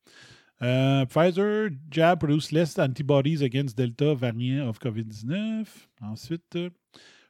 Uh, 0.60 1.04
Pfizer 1.06 1.70
jab 1.90 2.20
produce 2.20 2.52
less 2.52 2.78
antibodies 2.78 3.42
against 3.42 3.76
Delta 3.76 4.14
variant 4.14 4.68
of 4.68 4.78
COVID-19. 4.78 5.66
Ensuite, 6.00 6.56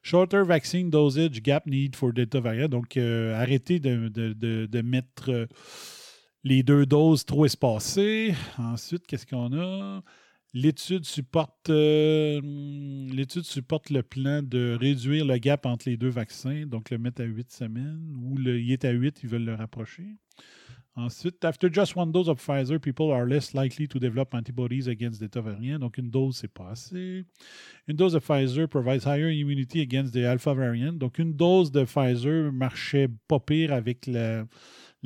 shorter 0.03 0.45
vaccine 0.45 0.91
dosage 0.91 1.43
gap 1.43 1.67
need 1.67 1.97
for 1.97 2.13
Delta 2.13 2.41
variant. 2.41 2.69
Donc, 2.69 2.97
euh, 2.97 3.35
arrêtez 3.41 3.81
de, 3.81 4.09
de, 4.09 4.33
de, 4.35 4.67
de 4.67 4.83
mettre 4.83 5.31
euh, 5.31 5.47
les 6.45 6.63
deux 6.63 6.85
doses 6.85 7.25
trop 7.25 7.47
espacées. 7.47 8.35
Ensuite, 8.59 9.07
qu'est-ce 9.07 9.27
qu'on 9.27 9.59
a? 9.59 10.03
L'étude 10.55 11.07
supporte, 11.07 11.71
euh, 11.71 12.43
supporte 13.43 13.89
le 13.89 14.03
plan 14.03 14.43
de 14.43 14.77
réduire 14.79 15.25
le 15.25 15.39
gap 15.39 15.65
entre 15.65 15.89
les 15.89 15.97
deux 15.97 16.11
vaccins, 16.11 16.67
donc 16.67 16.91
le 16.91 16.99
mettre 16.99 17.23
à 17.23 17.25
8 17.25 17.51
semaines, 17.51 18.15
ou 18.23 18.37
le, 18.37 18.61
il 18.61 18.71
est 18.71 18.85
à 18.85 18.91
8, 18.91 19.21
ils 19.23 19.31
veulent 19.31 19.47
le 19.47 19.55
rapprocher. 19.55 20.05
Ensuite, 20.95 21.43
after 21.43 21.71
just 21.71 21.97
one 21.97 22.13
dose 22.13 22.29
of 22.29 22.39
Pfizer, 22.39 22.79
people 22.79 23.11
are 23.11 23.27
less 23.27 23.55
likely 23.55 23.87
to 23.87 23.99
develop 23.99 24.35
antibodies 24.35 24.89
against 24.89 25.21
Delta 25.21 25.41
variant. 25.41 25.79
Donc, 25.81 25.97
une 25.97 26.11
dose, 26.11 26.37
c'est 26.37 26.53
pas 26.53 26.69
assez. 26.69 27.25
Une 27.89 27.97
dose 27.97 28.13
de 28.13 28.19
Pfizer 28.19 28.69
provides 28.69 29.05
higher 29.05 29.31
immunity 29.31 29.81
against 29.81 30.13
the 30.13 30.27
Alpha 30.27 30.53
variant. 30.53 30.93
Donc, 30.93 31.19
une 31.19 31.33
dose 31.33 31.73
de 31.73 31.85
Pfizer 31.85 32.53
marchait 32.53 33.09
pas 33.27 33.41
pire 33.41 33.73
avec 33.73 34.07
la, 34.07 34.45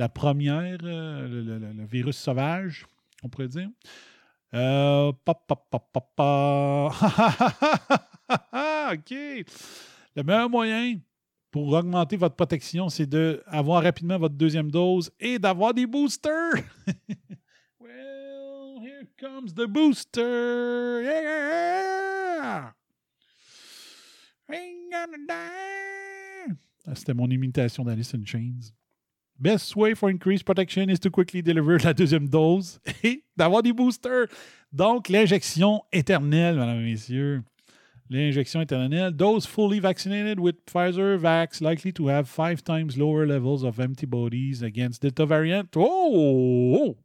première, 0.09 0.79
euh, 0.83 1.29
le, 1.29 1.87
virus 1.87 2.17
sauvage, 2.17 2.85
on 3.23 3.29
pourrait 3.29 3.47
dire. 3.47 3.69
Euh. 4.55 5.13
OK. 8.93 9.11
Le 10.17 10.23
meilleur 10.23 10.51
moyen 10.51 10.99
pour 11.57 11.73
augmenter 11.73 12.19
votre 12.19 12.35
protection, 12.35 12.91
c'est 12.91 13.07
d'avoir 13.07 13.83
rapidement 13.83 14.19
votre 14.19 14.35
deuxième 14.35 14.71
dose 14.71 15.11
et 15.19 15.39
d'avoir 15.39 15.73
des 15.73 15.87
boosters. 15.87 16.53
well, 17.81 18.79
here 18.83 19.07
comes 19.19 19.55
the 19.55 19.67
booster. 19.67 21.03
Yeah! 21.03 22.75
Ah, 26.87 26.95
C'était 26.95 27.15
mon 27.15 27.31
imitation 27.31 27.85
d'Alice 27.85 28.13
in 28.15 28.27
Chains. 28.27 28.75
Best 29.39 29.75
way 29.77 29.95
for 29.95 30.11
increased 30.11 30.45
protection 30.45 30.91
is 30.91 30.99
to 30.99 31.11
quickly 31.11 31.43
deliver 31.43 31.79
la 31.79 31.95
deuxième 31.95 32.29
dose 32.29 32.81
et 33.03 33.25
d'avoir 33.35 33.63
des 33.63 33.73
boosters. 33.73 34.27
Donc, 34.75 35.09
l'injection 35.09 35.83
éternelle, 35.91 36.57
mesdames 36.57 36.81
et 36.81 36.91
messieurs. 36.91 37.43
L'injection 38.09 38.61
éternelle. 38.61 39.17
Those 39.17 39.47
fully 39.47 39.81
vaccinated 39.81 40.39
with 40.39 40.65
Pfizer 40.67 41.19
vax 41.19 41.61
likely 41.61 41.93
to 41.93 42.07
have 42.09 42.29
five 42.29 42.63
times 42.63 42.97
lower 42.97 43.27
levels 43.27 43.65
of 43.65 43.81
antibodies 43.81 44.63
against 44.63 45.03
Delta 45.03 45.27
variant. 45.27 45.69
Oh! 45.77 46.97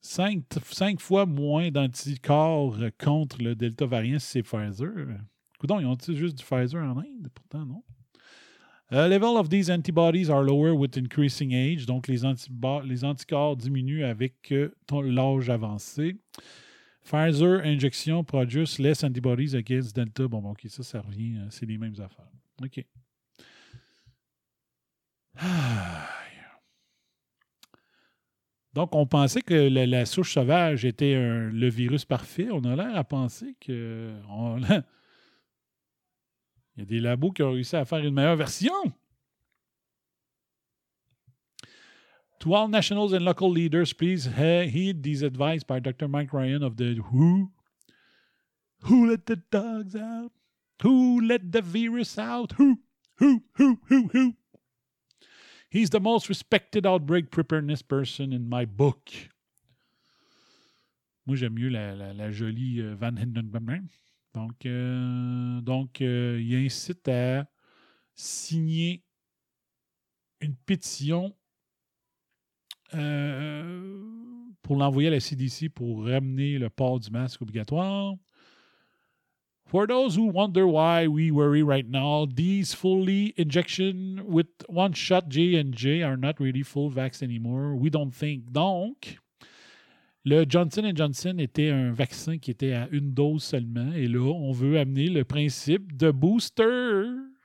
Cinq, 0.00 0.44
cinq 0.64 1.00
fois 1.00 1.26
moins 1.26 1.70
d'anticorps 1.70 2.76
contre 2.98 3.40
le 3.40 3.54
Delta 3.54 3.86
variant 3.86 4.18
si 4.18 4.26
c'est 4.26 4.42
Pfizer. 4.42 5.20
Coudon, 5.60 5.78
ils 5.78 5.86
ont-ils 5.86 6.16
juste 6.16 6.38
du 6.38 6.44
Pfizer 6.44 6.82
en 6.82 6.98
Inde? 6.98 7.28
Pourtant, 7.32 7.64
non. 7.64 7.84
Uh, 8.90 9.06
level 9.06 9.38
of 9.38 9.48
these 9.48 9.70
antibodies 9.70 10.28
are 10.28 10.42
lower 10.42 10.74
with 10.74 10.98
increasing 10.98 11.54
age, 11.54 11.86
donc 11.86 12.08
les, 12.08 12.24
les 12.84 13.04
anticorps 13.04 13.56
diminuent 13.56 14.04
avec 14.04 14.52
euh, 14.52 14.74
l'âge 14.90 15.48
avancé. 15.48 16.16
Pfizer 17.04 17.60
injection 17.64 18.22
produce 18.24 18.78
less 18.78 19.02
antibodies 19.02 19.54
against 19.54 19.94
Delta. 19.94 20.28
Bon, 20.28 20.40
bon, 20.40 20.52
ok, 20.52 20.66
ça, 20.68 20.82
ça 20.82 21.00
revient, 21.00 21.38
euh, 21.38 21.46
c'est 21.50 21.66
les 21.66 21.78
mêmes 21.78 22.00
affaires. 22.00 22.30
OK. 22.62 22.84
Ah. 25.38 26.08
Donc, 28.72 28.94
on 28.94 29.06
pensait 29.06 29.42
que 29.42 29.54
la, 29.54 30.06
souche 30.06 30.32
sauvage 30.32 30.84
était 30.84 31.14
le 31.14 31.68
virus 31.68 32.06
parfait. 32.06 32.48
On 32.50 32.64
a 32.64 32.74
l'air 32.74 32.96
à 32.96 33.04
penser 33.04 33.54
que. 33.60 34.14
Il 36.76 36.80
y 36.80 36.82
a 36.82 36.86
des 36.86 37.00
labos 37.00 37.32
qui 37.32 37.42
ont 37.42 37.52
réussi 37.52 37.76
à 37.76 37.84
faire 37.84 37.98
une 37.98 38.14
meilleure 38.14 38.36
version. 38.36 38.72
To 42.42 42.54
all 42.54 42.66
nationals 42.66 43.12
and 43.12 43.24
local 43.24 43.48
leaders, 43.48 43.92
please 43.92 44.24
he- 44.24 44.66
heed 44.66 45.04
these 45.04 45.22
advice 45.22 45.62
by 45.62 45.78
Dr. 45.78 46.08
Mike 46.08 46.32
Ryan 46.32 46.64
of 46.64 46.76
the 46.76 46.94
WHO. 46.94 47.52
Who 48.86 49.10
let 49.10 49.26
the 49.26 49.36
dogs 49.36 49.94
out? 49.94 50.32
Who 50.82 51.20
let 51.20 51.52
the 51.52 51.62
virus 51.62 52.18
out? 52.18 52.50
Who? 52.58 52.80
Who? 53.18 53.44
Who? 53.54 53.78
Who? 53.86 54.08
Who? 54.08 54.34
He's 55.70 55.90
the 55.90 56.00
most 56.00 56.28
respected 56.28 56.84
outbreak 56.84 57.30
preparedness 57.30 57.80
person 57.80 58.32
in 58.32 58.48
my 58.48 58.64
book. 58.64 59.12
Moi, 61.24 61.36
j'aime 61.36 61.54
mieux 61.54 61.70
la 61.70 62.32
jolie 62.32 62.80
euh, 62.80 62.96
Van 62.96 63.16
Hindenburg. 63.16 63.84
Donc, 64.34 64.66
euh, 64.66 65.60
donc 65.60 66.00
euh, 66.00 66.40
il 66.42 66.56
incite 66.56 67.06
à 67.06 67.46
signer 68.16 69.04
une 70.40 70.56
pétition 70.66 71.36
euh, 72.94 74.00
pour 74.62 74.76
l'envoyer 74.76 75.08
à 75.08 75.12
la 75.12 75.20
CDC 75.20 75.68
pour 75.68 76.04
ramener 76.04 76.58
le 76.58 76.70
port 76.70 77.00
du 77.00 77.10
masque 77.10 77.42
obligatoire. 77.42 78.14
For 79.66 79.86
those 79.86 80.16
who 80.16 80.26
wonder 80.26 80.66
why 80.66 81.06
we 81.06 81.30
worry 81.30 81.62
right 81.62 81.88
now, 81.88 82.26
these 82.26 82.74
fully 82.74 83.32
injection 83.38 84.22
with 84.26 84.48
one 84.68 84.92
shot 84.92 85.30
J 85.30 85.58
and 85.58 85.72
J 85.72 86.02
are 86.02 86.18
not 86.18 86.38
really 86.40 86.62
full 86.62 86.90
vax 86.90 87.22
anymore. 87.22 87.74
We 87.74 87.88
don't 87.88 88.10
think. 88.10 88.52
Donc, 88.52 89.16
le 90.24 90.44
Johnson 90.46 90.92
Johnson 90.94 91.38
était 91.38 91.70
un 91.70 91.90
vaccin 91.90 92.36
qui 92.36 92.50
était 92.50 92.74
à 92.74 92.86
une 92.90 93.14
dose 93.14 93.44
seulement. 93.44 93.92
Et 93.94 94.08
là, 94.08 94.30
on 94.30 94.52
veut 94.52 94.78
amener 94.78 95.08
le 95.08 95.24
principe 95.24 95.96
de 95.96 96.10
booster. 96.10 97.04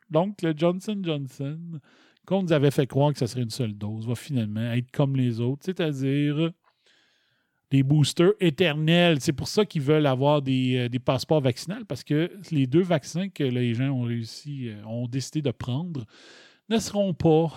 Donc, 0.09 0.41
le 0.41 0.53
Johnson 0.55 0.99
Johnson, 1.01 1.79
qu'on 2.27 2.43
nous 2.43 2.51
avait 2.53 2.71
fait 2.71 2.85
croire 2.85 3.13
que 3.13 3.19
ça 3.19 3.25
serait 3.25 3.41
une 3.41 3.49
seule 3.49 3.73
dose, 3.73 4.05
va 4.05 4.15
finalement 4.15 4.73
être 4.73 4.91
comme 4.91 5.15
les 5.15 5.39
autres, 5.39 5.63
c'est-à-dire 5.63 6.51
des 7.71 7.83
boosters 7.83 8.33
éternels. 8.39 9.19
C'est 9.21 9.33
pour 9.33 9.47
ça 9.47 9.65
qu'ils 9.65 9.81
veulent 9.81 10.05
avoir 10.05 10.41
des, 10.41 10.77
euh, 10.77 10.89
des 10.89 10.99
passeports 10.99 11.41
vaccinaux, 11.41 11.85
parce 11.87 12.03
que 12.03 12.29
les 12.51 12.67
deux 12.67 12.83
vaccins 12.83 13.29
que 13.29 13.43
les 13.43 13.73
gens 13.73 13.89
ont 13.89 14.03
réussi, 14.03 14.67
euh, 14.67 14.83
ont 14.85 15.07
décidé 15.07 15.41
de 15.41 15.51
prendre, 15.51 16.05
ne 16.69 16.77
seront 16.79 17.13
pas 17.13 17.51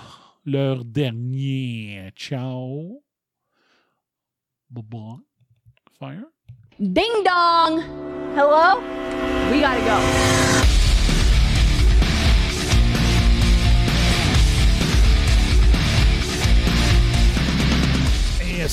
leur 0.47 0.85
dernier. 0.85 2.11
Ciao. 2.15 3.03
Bye-bye. 4.73 5.19
Fire. 5.99 6.27
Ding 6.79 7.25
dong! 7.25 7.83
Hello? 8.37 8.81
We 9.51 9.61
gotta 9.61 9.81
go. 9.85 10.60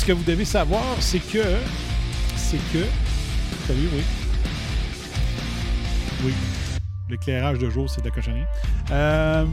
Que 0.08 0.14
vous 0.14 0.24
devez 0.24 0.45
savoir, 0.45 0.84
c'est 1.01 1.20
que. 1.20 1.43
C'est 2.38 2.60
que. 2.72 2.86
Salut, 3.68 3.89
oui. 3.93 4.01
Oui. 6.24 6.34
L'éclairage 7.10 7.60
de 7.60 7.70
jour, 7.70 7.89
c'est 7.89 7.99
de 8.01 8.05
la 8.08 8.12
cochonnerie. 8.16 8.45
Euh, 8.91 9.45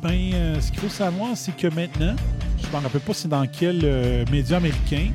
ben, 0.00 0.30
euh, 0.34 0.60
ce 0.60 0.70
qu'il 0.70 0.78
faut 0.78 0.88
savoir, 0.88 1.36
c'est 1.36 1.56
que 1.56 1.66
maintenant, 1.66 2.14
je 2.60 2.66
ne 2.68 2.72
me 2.72 2.84
rappelle 2.84 3.00
pas 3.00 3.14
c'est 3.14 3.26
dans 3.26 3.44
quel 3.48 3.80
euh, 3.82 4.24
média 4.30 4.58
américain, 4.58 5.08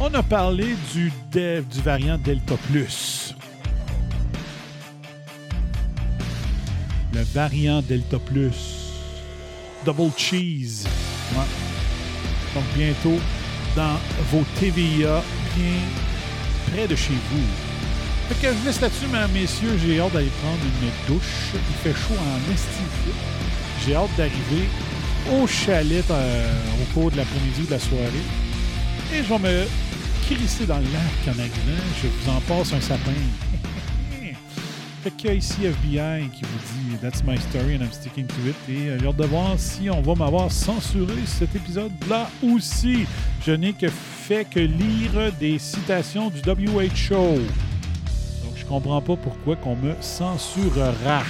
on 0.00 0.14
a 0.14 0.22
parlé 0.22 0.74
du, 0.94 1.12
de- 1.30 1.62
du 1.70 1.80
variant 1.82 2.16
Delta 2.16 2.54
Plus. 2.70 3.34
Le 7.12 7.20
variant 7.34 7.82
Delta 7.82 8.18
Plus. 8.18 8.94
Double 9.84 10.10
cheese. 10.16 10.86
Donc 12.54 12.64
bientôt 12.74 13.18
dans 13.76 13.98
vos 14.30 14.44
TVA, 14.58 15.22
bien 15.56 15.80
près 16.70 16.86
de 16.86 16.96
chez 16.96 17.14
vous. 17.30 17.46
Fait 18.28 18.48
que 18.48 18.54
je 18.54 18.66
laisse 18.66 18.80
là-dessus, 18.80 19.06
mesdames, 19.06 19.30
messieurs. 19.32 19.78
J'ai 19.84 20.00
hâte 20.00 20.12
d'aller 20.12 20.30
prendre 20.42 20.58
une 20.62 21.14
douche. 21.14 21.54
Il 21.54 21.76
fait 21.82 21.98
chaud 21.98 22.14
en 22.18 22.52
esti. 22.52 22.84
J'ai 23.84 23.94
hâte 23.94 24.10
d'arriver 24.16 24.68
au 25.32 25.46
chalet 25.46 26.04
euh, 26.10 26.50
au 26.82 26.94
cours 26.94 27.10
de 27.10 27.16
l'après-midi 27.16 27.62
ou 27.62 27.66
de 27.66 27.70
la 27.70 27.78
soirée. 27.78 28.26
Et 29.14 29.22
je 29.22 29.28
vais 29.28 29.38
me 29.38 29.66
crisser 30.26 30.66
dans 30.66 30.78
le 30.78 30.84
lac 30.84 31.34
en 31.34 31.38
arrivant. 31.38 31.84
Je 32.02 32.08
vous 32.08 32.30
en 32.30 32.40
passe 32.40 32.72
un 32.72 32.80
sapin. 32.80 33.12
Fait 35.08 35.28
que 35.28 35.34
ici 35.34 35.64
FBI 35.64 36.28
qui 36.34 36.42
vous 36.42 36.58
dit 36.58 36.96
That's 37.00 37.22
my 37.24 37.38
story 37.38 37.76
and 37.76 37.82
I'm 37.82 37.92
sticking 37.92 38.26
to 38.26 38.34
it. 38.46 38.56
Et 38.68 38.90
euh, 38.90 38.98
j'ai 39.00 39.06
hâte 39.06 39.16
de 39.16 39.24
voir 39.24 39.54
si 39.56 39.88
on 39.88 40.02
va 40.02 40.14
m'avoir 40.14 40.52
censuré 40.52 41.14
cet 41.24 41.56
épisode-là 41.56 42.28
aussi. 42.42 43.06
Je 43.46 43.52
n'ai 43.52 43.72
que 43.72 43.88
fait 43.88 44.44
que 44.44 44.60
lire 44.60 45.32
des 45.40 45.58
citations 45.58 46.28
du 46.28 46.40
WHO. 46.40 47.36
Donc 47.36 48.54
je 48.54 48.66
comprends 48.66 49.00
pas 49.00 49.16
pourquoi 49.16 49.56
qu'on 49.56 49.76
me 49.76 49.94
censurera. 50.02 51.22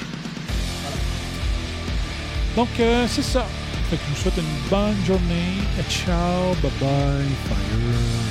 Donc 2.56 2.68
euh, 2.80 3.06
c'est 3.08 3.22
ça. 3.22 3.46
Je 3.92 3.96
vous 3.96 4.16
souhaite 4.16 4.38
une 4.38 4.68
bonne 4.68 5.04
journée. 5.06 5.54
Ciao, 5.88 6.52
bye 6.62 6.72
bye, 6.80 7.28
fire. 7.48 8.27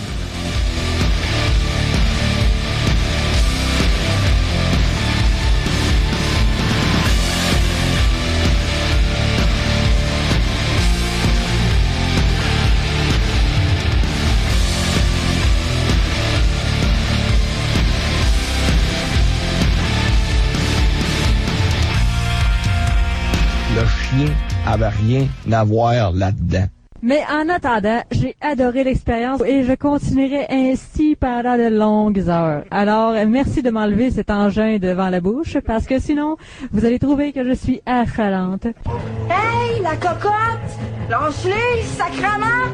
Rien 25.08 25.28
à 25.52 25.64
voir 25.64 26.12
là-dedans. 26.12 26.68
Mais 27.02 27.22
en 27.32 27.48
attendant, 27.48 28.02
j'ai 28.12 28.36
adoré 28.42 28.84
l'expérience 28.84 29.42
et 29.46 29.64
je 29.64 29.74
continuerai 29.74 30.48
ainsi 30.50 31.16
pendant 31.16 31.56
de 31.56 31.70
longues 31.70 32.28
heures. 32.28 32.64
Alors, 32.72 33.14
merci 33.28 33.62
de 33.62 33.70
m'enlever 33.70 34.10
cet 34.10 34.32
engin 34.32 34.80
devant 34.80 35.10
la 35.10 35.20
bouche 35.22 35.60
parce 35.60 35.86
que 35.86 36.00
sinon, 36.00 36.38
vous 36.72 36.86
allez 36.86 36.98
trouver 36.98 37.34
que 37.34 37.46
je 37.46 37.54
suis 37.54 37.82
affalante. 37.86 38.66
Hey, 38.66 39.82
la 39.84 39.96
cocotte! 39.96 40.34
Lâche-les, 41.10 41.84
sacrement! 41.84 42.68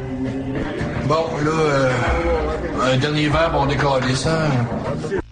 Bon, 1.06 1.26
là, 1.44 1.50
euh, 1.50 1.90
un 2.94 2.96
dernier 2.96 3.28
verre, 3.28 3.54
on 3.54 3.66
décolle 3.66 4.02
ça. 4.16 4.48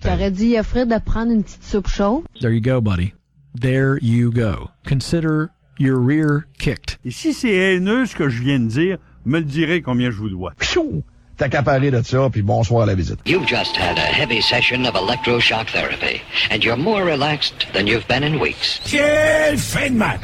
T'aurais 0.03 0.31
dit 0.31 0.57
à 0.59 0.63
Fred 0.63 0.89
de 0.89 0.99
prendre 0.99 1.33
une 1.33 1.43
petite 1.43 1.65
soupe 1.65 1.89
chaude? 1.89 2.25
There 2.41 2.53
you 2.53 2.61
go, 2.61 2.83
buddy. 2.83 3.15
There 3.59 3.99
you 4.03 4.31
go. 4.31 4.69
Consider 4.87 5.49
your 5.83 5.99
rear 5.99 6.47
kicked. 6.59 6.99
Et 7.05 7.11
si 7.11 7.35
c'est 7.35 7.53
haineux 7.53 8.07
ce 8.07 8.15
que 8.15 8.29
je 8.29 8.41
viens 8.43 8.61
de 8.61 8.69
dire, 8.69 8.99
me 9.27 9.39
le 9.39 9.45
direz 9.45 9.83
combien 9.83 10.11
je 10.11 10.17
vous 10.17 10.31
dois. 10.31 10.53
Pfiou! 10.59 11.03
T'as 11.37 11.49
qu'à 11.49 11.63
parler 11.63 11.91
de 11.91 12.03
ça, 12.03 12.29
puis 12.31 12.43
bonsoir 12.43 12.83
à 12.83 12.87
la 12.87 12.95
visite. 12.95 13.19
You've 13.27 13.49
just 13.49 13.77
had 13.77 13.99
a 13.99 14.01
heavy 14.01 14.41
session 14.41 14.87
of 14.87 14.95
electroshock 14.95 15.67
therapy, 15.71 16.23
and 16.51 16.63
you're 16.63 16.77
more 16.77 17.03
relaxed 17.05 17.67
than 17.73 17.87
you've 17.87 18.07
been 18.07 18.23
in 18.23 18.39
weeks. 18.39 18.81
Quelle 18.85 19.59
fin 19.59 19.91
de 19.91 19.97
match! 19.97 20.21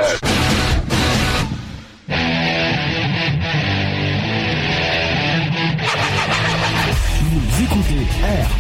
Vous 7.31 7.65
écoutez 7.65 8.07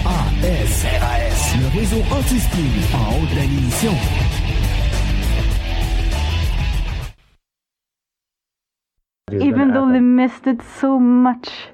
RAS, 0.03 0.85
RAS, 1.01 1.55
le 1.61 1.79
réseau 1.79 2.03
anti-spin 2.11 2.59
en 2.95 3.23
haute 3.23 3.35
définition. 3.35 3.95
Even 9.33 9.73
though 9.73 9.91
they 9.91 10.01
missed 10.01 10.47
it 10.47 10.63
so 10.63 10.99
much. 10.99 11.69